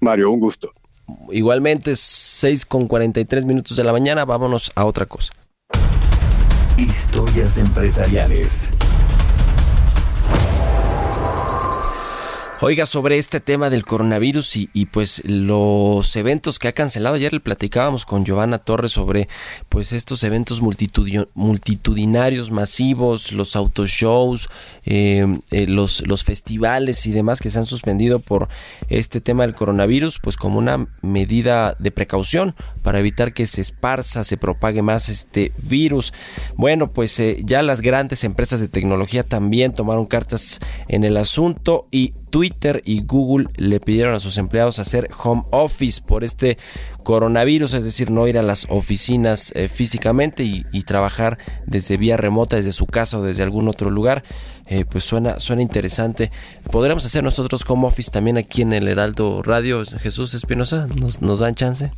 Mario, 0.00 0.30
un 0.30 0.40
gusto. 0.40 0.72
Igualmente, 1.30 1.94
6 1.94 2.64
con 2.66 2.88
43 2.88 3.44
minutos 3.44 3.76
de 3.76 3.84
la 3.84 3.92
mañana. 3.92 4.24
Vámonos 4.24 4.72
a 4.74 4.84
otra 4.84 5.06
cosa. 5.06 5.32
Historias 6.78 7.58
empresariales. 7.58 8.72
Oiga, 12.64 12.86
sobre 12.86 13.18
este 13.18 13.40
tema 13.40 13.70
del 13.70 13.84
coronavirus 13.84 14.54
y, 14.72 14.86
pues 14.86 15.24
los 15.24 16.14
eventos 16.14 16.60
que 16.60 16.68
ha 16.68 16.72
cancelado, 16.72 17.16
ayer 17.16 17.32
le 17.32 17.40
platicábamos 17.40 18.06
con 18.06 18.24
Giovanna 18.24 18.58
Torres 18.58 18.92
sobre 18.92 19.28
pues 19.68 19.92
estos 19.92 20.22
eventos 20.22 20.62
multitudi 20.62 21.18
multitudinarios 21.34 22.52
masivos, 22.52 23.32
los 23.32 23.56
autoshows, 23.56 24.48
eh, 24.84 25.26
eh, 25.50 25.66
los, 25.66 26.06
los 26.06 26.22
festivales 26.22 27.04
y 27.08 27.10
demás 27.10 27.40
que 27.40 27.50
se 27.50 27.58
han 27.58 27.66
suspendido 27.66 28.20
por 28.20 28.48
este 28.88 29.20
tema 29.20 29.42
del 29.42 29.56
coronavirus, 29.56 30.20
pues 30.20 30.36
como 30.36 30.60
una 30.60 30.86
medida 31.00 31.74
de 31.80 31.90
precaución 31.90 32.54
para 32.84 33.00
evitar 33.00 33.34
que 33.34 33.46
se 33.46 33.60
esparza, 33.60 34.22
se 34.22 34.36
propague 34.36 34.82
más 34.82 35.08
este 35.08 35.50
virus. 35.56 36.12
Bueno, 36.54 36.92
pues 36.92 37.18
eh, 37.18 37.38
ya 37.42 37.60
las 37.64 37.80
grandes 37.80 38.22
empresas 38.22 38.60
de 38.60 38.68
tecnología 38.68 39.24
también 39.24 39.74
tomaron 39.74 40.06
cartas 40.06 40.60
en 40.86 41.02
el 41.02 41.16
asunto 41.16 41.88
y 41.90 42.14
Twitter 42.32 42.80
y 42.86 43.02
Google 43.02 43.48
le 43.56 43.78
pidieron 43.78 44.14
a 44.14 44.20
sus 44.20 44.38
empleados 44.38 44.78
hacer 44.78 45.08
home 45.22 45.44
office 45.50 46.00
por 46.00 46.24
este 46.24 46.56
coronavirus, 47.04 47.74
es 47.74 47.84
decir, 47.84 48.10
no 48.10 48.26
ir 48.26 48.38
a 48.38 48.42
las 48.42 48.66
oficinas 48.70 49.52
eh, 49.54 49.68
físicamente 49.68 50.42
y, 50.42 50.82
trabajar 50.82 51.38
desde 51.66 51.96
vía 51.96 52.16
remota, 52.16 52.56
desde 52.56 52.72
su 52.72 52.86
casa 52.86 53.18
o 53.18 53.22
desde 53.22 53.42
algún 53.42 53.68
otro 53.68 53.90
lugar. 53.90 54.24
Eh, 54.66 54.84
pues 54.84 55.04
suena, 55.04 55.38
suena 55.38 55.62
interesante. 55.62 56.30
¿Podremos 56.70 57.04
hacer 57.04 57.22
nosotros 57.22 57.64
home 57.68 57.86
office 57.86 58.10
también 58.10 58.38
aquí 58.38 58.62
en 58.62 58.72
el 58.72 58.88
Heraldo 58.88 59.42
Radio? 59.42 59.84
Jesús 59.84 60.32
Espinosa, 60.34 60.88
¿nos, 60.96 61.20
nos 61.20 61.40
dan 61.40 61.54
chance? 61.54 61.92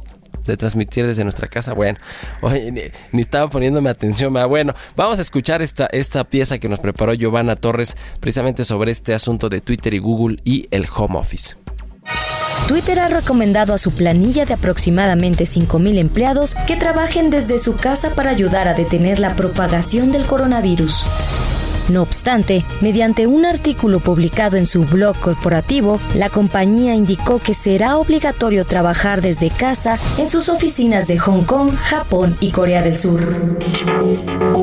De 0.46 0.56
transmitir 0.56 1.06
desde 1.06 1.24
nuestra 1.24 1.48
casa. 1.48 1.72
Bueno, 1.72 1.98
oye, 2.40 2.92
ni, 3.12 3.20
estaba 3.20 3.48
poniéndome 3.48 3.90
atención. 3.90 4.34
Bueno, 4.48 4.74
vamos 4.96 5.18
a 5.18 5.22
escuchar 5.22 5.62
esta, 5.62 5.86
esta 5.86 6.24
pieza 6.24 6.58
que 6.58 6.68
nos 6.68 6.80
preparó 6.80 7.14
Giovanna 7.14 7.56
Torres 7.56 7.96
precisamente 8.20 8.64
sobre 8.64 8.92
este 8.92 9.14
asunto 9.14 9.48
de 9.48 9.60
Twitter 9.60 9.94
y 9.94 9.98
Google 9.98 10.38
y 10.44 10.66
el 10.70 10.86
home 10.94 11.18
office. 11.18 11.56
Twitter 12.68 12.98
ha 12.98 13.08
recomendado 13.08 13.74
a 13.74 13.78
su 13.78 13.92
planilla 13.92 14.46
de 14.46 14.54
aproximadamente 14.54 15.44
5.000 15.44 15.98
empleados 15.98 16.54
que 16.66 16.76
trabajen 16.76 17.28
desde 17.28 17.58
su 17.58 17.76
casa 17.76 18.14
para 18.14 18.30
ayudar 18.30 18.68
a 18.68 18.74
detener 18.74 19.18
la 19.18 19.36
propagación 19.36 20.12
del 20.12 20.24
coronavirus. 20.26 21.53
No 21.90 22.00
obstante, 22.00 22.64
mediante 22.80 23.26
un 23.26 23.44
artículo 23.44 24.00
publicado 24.00 24.56
en 24.56 24.64
su 24.64 24.84
blog 24.84 25.18
corporativo, 25.18 26.00
la 26.14 26.30
compañía 26.30 26.94
indicó 26.94 27.38
que 27.38 27.52
será 27.52 27.98
obligatorio 27.98 28.64
trabajar 28.64 29.20
desde 29.20 29.50
casa 29.50 29.98
en 30.16 30.26
sus 30.28 30.48
oficinas 30.48 31.08
de 31.08 31.18
Hong 31.18 31.44
Kong, 31.44 31.74
Japón 31.76 32.36
y 32.40 32.52
Corea 32.52 32.80
del 32.80 32.96
Sur. 32.96 33.20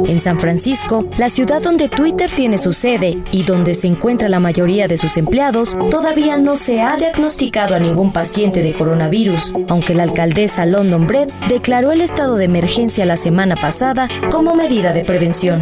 En 0.08 0.20
San 0.20 0.40
Francisco, 0.40 1.06
la 1.20 1.30
ciudad 1.30 1.62
donde 1.62 1.90
Twitter 1.90 2.30
tiene 2.30 2.58
su 2.58 2.74
sede 2.74 3.22
y 3.32 3.44
donde 3.44 3.76
se 3.76 3.88
encuentra 3.88 4.28
la 4.28 4.40
mayoría 4.40 4.88
de 4.88 4.98
sus 4.98 5.16
empleados, 5.18 5.78
todavía 5.92 6.38
no 6.38 6.56
se 6.56 6.82
ha 6.82 6.98
diagnosticado 6.98 7.76
a 7.76 7.80
ningún 7.80 8.12
paciente 8.14 8.64
de 8.64 8.74
coronavirus, 8.74 9.54
aunque 9.70 9.94
la 9.94 10.04
alcaldesa 10.04 10.66
London 10.66 11.06
Bread 11.06 11.30
declaró 11.48 11.92
el 11.92 12.02
estado 12.02 12.36
de 12.38 12.46
emergencia 12.46 13.06
la 13.06 13.18
semana 13.18 13.56
pasada 13.56 14.08
como 14.32 14.56
medida 14.56 14.92
de 14.92 15.06
prevención. 15.06 15.62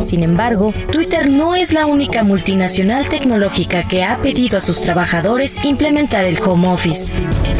Sin 0.00 0.22
embargo, 0.22 0.55
Twitter 0.90 1.30
no 1.30 1.54
es 1.54 1.72
la 1.72 1.86
única 1.86 2.22
multinacional 2.22 3.08
tecnológica 3.08 3.86
que 3.86 4.04
ha 4.04 4.20
pedido 4.22 4.58
a 4.58 4.60
sus 4.60 4.80
trabajadores 4.80 5.62
implementar 5.64 6.24
el 6.24 6.38
home 6.42 6.68
office. 6.68 7.12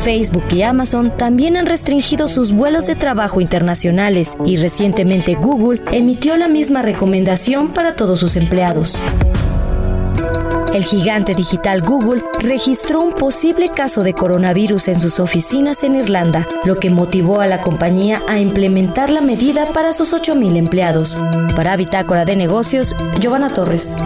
Facebook 0.03 0.47
y 0.51 0.63
Amazon 0.63 1.17
también 1.17 1.57
han 1.57 1.67
restringido 1.67 2.29
sus 2.29 2.53
vuelos 2.53 2.87
de 2.87 2.97
trabajo 2.97 3.41
internacionales 3.41 4.37
y 4.45 4.57
recientemente 4.57 5.35
Google 5.35 5.83
emitió 5.93 6.37
la 6.37 6.49
misma 6.49 6.83
recomendación 6.83 7.69
para 7.69 7.97
todos 7.97 8.21
sus 8.21 8.37
empleados. 8.37 9.03
El 10.77 10.85
gigante 10.85 11.35
digital 11.35 11.81
Google 11.81 12.23
registró 12.39 13.01
un 13.01 13.15
posible 13.15 13.71
caso 13.71 14.03
de 14.03 14.13
coronavirus 14.13 14.89
en 14.89 15.01
sus 15.01 15.21
oficinas 15.21 15.83
en 15.85 15.95
Irlanda, 15.95 16.47
lo 16.67 16.77
que 16.77 16.91
motivó 16.91 17.41
a 17.41 17.47
la 17.47 17.63
compañía 17.63 18.21
a 18.29 18.39
implementar 18.41 19.09
la 19.09 19.23
medida 19.23 19.65
para 19.73 19.95
sus 19.95 20.13
8.000 20.13 20.55
empleados. 20.59 21.19
Para 21.57 21.79
Bitácora 21.79 22.27
de 22.27 22.37
Negocios, 22.37 22.95
Giovanna 23.19 23.49
Torres. 23.55 24.03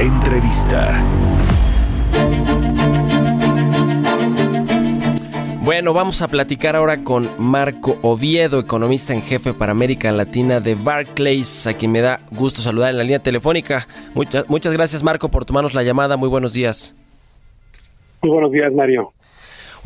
Entrevista. 0.00 1.00
Bueno, 5.68 5.92
vamos 5.92 6.22
a 6.22 6.28
platicar 6.28 6.76
ahora 6.76 7.04
con 7.04 7.28
Marco 7.36 7.98
Oviedo, 8.00 8.58
economista 8.58 9.12
en 9.12 9.20
jefe 9.20 9.52
para 9.52 9.72
América 9.72 10.10
Latina 10.12 10.60
de 10.60 10.74
Barclays, 10.74 11.66
a 11.66 11.74
quien 11.74 11.92
me 11.92 12.00
da 12.00 12.20
gusto 12.30 12.62
saludar 12.62 12.92
en 12.92 12.96
la 12.96 13.02
línea 13.02 13.18
telefónica. 13.18 13.86
Muchas, 14.14 14.48
muchas 14.48 14.72
gracias 14.72 15.02
Marco 15.02 15.28
por 15.28 15.44
tomarnos 15.44 15.74
la 15.74 15.82
llamada. 15.82 16.16
Muy 16.16 16.30
buenos 16.30 16.54
días. 16.54 16.96
Muy 18.22 18.32
buenos 18.32 18.50
días, 18.50 18.72
Mario. 18.72 19.12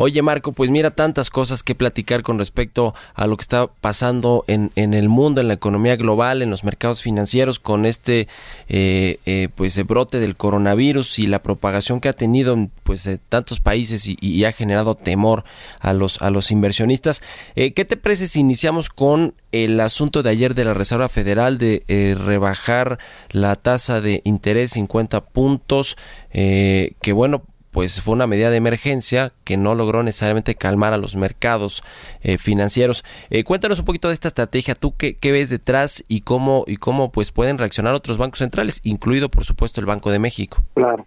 Oye 0.04 0.20
Marco, 0.20 0.50
pues 0.50 0.68
mira 0.68 0.90
tantas 0.90 1.30
cosas 1.30 1.62
que 1.62 1.76
platicar 1.76 2.24
con 2.24 2.36
respecto 2.36 2.92
a 3.14 3.28
lo 3.28 3.36
que 3.36 3.42
está 3.42 3.68
pasando 3.68 4.42
en, 4.48 4.72
en 4.74 4.94
el 4.94 5.08
mundo, 5.08 5.40
en 5.40 5.46
la 5.46 5.54
economía 5.54 5.94
global, 5.94 6.42
en 6.42 6.50
los 6.50 6.64
mercados 6.64 7.02
financieros, 7.02 7.60
con 7.60 7.86
este 7.86 8.26
eh, 8.68 9.20
eh, 9.26 9.48
pues 9.54 9.80
brote 9.86 10.18
del 10.18 10.34
coronavirus 10.34 11.20
y 11.20 11.28
la 11.28 11.40
propagación 11.40 12.00
que 12.00 12.08
ha 12.08 12.14
tenido 12.14 12.54
en 12.54 12.72
pues 12.82 13.04
de 13.04 13.18
tantos 13.18 13.60
países 13.60 14.06
y, 14.06 14.44
ha 14.44 14.50
generado 14.50 14.96
temor 14.96 15.44
a 15.78 15.92
los 15.92 16.20
a 16.20 16.30
los 16.30 16.50
inversionistas. 16.50 17.22
Eh, 17.54 17.72
¿Qué 17.72 17.84
te 17.84 17.96
parece 17.96 18.26
si 18.26 18.40
iniciamos 18.40 18.90
con 18.90 19.34
el 19.52 19.78
asunto 19.80 20.22
de 20.22 20.30
ayer 20.30 20.54
de 20.54 20.64
la 20.64 20.74
Reserva 20.74 21.08
Federal 21.08 21.58
de 21.58 21.84
eh, 21.86 22.16
rebajar 22.18 22.98
la 23.30 23.54
tasa 23.54 24.00
de 24.00 24.20
interés 24.24 24.72
50 24.72 25.20
puntos? 25.20 25.96
Eh, 26.32 26.94
que 27.00 27.12
bueno 27.12 27.44
pues 27.72 28.00
fue 28.02 28.14
una 28.14 28.26
medida 28.26 28.50
de 28.50 28.58
emergencia 28.58 29.32
que 29.44 29.56
no 29.56 29.74
logró 29.74 30.02
necesariamente 30.02 30.54
calmar 30.54 30.92
a 30.92 30.98
los 30.98 31.16
mercados 31.16 31.82
eh, 32.22 32.38
financieros. 32.38 33.02
Eh, 33.30 33.44
cuéntanos 33.44 33.80
un 33.80 33.86
poquito 33.86 34.08
de 34.08 34.14
esta 34.14 34.28
estrategia, 34.28 34.74
tú 34.74 34.94
qué, 34.96 35.16
ves 35.22 35.50
detrás 35.50 36.04
y 36.08 36.20
cómo 36.20 36.64
y 36.66 36.76
cómo 36.76 37.10
pues 37.10 37.32
pueden 37.32 37.58
reaccionar 37.58 37.94
otros 37.94 38.18
bancos 38.18 38.40
centrales, 38.40 38.80
incluido 38.84 39.30
por 39.30 39.44
supuesto 39.44 39.80
el 39.80 39.86
Banco 39.86 40.10
de 40.10 40.18
México. 40.18 40.58
Claro, 40.74 41.06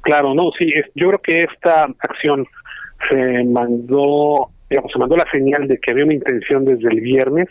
claro, 0.00 0.34
no, 0.34 0.50
sí, 0.58 0.72
es, 0.74 0.86
yo 0.94 1.08
creo 1.08 1.20
que 1.20 1.38
esta 1.40 1.84
acción 1.84 2.46
se 3.10 3.44
mandó, 3.44 4.48
digamos, 4.70 4.90
se 4.90 4.98
mandó 4.98 5.16
la 5.16 5.30
señal 5.30 5.68
de 5.68 5.78
que 5.78 5.90
había 5.90 6.04
una 6.04 6.14
intención 6.14 6.64
desde 6.64 6.88
el 6.88 7.00
viernes, 7.00 7.48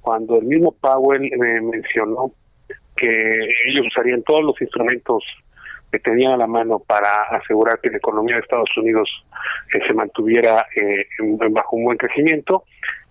cuando 0.00 0.38
el 0.38 0.46
mismo 0.46 0.72
Powell 0.72 1.30
me 1.38 1.60
mencionó 1.60 2.32
que 2.96 3.48
ellos 3.68 3.86
usarían 3.86 4.22
todos 4.24 4.44
los 4.44 4.60
instrumentos 4.60 5.22
que 5.90 5.98
tenían 5.98 6.32
a 6.32 6.36
la 6.36 6.46
mano 6.46 6.78
para 6.78 7.22
asegurar 7.30 7.80
que 7.80 7.90
la 7.90 7.96
economía 7.98 8.36
de 8.36 8.42
Estados 8.42 8.70
Unidos 8.76 9.08
eh, 9.72 9.80
se 9.86 9.94
mantuviera 9.94 10.66
eh, 10.76 11.06
bajo 11.50 11.76
un 11.76 11.84
buen 11.84 11.98
crecimiento. 11.98 12.64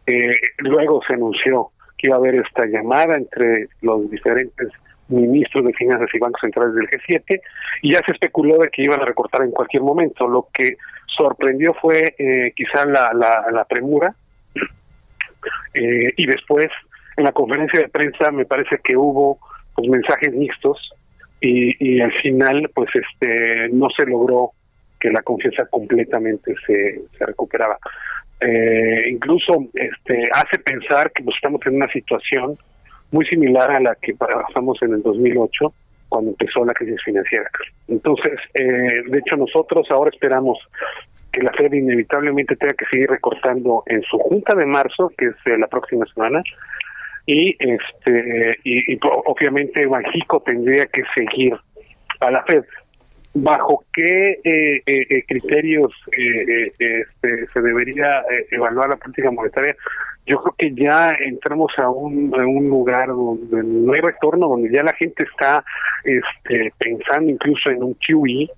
Eh, 0.05 0.33
luego 0.59 1.01
se 1.05 1.13
anunció 1.13 1.71
que 1.97 2.07
iba 2.07 2.15
a 2.15 2.19
haber 2.19 2.35
esta 2.35 2.65
llamada 2.65 3.15
entre 3.15 3.67
los 3.81 4.09
diferentes 4.11 4.69
ministros 5.09 5.65
de 5.65 5.73
finanzas 5.73 6.09
y 6.13 6.19
bancos 6.19 6.41
centrales 6.41 6.75
del 6.75 6.87
G7 6.89 7.41
y 7.81 7.93
ya 7.93 8.01
se 8.05 8.11
especuló 8.11 8.57
de 8.57 8.69
que 8.69 8.83
iban 8.83 9.01
a 9.01 9.05
recortar 9.05 9.41
en 9.41 9.51
cualquier 9.51 9.81
momento. 9.81 10.27
Lo 10.27 10.47
que 10.53 10.77
sorprendió 11.17 11.73
fue 11.81 12.13
quizá 12.55 12.85
la, 12.85 13.11
la, 13.13 13.47
la 13.51 13.65
premura 13.65 14.13
y 15.73 16.25
después 16.25 16.67
en 17.15 17.23
la 17.23 17.31
conferencia 17.31 17.79
de 17.79 17.89
prensa 17.89 18.31
me 18.31 18.45
parece 18.45 18.79
que 18.83 18.95
hubo 18.95 19.39
pues, 19.73 19.89
mensajes 19.89 20.33
mixtos 20.33 20.91
y, 21.41 21.95
y 21.95 22.01
al 22.01 22.11
final 22.21 22.69
pues 22.73 22.89
este 22.93 23.69
no 23.69 23.89
se 23.89 24.05
logró 24.05 24.51
que 24.99 25.09
la 25.09 25.21
confianza 25.21 25.65
completamente 25.67 26.55
se, 26.65 27.01
se 27.17 27.25
recuperaba. 27.25 27.77
Eh, 28.39 29.09
incluso 29.09 29.67
este 29.73 30.29
hace 30.31 30.59
pensar 30.59 31.11
que 31.11 31.23
pues, 31.23 31.35
estamos 31.35 31.61
en 31.65 31.75
una 31.75 31.91
situación 31.91 32.57
muy 33.11 33.25
similar 33.25 33.71
a 33.71 33.79
la 33.79 33.95
que 33.95 34.13
pasamos 34.13 34.77
en 34.81 34.93
el 34.93 35.01
2008 35.01 35.73
cuando 36.09 36.31
empezó 36.31 36.63
la 36.63 36.73
crisis 36.73 37.01
financiera. 37.03 37.49
Entonces, 37.87 38.39
eh, 38.53 39.03
de 39.07 39.19
hecho 39.19 39.35
nosotros 39.37 39.87
ahora 39.89 40.11
esperamos 40.13 40.59
que 41.31 41.41
la 41.41 41.51
Fed 41.53 41.73
inevitablemente 41.73 42.55
tenga 42.55 42.73
que 42.73 42.85
seguir 42.85 43.09
recortando 43.09 43.83
en 43.87 44.01
su 44.03 44.17
junta 44.17 44.55
de 44.55 44.65
marzo, 44.65 45.11
que 45.17 45.27
es 45.27 45.35
eh, 45.45 45.57
la 45.57 45.67
próxima 45.67 46.05
semana, 46.13 46.41
y 47.27 47.55
este 47.59 48.57
y, 48.63 48.97
obviamente 49.03 49.85
Banjico 49.85 50.41
tendría 50.43 50.87
que 50.87 51.03
seguir 51.13 51.53
a 52.21 52.31
la 52.31 52.43
Fed. 52.45 52.63
Bajo 53.33 53.83
qué 53.93 54.39
eh, 54.43 54.81
eh, 54.87 55.23
criterios 55.27 55.91
eh, 56.17 56.71
este, 56.79 57.47
se 57.53 57.61
debería 57.61 58.23
evaluar 58.49 58.89
la 58.89 58.95
política 58.95 59.29
monetaria 59.29 59.75
yo 60.25 60.41
creo 60.41 60.55
que 60.57 60.73
ya 60.73 61.11
entramos 61.23 61.71
a 61.77 61.89
un, 61.89 62.33
a 62.33 62.45
un 62.45 62.67
lugar 62.67 63.09
donde 63.09 63.63
no 63.63 63.93
hay 63.93 64.01
retorno 64.01 64.47
donde 64.47 64.71
ya 64.71 64.81
la 64.81 64.93
gente 64.93 65.23
está 65.23 65.63
este, 66.03 66.73
pensando 66.79 67.29
incluso 67.29 67.69
en 67.69 67.83
un 67.83 67.93
QE 67.95 68.49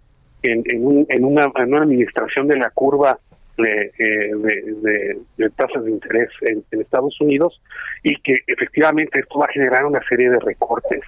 en, 0.44 0.64
en, 0.66 0.86
un, 0.86 1.06
en, 1.10 1.26
una, 1.26 1.52
en 1.56 1.74
una 1.74 1.84
administración 1.84 2.48
de 2.48 2.58
la 2.58 2.70
curva 2.70 3.20
de, 3.62 5.18
de, 5.38 5.50
tasas 5.52 5.84
de 5.84 5.92
interés 5.92 6.30
en, 6.42 6.64
Estados 6.80 7.20
Unidos 7.22 7.62
y 8.04 8.16
que 8.22 8.40
efectivamente 8.48 9.20
esto 9.20 9.40
va 9.40 9.46
a 9.46 9.52
generar 9.52 9.86
una 9.86 10.02
serie 10.08 10.30
de 10.30 10.40
recortes 10.40 11.02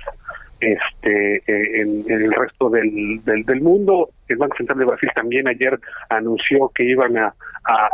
este 0.59 1.41
en, 1.81 2.03
el 2.07 2.31
resto 2.31 2.69
del, 2.69 3.21
del, 3.23 3.61
mundo. 3.61 4.09
El 4.27 4.37
Banco 4.37 4.57
Central 4.57 4.79
de 4.79 4.85
Brasil 4.85 5.09
también 5.15 5.47
ayer 5.47 5.79
anunció 6.09 6.69
que 6.69 6.83
iban 6.83 7.17
a, 7.17 7.33
a, 7.63 7.89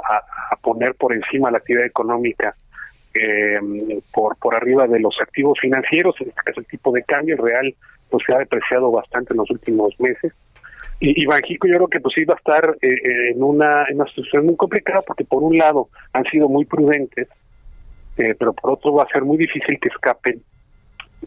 a 0.52 0.56
poner 0.62 0.94
por 0.96 1.14
encima 1.14 1.50
la 1.50 1.60
actividad 1.60 1.86
económica 1.86 2.56
eh, 3.14 3.60
por, 4.14 4.38
por 4.38 4.56
arriba 4.56 4.88
de 4.88 5.00
los 5.00 5.16
activos 5.22 5.58
financieros, 5.60 6.16
en 6.20 6.30
este 6.30 6.42
caso 6.44 6.60
el 6.60 6.68
tipo 6.68 6.92
de 6.92 7.04
cambio 7.04 7.38
real 7.38 7.74
pues 8.10 8.24
se 8.26 8.34
ha 8.34 8.40
depreciado 8.40 8.92
bastante 8.92 9.34
en 9.34 9.38
los 9.38 9.50
últimos 9.50 10.00
meses 10.00 10.34
y, 11.00 11.24
y 11.24 11.26
Banjico 11.26 11.68
yo 11.68 11.76
creo 11.76 11.88
que 11.88 12.00
pues 12.00 12.18
iba 12.18 12.34
a 12.34 12.38
estar 12.38 12.76
eh, 12.82 13.32
en, 13.32 13.44
una, 13.44 13.86
en 13.90 13.96
una 13.96 14.10
situación 14.10 14.46
muy 14.46 14.56
complicada 14.56 15.02
porque 15.06 15.26
por 15.26 15.44
un 15.44 15.58
lado 15.58 15.90
han 16.14 16.24
sido 16.26 16.50
muy 16.50 16.66
prudentes, 16.66 17.28
eh, 18.18 18.36
pero 18.38 18.54
por 18.54 18.72
otro 18.72 18.94
va 18.94 19.04
a 19.04 19.14
ser 19.14 19.24
muy 19.24 19.38
difícil 19.38 19.80
que 19.80 19.90
escapen 19.90 20.42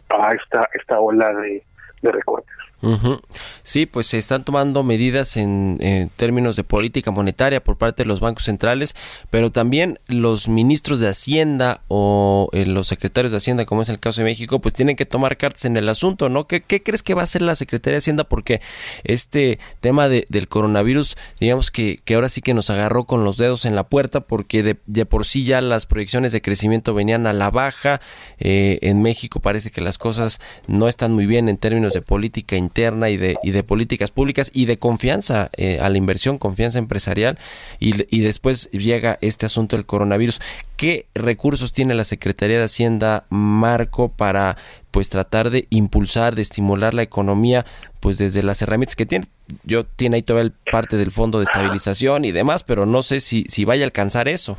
a 0.09 0.33
esta 0.33 0.67
esta 0.73 0.99
ola 0.99 1.33
de, 1.33 1.63
de 2.01 2.11
recortes. 2.11 2.55
Ujú. 2.81 3.21
Sí, 3.63 3.85
pues 3.85 4.07
se 4.07 4.17
están 4.17 4.43
tomando 4.43 4.83
medidas 4.83 5.37
en, 5.37 5.77
términos 6.15 6.55
de 6.55 6.63
política 6.63 7.11
monetaria 7.11 7.63
por 7.63 7.77
parte 7.77 8.03
de 8.03 8.07
los 8.07 8.19
bancos 8.19 8.45
centrales, 8.45 8.95
pero 9.29 9.51
también 9.51 9.99
los 10.07 10.47
ministros 10.47 10.99
de 10.99 11.07
Hacienda 11.09 11.81
o 11.89 12.49
eh, 12.53 12.65
los 12.65 12.87
secretarios 12.87 13.31
de 13.31 13.37
Hacienda, 13.37 13.65
como 13.65 13.83
es 13.83 13.89
el 13.89 13.99
caso 13.99 14.21
de 14.21 14.25
México, 14.25 14.59
pues 14.61 14.73
tienen 14.73 14.95
que 14.95 15.05
tomar 15.05 15.37
cartas 15.37 15.65
en 15.65 15.77
el 15.77 15.87
asunto, 15.89 16.27
¿no? 16.29 16.47
¿Qué, 16.47 16.61
qué 16.61 16.81
crees 16.81 17.03
que 17.03 17.13
va 17.13 17.21
a 17.21 17.25
hacer 17.25 17.41
la 17.43 17.55
Secretaría 17.55 17.93
de 17.95 17.99
Hacienda? 17.99 18.23
Porque 18.23 18.61
este 19.03 19.59
tema 19.79 20.09
de- 20.09 20.25
del 20.29 20.47
coronavirus, 20.47 21.15
digamos 21.39 21.69
que, 21.71 21.99
que 22.03 22.15
ahora 22.15 22.29
sí 22.29 22.41
que 22.41 22.53
nos 22.53 22.69
agarró 22.69 23.05
con 23.05 23.23
los 23.23 23.37
dedos 23.37 23.65
en 23.65 23.75
la 23.75 23.87
puerta, 23.87 24.21
porque 24.21 24.63
de, 24.63 24.79
de 24.87 25.05
por 25.05 25.25
sí 25.25 25.43
ya 25.45 25.61
las 25.61 25.85
proyecciones 25.85 26.31
de 26.31 26.41
crecimiento 26.41 26.93
venían 26.93 27.27
a 27.27 27.33
la 27.33 27.51
baja. 27.51 28.01
Eh, 28.39 28.79
en 28.81 29.01
México 29.01 29.39
parece 29.39 29.69
que 29.71 29.81
las 29.81 29.97
cosas 29.97 30.39
no 30.67 30.87
están 30.87 31.13
muy 31.13 31.25
bien 31.27 31.47
en 31.49 31.57
términos 31.57 31.93
de 31.93 32.01
política 32.01 32.55
y 32.75 33.17
de, 33.17 33.37
y 33.43 33.51
de 33.51 33.63
políticas 33.63 34.11
públicas 34.11 34.51
y 34.53 34.65
de 34.65 34.77
confianza 34.77 35.49
eh, 35.57 35.79
a 35.81 35.89
la 35.89 35.97
inversión, 35.97 36.37
confianza 36.37 36.79
empresarial. 36.79 37.37
Y, 37.79 38.05
y 38.15 38.21
después 38.21 38.69
llega 38.71 39.17
este 39.21 39.45
asunto 39.45 39.75
del 39.75 39.85
coronavirus. 39.85 40.39
¿Qué 40.77 41.05
recursos 41.13 41.73
tiene 41.73 41.93
la 41.93 42.03
Secretaría 42.03 42.57
de 42.57 42.65
Hacienda, 42.65 43.25
Marco, 43.29 44.09
para 44.09 44.57
pues 44.91 45.09
tratar 45.09 45.49
de 45.49 45.67
impulsar, 45.69 46.35
de 46.35 46.41
estimular 46.41 46.93
la 46.93 47.03
economía, 47.03 47.65
pues 47.99 48.17
desde 48.17 48.43
las 48.43 48.61
herramientas 48.61 48.95
que 48.95 49.05
tiene? 49.05 49.25
Yo 49.63 49.85
tiene 49.85 50.15
ahí 50.15 50.23
todavía 50.23 50.51
el 50.51 50.71
parte 50.71 50.97
del 50.97 51.11
fondo 51.11 51.39
de 51.39 51.45
estabilización 51.45 52.25
y 52.25 52.31
demás, 52.31 52.63
pero 52.63 52.85
no 52.85 53.03
sé 53.03 53.19
si, 53.19 53.45
si 53.49 53.65
vaya 53.65 53.83
a 53.83 53.85
alcanzar 53.85 54.27
eso. 54.27 54.57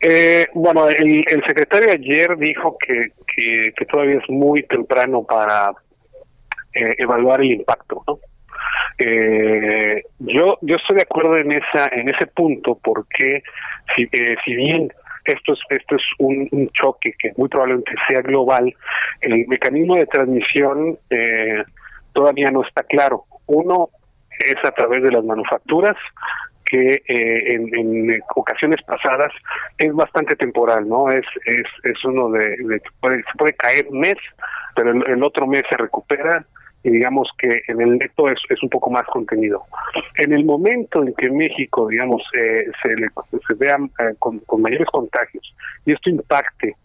Eh, 0.00 0.46
bueno, 0.54 0.88
el, 0.88 1.24
el 1.26 1.42
secretario 1.46 1.90
ayer 1.90 2.36
dijo 2.36 2.76
que, 2.78 3.12
que, 3.34 3.72
que 3.76 3.84
todavía 3.86 4.18
es 4.18 4.28
muy 4.28 4.62
temprano 4.64 5.24
para 5.24 5.72
eh, 6.76 6.94
evaluar 6.98 7.40
el 7.40 7.52
impacto, 7.52 8.02
¿no? 8.06 8.18
Eh, 8.98 10.02
yo 10.20 10.56
yo 10.62 10.76
estoy 10.76 10.96
de 10.96 11.02
acuerdo 11.02 11.36
en 11.36 11.52
esa 11.52 11.88
en 11.92 12.08
ese 12.08 12.26
punto 12.28 12.78
porque 12.82 13.42
si 13.94 14.04
eh, 14.04 14.36
si 14.44 14.54
bien 14.56 14.88
esto 15.26 15.52
es 15.52 15.60
esto 15.68 15.96
es 15.96 16.02
un, 16.18 16.70
choque 16.72 17.12
que 17.18 17.32
muy 17.36 17.48
probablemente 17.50 17.92
sea 18.08 18.22
global 18.22 18.74
el 19.20 19.46
mecanismo 19.48 19.96
de 19.96 20.06
transmisión 20.06 20.98
eh, 21.10 21.62
todavía 22.14 22.50
no 22.50 22.62
está 22.64 22.84
claro 22.84 23.24
uno 23.46 23.90
es 24.38 24.56
a 24.64 24.70
través 24.72 25.02
de 25.02 25.12
las 25.12 25.24
manufacturas 25.24 25.96
que 26.64 27.02
eh, 27.06 27.54
en, 27.54 27.68
en 27.78 28.20
ocasiones 28.34 28.80
pasadas 28.86 29.32
es 29.78 29.92
bastante 29.94 30.34
temporal, 30.36 30.88
¿no? 30.88 31.10
Es 31.10 31.26
es, 31.44 31.66
es 31.84 32.04
uno 32.04 32.30
de, 32.30 32.56
de- 32.56 32.82
puede, 33.00 33.18
se 33.18 33.38
puede 33.38 33.52
caer 33.54 33.86
un 33.90 34.00
mes, 34.00 34.16
pero 34.74 34.90
el 34.90 35.22
otro 35.22 35.46
mes 35.46 35.62
se 35.70 35.76
recupera 35.76 36.44
y 36.86 36.90
digamos 36.90 37.28
que 37.36 37.62
en 37.66 37.80
el 37.80 37.98
neto 37.98 38.30
es, 38.30 38.38
un 38.62 38.68
poco 38.68 38.90
más 38.90 39.04
contenido. 39.06 39.64
En 40.18 40.32
el 40.32 40.44
momento 40.44 41.02
en 41.02 41.12
que 41.14 41.28
México, 41.28 41.88
digamos, 41.88 42.22
eh, 42.32 42.66
se, 42.80 42.94
le, 42.94 43.08
se 43.44 43.54
vea 43.54 43.76
eh, 43.76 44.14
con 44.20 44.62
mayores 44.62 44.86
contagios 44.86 45.52
y 45.84 45.92
esto 45.92 46.10
impacte 46.10 46.76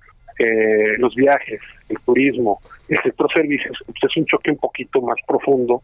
eh, 0.41 0.97
los 0.97 1.13
viajes, 1.13 1.59
el 1.89 1.97
turismo, 2.05 2.59
el 2.89 2.97
sector 3.03 3.31
servicios, 3.31 3.77
pues 3.85 3.97
es 4.03 4.17
un 4.17 4.25
choque 4.25 4.51
un 4.51 4.57
poquito 4.57 5.01
más 5.01 5.17
profundo 5.27 5.83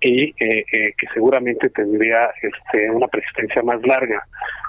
y 0.00 0.24
eh, 0.42 0.64
eh, 0.72 0.94
que 0.96 1.06
seguramente 1.12 1.68
tendría 1.70 2.30
este, 2.40 2.90
una 2.90 3.08
persistencia 3.08 3.62
más 3.62 3.84
larga, 3.84 4.22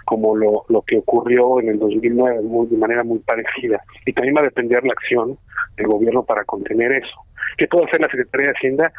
como 0.06 0.36
lo, 0.36 0.66
lo 0.70 0.82
que 0.82 0.98
ocurrió 0.98 1.60
en 1.60 1.70
el 1.70 1.80
2009 1.80 2.42
muy, 2.42 2.68
de 2.68 2.78
manera 2.78 3.04
muy 3.04 3.20
parecida. 3.20 3.82
Y 4.06 4.14
también 4.14 4.36
va 4.36 4.42
a 4.42 4.46
depender 4.46 4.84
la 4.84 4.94
acción 4.94 5.38
del 5.76 5.88
gobierno 5.88 6.24
para 6.24 6.44
contener 6.46 6.92
eso. 6.94 7.26
¿Qué 7.58 7.68
puede 7.68 7.86
hacer 7.86 8.02
la 8.02 8.10
Secretaría 8.10 8.48
de 8.48 8.54
Hacienda? 8.54 8.92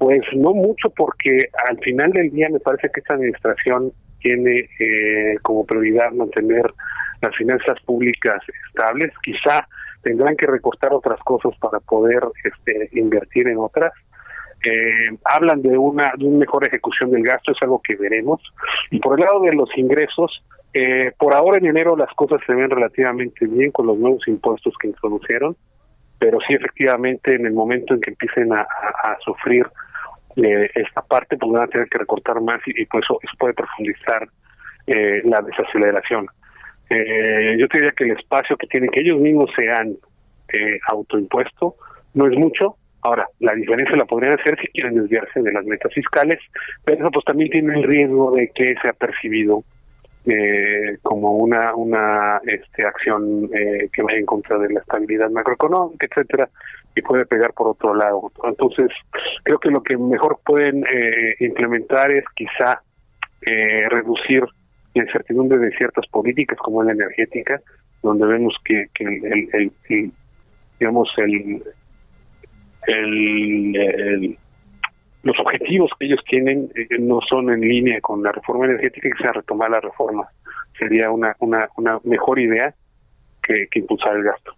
Pues 0.00 0.22
no 0.34 0.54
mucho, 0.54 0.90
porque 0.90 1.48
al 1.68 1.78
final 1.78 2.12
del 2.12 2.30
día 2.30 2.48
me 2.48 2.60
parece 2.60 2.88
que 2.92 3.00
esta 3.00 3.14
administración 3.14 3.92
tiene 4.20 4.68
eh, 4.78 5.36
como 5.42 5.64
prioridad 5.64 6.12
mantener 6.12 6.72
las 7.20 7.34
finanzas 7.36 7.80
públicas 7.84 8.42
estables. 8.68 9.12
Quizá 9.22 9.66
tendrán 10.02 10.36
que 10.36 10.46
recortar 10.46 10.92
otras 10.92 11.18
cosas 11.20 11.52
para 11.58 11.80
poder 11.80 12.22
este, 12.44 12.88
invertir 12.92 13.48
en 13.48 13.58
otras. 13.58 13.92
Eh, 14.64 15.16
hablan 15.24 15.62
de 15.62 15.78
una 15.78 16.12
de 16.16 16.24
una 16.24 16.38
mejor 16.38 16.66
ejecución 16.66 17.10
del 17.10 17.22
gasto, 17.22 17.52
es 17.52 17.58
algo 17.62 17.80
que 17.82 17.96
veremos. 17.96 18.40
Y 18.90 18.98
por 18.98 19.18
el 19.18 19.24
lado 19.24 19.40
de 19.40 19.52
los 19.52 19.70
ingresos, 19.76 20.42
eh, 20.74 21.12
por 21.16 21.34
ahora 21.34 21.58
en 21.58 21.66
enero 21.66 21.96
las 21.96 22.12
cosas 22.14 22.40
se 22.46 22.54
ven 22.54 22.70
relativamente 22.70 23.46
bien 23.46 23.70
con 23.70 23.86
los 23.86 23.98
nuevos 23.98 24.26
impuestos 24.26 24.74
que 24.80 24.88
introducieron, 24.88 25.56
pero 26.18 26.38
sí 26.46 26.54
efectivamente 26.54 27.34
en 27.34 27.46
el 27.46 27.52
momento 27.52 27.94
en 27.94 28.00
que 28.00 28.10
empiecen 28.10 28.52
a 28.52 28.66
sufrir 29.24 29.66
eh, 30.42 30.70
esta 30.74 31.02
parte, 31.02 31.36
pues 31.36 31.52
van 31.52 31.62
a 31.62 31.68
tener 31.68 31.88
que 31.88 31.98
recortar 31.98 32.40
más 32.40 32.60
y, 32.66 32.84
pues 32.86 33.04
eso, 33.04 33.18
eso 33.22 33.32
puede 33.38 33.54
profundizar 33.54 34.28
eh, 34.86 35.22
la 35.24 35.40
desaceleración. 35.42 36.26
Eh, 36.90 37.56
yo 37.58 37.68
te 37.68 37.78
diría 37.78 37.92
que 37.92 38.04
el 38.04 38.12
espacio 38.12 38.56
que 38.56 38.66
tienen 38.66 38.90
que 38.90 39.00
ellos 39.00 39.20
mismos 39.20 39.50
se 39.54 39.70
han 39.70 39.96
eh, 40.52 40.78
autoimpuesto 40.88 41.76
no 42.14 42.26
es 42.26 42.38
mucho. 42.38 42.76
Ahora, 43.02 43.28
la 43.38 43.54
diferencia 43.54 43.96
la 43.96 44.06
podrían 44.06 44.38
hacer 44.38 44.58
si 44.60 44.68
quieren 44.68 44.94
desviarse 44.94 45.40
de 45.40 45.52
las 45.52 45.64
metas 45.64 45.92
fiscales, 45.92 46.38
pero 46.84 47.00
eso 47.00 47.10
pues 47.10 47.24
también 47.24 47.50
tiene 47.50 47.74
el 47.74 47.84
riesgo 47.84 48.34
de 48.34 48.50
que 48.54 48.74
sea 48.82 48.92
percibido 48.92 49.62
eh, 50.26 50.98
como 51.02 51.36
una 51.36 51.74
una 51.74 52.40
este, 52.44 52.84
acción 52.84 53.48
eh, 53.54 53.88
que 53.92 54.02
vaya 54.02 54.18
en 54.18 54.26
contra 54.26 54.58
de 54.58 54.72
la 54.72 54.80
estabilidad 54.80 55.30
macroeconómica, 55.30 56.06
etcétera, 56.06 56.48
y 56.94 57.02
puede 57.02 57.26
pegar 57.26 57.52
por 57.52 57.68
otro 57.68 57.94
lado. 57.94 58.30
Entonces, 58.44 58.88
creo 59.44 59.58
que 59.58 59.70
lo 59.70 59.82
que 59.82 59.96
mejor 59.96 60.40
pueden 60.44 60.84
eh, 60.90 61.36
implementar 61.40 62.10
es 62.10 62.24
quizá 62.34 62.82
eh, 63.42 63.88
reducir 63.88 64.42
la 64.94 65.04
incertidumbre 65.04 65.58
de 65.58 65.70
ciertas 65.76 66.06
políticas 66.08 66.58
como 66.58 66.82
la 66.82 66.92
energética, 66.92 67.60
donde 68.02 68.26
vemos 68.26 68.56
que, 68.64 68.86
que 68.94 69.04
el, 69.04 69.48
el- 69.88 70.12
digamos 70.80 71.08
el, 71.18 71.62
el, 72.86 74.38
los 75.22 75.38
objetivos 75.40 75.90
que 75.98 76.06
ellos 76.06 76.20
tienen 76.28 76.70
eh, 76.74 76.86
no 77.00 77.20
son 77.28 77.50
en 77.50 77.60
línea 77.60 78.00
con 78.00 78.22
la 78.22 78.32
reforma 78.32 78.66
energética 78.66 79.08
que 79.10 79.22
sea 79.22 79.32
retomar 79.32 79.70
la 79.70 79.80
reforma 79.80 80.28
sería 80.78 81.10
una 81.10 81.34
una, 81.40 81.68
una 81.76 81.98
mejor 82.04 82.38
idea 82.38 82.72
que, 83.42 83.66
que 83.70 83.80
impulsar 83.80 84.16
el 84.16 84.22
gasto 84.22 84.54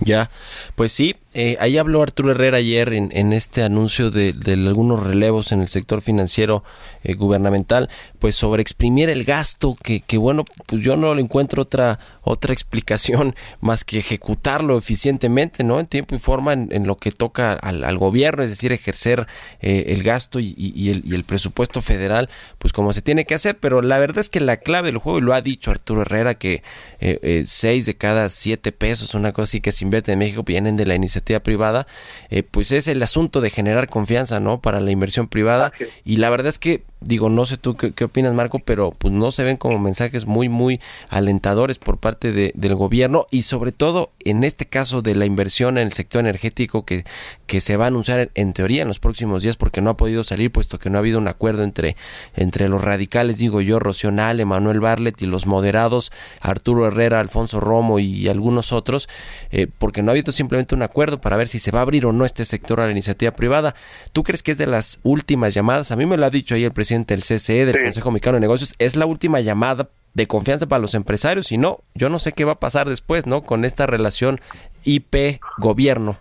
Ya, 0.00 0.30
pues 0.76 0.92
sí, 0.92 1.16
eh, 1.34 1.56
ahí 1.60 1.76
habló 1.76 2.02
Arturo 2.02 2.30
Herrera 2.30 2.58
ayer 2.58 2.92
en, 2.92 3.10
en 3.12 3.32
este 3.32 3.62
anuncio 3.62 4.10
de, 4.10 4.32
de 4.32 4.52
algunos 4.52 5.02
relevos 5.02 5.50
en 5.52 5.60
el 5.60 5.68
sector 5.68 6.02
financiero 6.02 6.62
eh, 7.04 7.14
gubernamental, 7.14 7.88
pues 8.18 8.36
sobre 8.36 8.62
exprimir 8.62 9.08
el 9.10 9.24
gasto, 9.24 9.76
que, 9.82 10.00
que 10.00 10.16
bueno, 10.18 10.44
pues 10.66 10.82
yo 10.82 10.96
no 10.96 11.14
le 11.14 11.22
encuentro 11.22 11.62
otra 11.62 11.98
otra 12.22 12.52
explicación 12.52 13.34
más 13.60 13.84
que 13.84 13.98
ejecutarlo 13.98 14.76
eficientemente, 14.78 15.64
¿no? 15.64 15.80
En 15.80 15.86
tiempo 15.86 16.14
y 16.14 16.18
forma 16.18 16.52
en, 16.52 16.68
en 16.70 16.86
lo 16.86 16.96
que 16.96 17.10
toca 17.10 17.54
al, 17.54 17.84
al 17.84 17.98
gobierno, 17.98 18.42
es 18.42 18.50
decir, 18.50 18.72
ejercer 18.72 19.26
eh, 19.60 19.86
el 19.88 20.02
gasto 20.02 20.38
y, 20.38 20.54
y- 20.56 20.90
el, 20.90 21.02
y 21.04 21.14
el 21.14 21.24
presupuesto 21.24 21.80
federal, 21.82 22.28
pues 22.58 22.72
como 22.72 22.92
se 22.92 23.02
tiene 23.02 23.24
que 23.24 23.34
hacer, 23.34 23.56
pero 23.58 23.82
la 23.82 23.98
verdad 23.98 24.18
es 24.18 24.28
que 24.30 24.40
la 24.40 24.58
clave 24.58 24.88
del 24.88 24.98
juego, 24.98 25.18
y 25.18 25.22
lo 25.22 25.34
ha 25.34 25.40
dicho 25.40 25.70
Arturo 25.70 26.02
Herrera, 26.02 26.34
que 26.34 26.62
eh, 27.00 27.18
eh, 27.22 27.44
seis 27.46 27.86
de 27.86 27.96
cada 27.96 28.28
siete 28.30 28.72
pesos, 28.72 29.14
una 29.14 29.32
cosa 29.32 29.44
así 29.44 29.60
que 29.60 29.72
se 29.72 29.84
invierte 29.88 30.12
en 30.12 30.18
México, 30.18 30.42
vienen 30.44 30.76
de 30.76 30.86
la 30.86 30.94
iniciativa 30.94 31.40
privada, 31.40 31.86
eh, 32.30 32.42
pues 32.42 32.72
es 32.72 32.88
el 32.88 33.02
asunto 33.02 33.40
de 33.40 33.50
generar 33.50 33.88
confianza, 33.88 34.40
¿no? 34.40 34.60
Para 34.60 34.80
la 34.80 34.90
inversión 34.90 35.28
privada. 35.28 35.72
Y 36.04 36.16
la 36.16 36.30
verdad 36.30 36.48
es 36.48 36.58
que, 36.58 36.84
digo, 37.00 37.28
no 37.28 37.46
sé 37.46 37.56
tú 37.56 37.76
qué, 37.76 38.04
opinas, 38.04 38.34
Marco, 38.34 38.58
pero 38.58 38.90
pues 38.90 39.12
no 39.14 39.30
se 39.30 39.44
ven 39.44 39.56
como 39.56 39.78
mensajes 39.78 40.26
muy, 40.26 40.48
muy 40.48 40.80
alentadores 41.08 41.78
por 41.78 41.98
parte 41.98 42.32
de- 42.32 42.52
del 42.54 42.74
gobierno 42.74 43.26
y 43.30 43.42
sobre 43.42 43.72
todo 43.72 44.10
en 44.20 44.44
este 44.44 44.66
caso 44.66 45.00
de 45.02 45.14
la 45.14 45.24
inversión 45.26 45.78
en 45.78 45.86
el 45.86 45.92
sector 45.92 46.20
energético 46.20 46.84
que, 46.84 47.04
que 47.46 47.60
se 47.60 47.76
va 47.76 47.84
a 47.84 47.88
anunciar 47.88 48.30
en, 48.34 48.52
teoría 48.52 48.82
en 48.82 48.88
los 48.88 48.98
próximos 48.98 49.42
días 49.42 49.56
porque 49.56 49.80
no 49.80 49.90
ha 49.90 49.96
podido 49.96 50.24
salir 50.24 50.50
puesto 50.50 50.78
que 50.78 50.90
no 50.90 50.98
ha 50.98 51.00
habido 51.00 51.18
un 51.18 51.28
acuerdo 51.28 51.62
entre, 51.62 51.96
entre 52.34 52.68
los 52.68 52.82
radicales, 52.82 53.38
digo 53.38 53.60
yo, 53.60 53.78
Rocío 53.78 54.10
Nale, 54.10 54.44
Manuel 54.44 54.80
Barlet 54.80 55.22
y 55.22 55.26
los 55.26 55.46
moderados, 55.46 56.10
Arturo 56.40 56.86
Herrera, 56.88 57.20
Alfonso 57.20 57.60
Romo 57.60 57.98
y 58.00 58.26
algunos 58.28 58.72
otros, 58.72 59.08
eh, 59.52 59.68
porque 59.78 60.02
no 60.02 60.10
ha 60.10 60.12
habido 60.12 60.32
simplemente 60.32 60.74
un 60.74 60.82
acuerdo 60.82 61.20
para 61.20 61.36
ver 61.36 61.46
si 61.48 61.60
se 61.60 61.70
va 61.70 61.78
a 61.78 61.82
abrir 61.82 62.06
o 62.06 62.12
no 62.12 62.24
este 62.24 62.44
sector 62.44 62.80
a 62.80 62.86
la 62.86 62.92
iniciativa 62.92 63.30
privada. 63.32 63.74
¿Tú 64.12 64.24
crees 64.24 64.42
que 64.42 64.50
es 64.52 64.58
de 64.58 64.66
las 64.66 64.98
últimas 65.04 65.54
llamadas? 65.54 65.92
A 65.92 65.96
mí 65.96 66.04
me 66.04 66.16
lo 66.16 66.26
ha 66.26 66.30
dicho 66.30 66.54
ahí 66.54 66.64
el 66.64 66.72
presidente 66.72 66.87
del 66.88 67.20
CCE, 67.20 67.66
del 67.66 67.82
Consejo 67.82 68.10
Mexicano 68.10 68.36
de 68.36 68.40
Negocios, 68.40 68.74
es 68.78 68.96
la 68.96 69.06
última 69.06 69.40
llamada 69.40 69.88
de 70.14 70.26
confianza 70.26 70.66
para 70.66 70.80
los 70.80 70.94
empresarios 70.94 71.52
y 71.52 71.58
no, 71.58 71.78
yo 71.94 72.08
no 72.08 72.18
sé 72.18 72.32
qué 72.32 72.44
va 72.44 72.52
a 72.52 72.60
pasar 72.60 72.88
después, 72.88 73.26
¿no? 73.26 73.42
Con 73.42 73.64
esta 73.64 73.86
relación 73.86 74.40
IP-gobierno. 74.84 76.16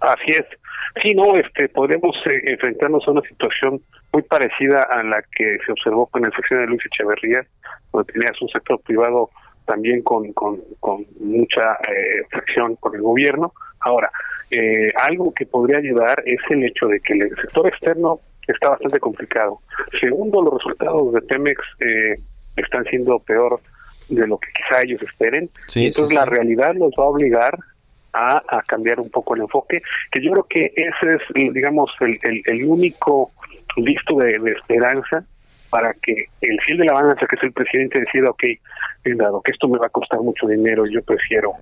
Así 0.00 0.30
es. 0.30 0.46
Sí, 1.02 1.14
no, 1.14 1.36
este, 1.36 1.68
podemos 1.68 2.16
eh, 2.26 2.40
enfrentarnos 2.44 3.06
a 3.06 3.10
una 3.10 3.22
situación 3.22 3.82
muy 4.12 4.22
parecida 4.22 4.82
a 4.82 5.02
la 5.02 5.22
que 5.36 5.58
se 5.66 5.72
observó 5.72 6.06
con 6.06 6.22
la 6.22 6.30
sección 6.30 6.60
de 6.60 6.66
Luis 6.68 6.82
Echeverría, 6.86 7.46
donde 7.92 8.12
tenías 8.12 8.40
un 8.40 8.48
sector 8.48 8.80
privado 8.80 9.28
también 9.66 10.00
con, 10.02 10.32
con, 10.32 10.58
con 10.80 11.04
mucha 11.20 11.74
eh, 11.88 12.24
fricción 12.30 12.76
con 12.76 12.94
el 12.94 13.02
gobierno, 13.02 13.52
Ahora, 13.86 14.10
eh, 14.50 14.92
algo 14.96 15.32
que 15.32 15.46
podría 15.46 15.78
ayudar 15.78 16.22
es 16.26 16.40
el 16.50 16.64
hecho 16.64 16.86
de 16.86 17.00
que 17.00 17.12
el 17.14 17.30
sector 17.36 17.68
externo 17.68 18.20
está 18.52 18.70
bastante 18.70 19.00
complicado. 19.00 19.60
Segundo, 20.00 20.42
los 20.42 20.54
resultados 20.54 21.12
de 21.12 21.20
Pemex 21.22 21.60
eh, 21.80 22.16
están 22.56 22.84
siendo 22.84 23.18
peor 23.20 23.60
de 24.08 24.26
lo 24.26 24.38
que 24.38 24.48
quizá 24.56 24.82
ellos 24.82 25.02
esperen. 25.02 25.50
Sí, 25.66 25.86
Entonces 25.86 26.10
sí, 26.10 26.14
la 26.14 26.24
sí. 26.24 26.30
realidad 26.30 26.74
los 26.74 26.92
va 26.98 27.04
a 27.04 27.08
obligar 27.08 27.58
a, 28.12 28.42
a 28.48 28.62
cambiar 28.62 29.00
un 29.00 29.10
poco 29.10 29.34
el 29.34 29.42
enfoque, 29.42 29.82
que 30.10 30.22
yo 30.22 30.32
creo 30.32 30.44
que 30.44 30.72
ese 30.74 31.14
es, 31.16 31.52
digamos, 31.52 31.90
el, 32.00 32.18
el, 32.22 32.42
el 32.46 32.64
único 32.64 33.32
visto 33.76 34.16
de, 34.16 34.38
de 34.38 34.52
esperanza 34.52 35.24
para 35.70 35.92
que 35.94 36.26
el 36.40 36.58
fiel 36.62 36.78
de 36.78 36.84
la 36.84 36.94
balanza, 36.94 37.26
que 37.26 37.36
es 37.36 37.42
el 37.42 37.52
presidente, 37.52 38.00
decida, 38.00 38.30
ok, 38.30 38.42
dado 39.16 39.40
que 39.42 39.52
esto 39.52 39.68
me 39.68 39.78
va 39.78 39.86
a 39.86 39.90
costar 39.90 40.20
mucho 40.20 40.46
dinero, 40.46 40.86
yo 40.86 41.02
prefiero 41.02 41.52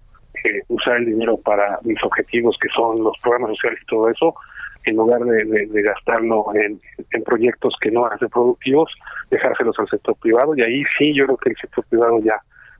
eh, 0.44 0.60
usar 0.68 0.96
el 0.98 1.06
dinero 1.06 1.36
para 1.36 1.78
mis 1.82 2.02
objetivos, 2.02 2.56
que 2.60 2.68
son 2.68 3.02
los 3.02 3.16
programas 3.22 3.50
sociales 3.50 3.80
y 3.82 3.86
todo 3.86 4.08
eso, 4.08 4.34
en 4.84 4.96
lugar 4.96 5.20
de, 5.22 5.44
de- 5.44 5.82
gastarlo 5.82 6.46
en, 6.54 6.80
proyectos 7.24 7.74
que 7.80 7.90
no 7.90 8.08
ser 8.18 8.28
productivos, 8.28 8.90
dejárselos 9.30 9.78
al 9.78 9.88
sector 9.88 10.16
privado. 10.16 10.54
Y 10.56 10.62
ahí 10.62 10.82
sí, 10.98 11.14
yo 11.14 11.24
creo 11.24 11.36
que 11.38 11.50
el 11.50 11.56
sector 11.56 11.84
privado 11.86 12.18
ya 12.20 12.36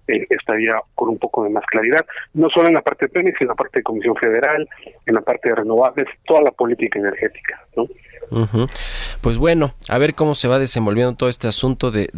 eh, 0.08 0.26
estaría 0.30 0.74
con 0.94 1.08
un 1.08 1.18
poco 1.18 1.44
de 1.44 1.50
más 1.50 1.64
claridad, 1.66 2.04
no 2.34 2.48
solo 2.50 2.68
en 2.68 2.74
la 2.74 2.82
parte 2.82 3.06
de 3.06 3.12
Pemex, 3.12 3.38
sino 3.38 3.48
en 3.48 3.52
la 3.52 3.54
parte 3.54 3.78
de 3.78 3.82
Comisión 3.84 4.16
Federal, 4.16 4.68
en 5.06 5.14
la 5.14 5.20
parte 5.22 5.48
de 5.48 5.54
renovables, 5.54 6.06
toda 6.26 6.42
la 6.42 6.50
política 6.50 6.98
energética. 6.98 7.62
¿no? 7.76 7.86
Ujú. 8.34 8.66
Pues 9.20 9.38
bueno, 9.38 9.74
a 9.88 9.98
ver 9.98 10.14
cómo 10.14 10.34
se 10.34 10.48
va 10.48 10.58
desenvolviendo 10.58 11.14
todo 11.14 11.28
este 11.28 11.46
asunto 11.48 11.90
de, 11.90 12.10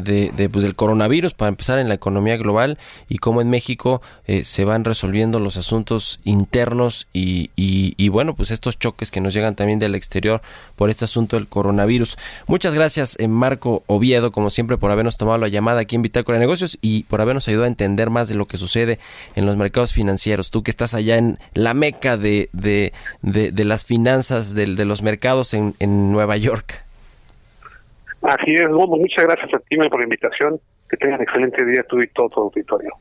pues, 0.51 0.65
del 0.65 0.75
coronavirus 0.75 1.35
para 1.35 1.49
empezar 1.49 1.79
en 1.79 1.89
la 1.89 1.95
economía 1.95 2.37
global 2.37 2.79
y 3.09 3.19
cómo 3.19 3.41
en 3.41 3.51
México 3.51 4.01
eh, 4.27 4.45
se 4.45 4.65
van 4.65 4.85
resolviendo 4.85 5.39
los 5.41 5.57
asuntos 5.57 6.21
internos 6.25 7.07
y, 7.13 7.51
y- 7.57 8.09
bueno, 8.09 8.35
pues 8.35 8.51
estos 8.51 8.79
choques 8.79 9.11
que 9.11 9.21
nos 9.21 9.35
llegan 9.35 9.57
también 9.57 9.79
del 9.79 9.95
exterior 9.95 10.41
por 10.77 10.89
este 10.89 11.05
asunto 11.05 11.37
del 11.37 11.49
coronavirus. 11.49 12.17
Muchas 12.47 12.73
gracias, 12.73 13.17
eh, 13.19 13.29
Marco 13.29 13.83
Oviedo, 13.87 14.33
como 14.33 14.49
siempre, 14.49 14.79
por 14.79 14.91
habernos 14.91 15.17
tomado 15.19 15.37
la 15.39 15.49
llamada 15.49 15.81
aquí 15.81 15.97
en 15.97 16.03
Bitácora 16.03 16.39
de 16.39 16.45
Negocios 16.45 16.79
y 16.81 17.03
por 17.05 17.21
habernos 17.21 17.47
ayudado 17.49 17.65
a 17.65 17.69
entender 17.69 18.09
más 18.09 18.29
de 18.29 18.37
lo 18.37 18.47
que 18.47 18.57
sucede 18.57 18.99
en 19.35 19.45
los 19.45 19.57
mercados 19.57 19.93
financieros. 19.93 20.51
Tú 20.51 20.63
que 20.63 20.71
estás 20.71 20.95
allá 20.95 21.19
en 21.19 21.37
la 21.53 21.75
meca 21.75 22.17
de, 22.17 22.49
de, 22.53 22.93
las 23.65 23.85
finanzas 23.85 24.55
de, 24.55 24.67
los 24.67 25.03
mercados 25.03 25.53
en, 25.53 25.75
en 25.81 26.06
Nueva 26.13 26.37
York. 26.37 26.83
Así 28.23 28.55
es, 28.55 28.69
Bobo, 28.69 28.97
muchas 28.97 29.25
gracias 29.25 29.55
a 29.55 29.59
ti 29.59 29.77
por 29.77 29.99
la 29.99 30.05
invitación. 30.05 30.61
Que 30.89 30.97
tengan 30.97 31.21
excelente 31.21 31.65
día 31.65 31.83
tú 31.89 32.01
y 32.01 32.09
todo 32.09 32.29
tu 32.29 32.41
auditorio. 32.43 32.93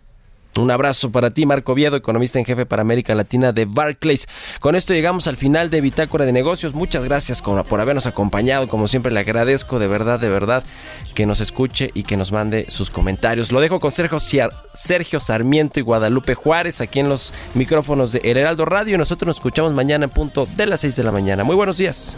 Un 0.58 0.72
abrazo 0.72 1.12
para 1.12 1.32
ti, 1.32 1.46
Marco 1.46 1.74
Oviedo, 1.74 1.98
economista 1.98 2.40
en 2.40 2.46
jefe 2.46 2.66
para 2.66 2.82
América 2.82 3.14
Latina 3.14 3.52
de 3.52 3.66
Barclays. 3.66 4.26
Con 4.62 4.76
esto 4.76 4.94
llegamos 4.94 5.28
al 5.28 5.36
final 5.36 5.70
de 5.70 5.82
Bitácora 5.82 6.26
de 6.26 6.32
Negocios. 6.32 6.74
Muchas 6.74 7.04
gracias 7.04 7.42
por 7.42 7.82
habernos 7.82 8.08
acompañado. 8.08 8.70
Como 8.70 8.88
siempre, 8.88 9.12
le 9.12 9.20
agradezco 9.20 9.80
de 9.80 9.90
verdad, 9.90 10.18
de 10.18 10.30
verdad, 10.30 10.64
que 11.14 11.26
nos 11.26 11.42
escuche 11.42 11.92
y 11.94 12.04
que 12.04 12.16
nos 12.16 12.32
mande 12.32 12.72
sus 12.72 12.90
comentarios. 12.90 13.52
Lo 13.52 13.60
dejo 13.60 13.82
con 13.82 13.92
Sergio 13.92 15.20
Sarmiento 15.20 15.80
y 15.82 15.84
Guadalupe 15.84 16.36
Juárez 16.36 16.80
aquí 16.80 17.02
en 17.02 17.10
los 17.10 17.34
micrófonos 17.54 18.14
de 18.14 18.22
El 18.24 18.38
Heraldo 18.38 18.64
Radio. 18.64 18.98
Nosotros 18.98 19.28
nos 19.28 19.36
escuchamos 19.38 19.74
mañana 19.74 20.06
en 20.06 20.12
punto 20.12 20.48
de 20.56 20.68
las 20.68 20.80
6 20.80 20.96
de 20.96 21.04
la 21.04 21.12
mañana. 21.12 21.44
Muy 21.44 21.58
buenos 21.58 21.78
días. 21.78 22.18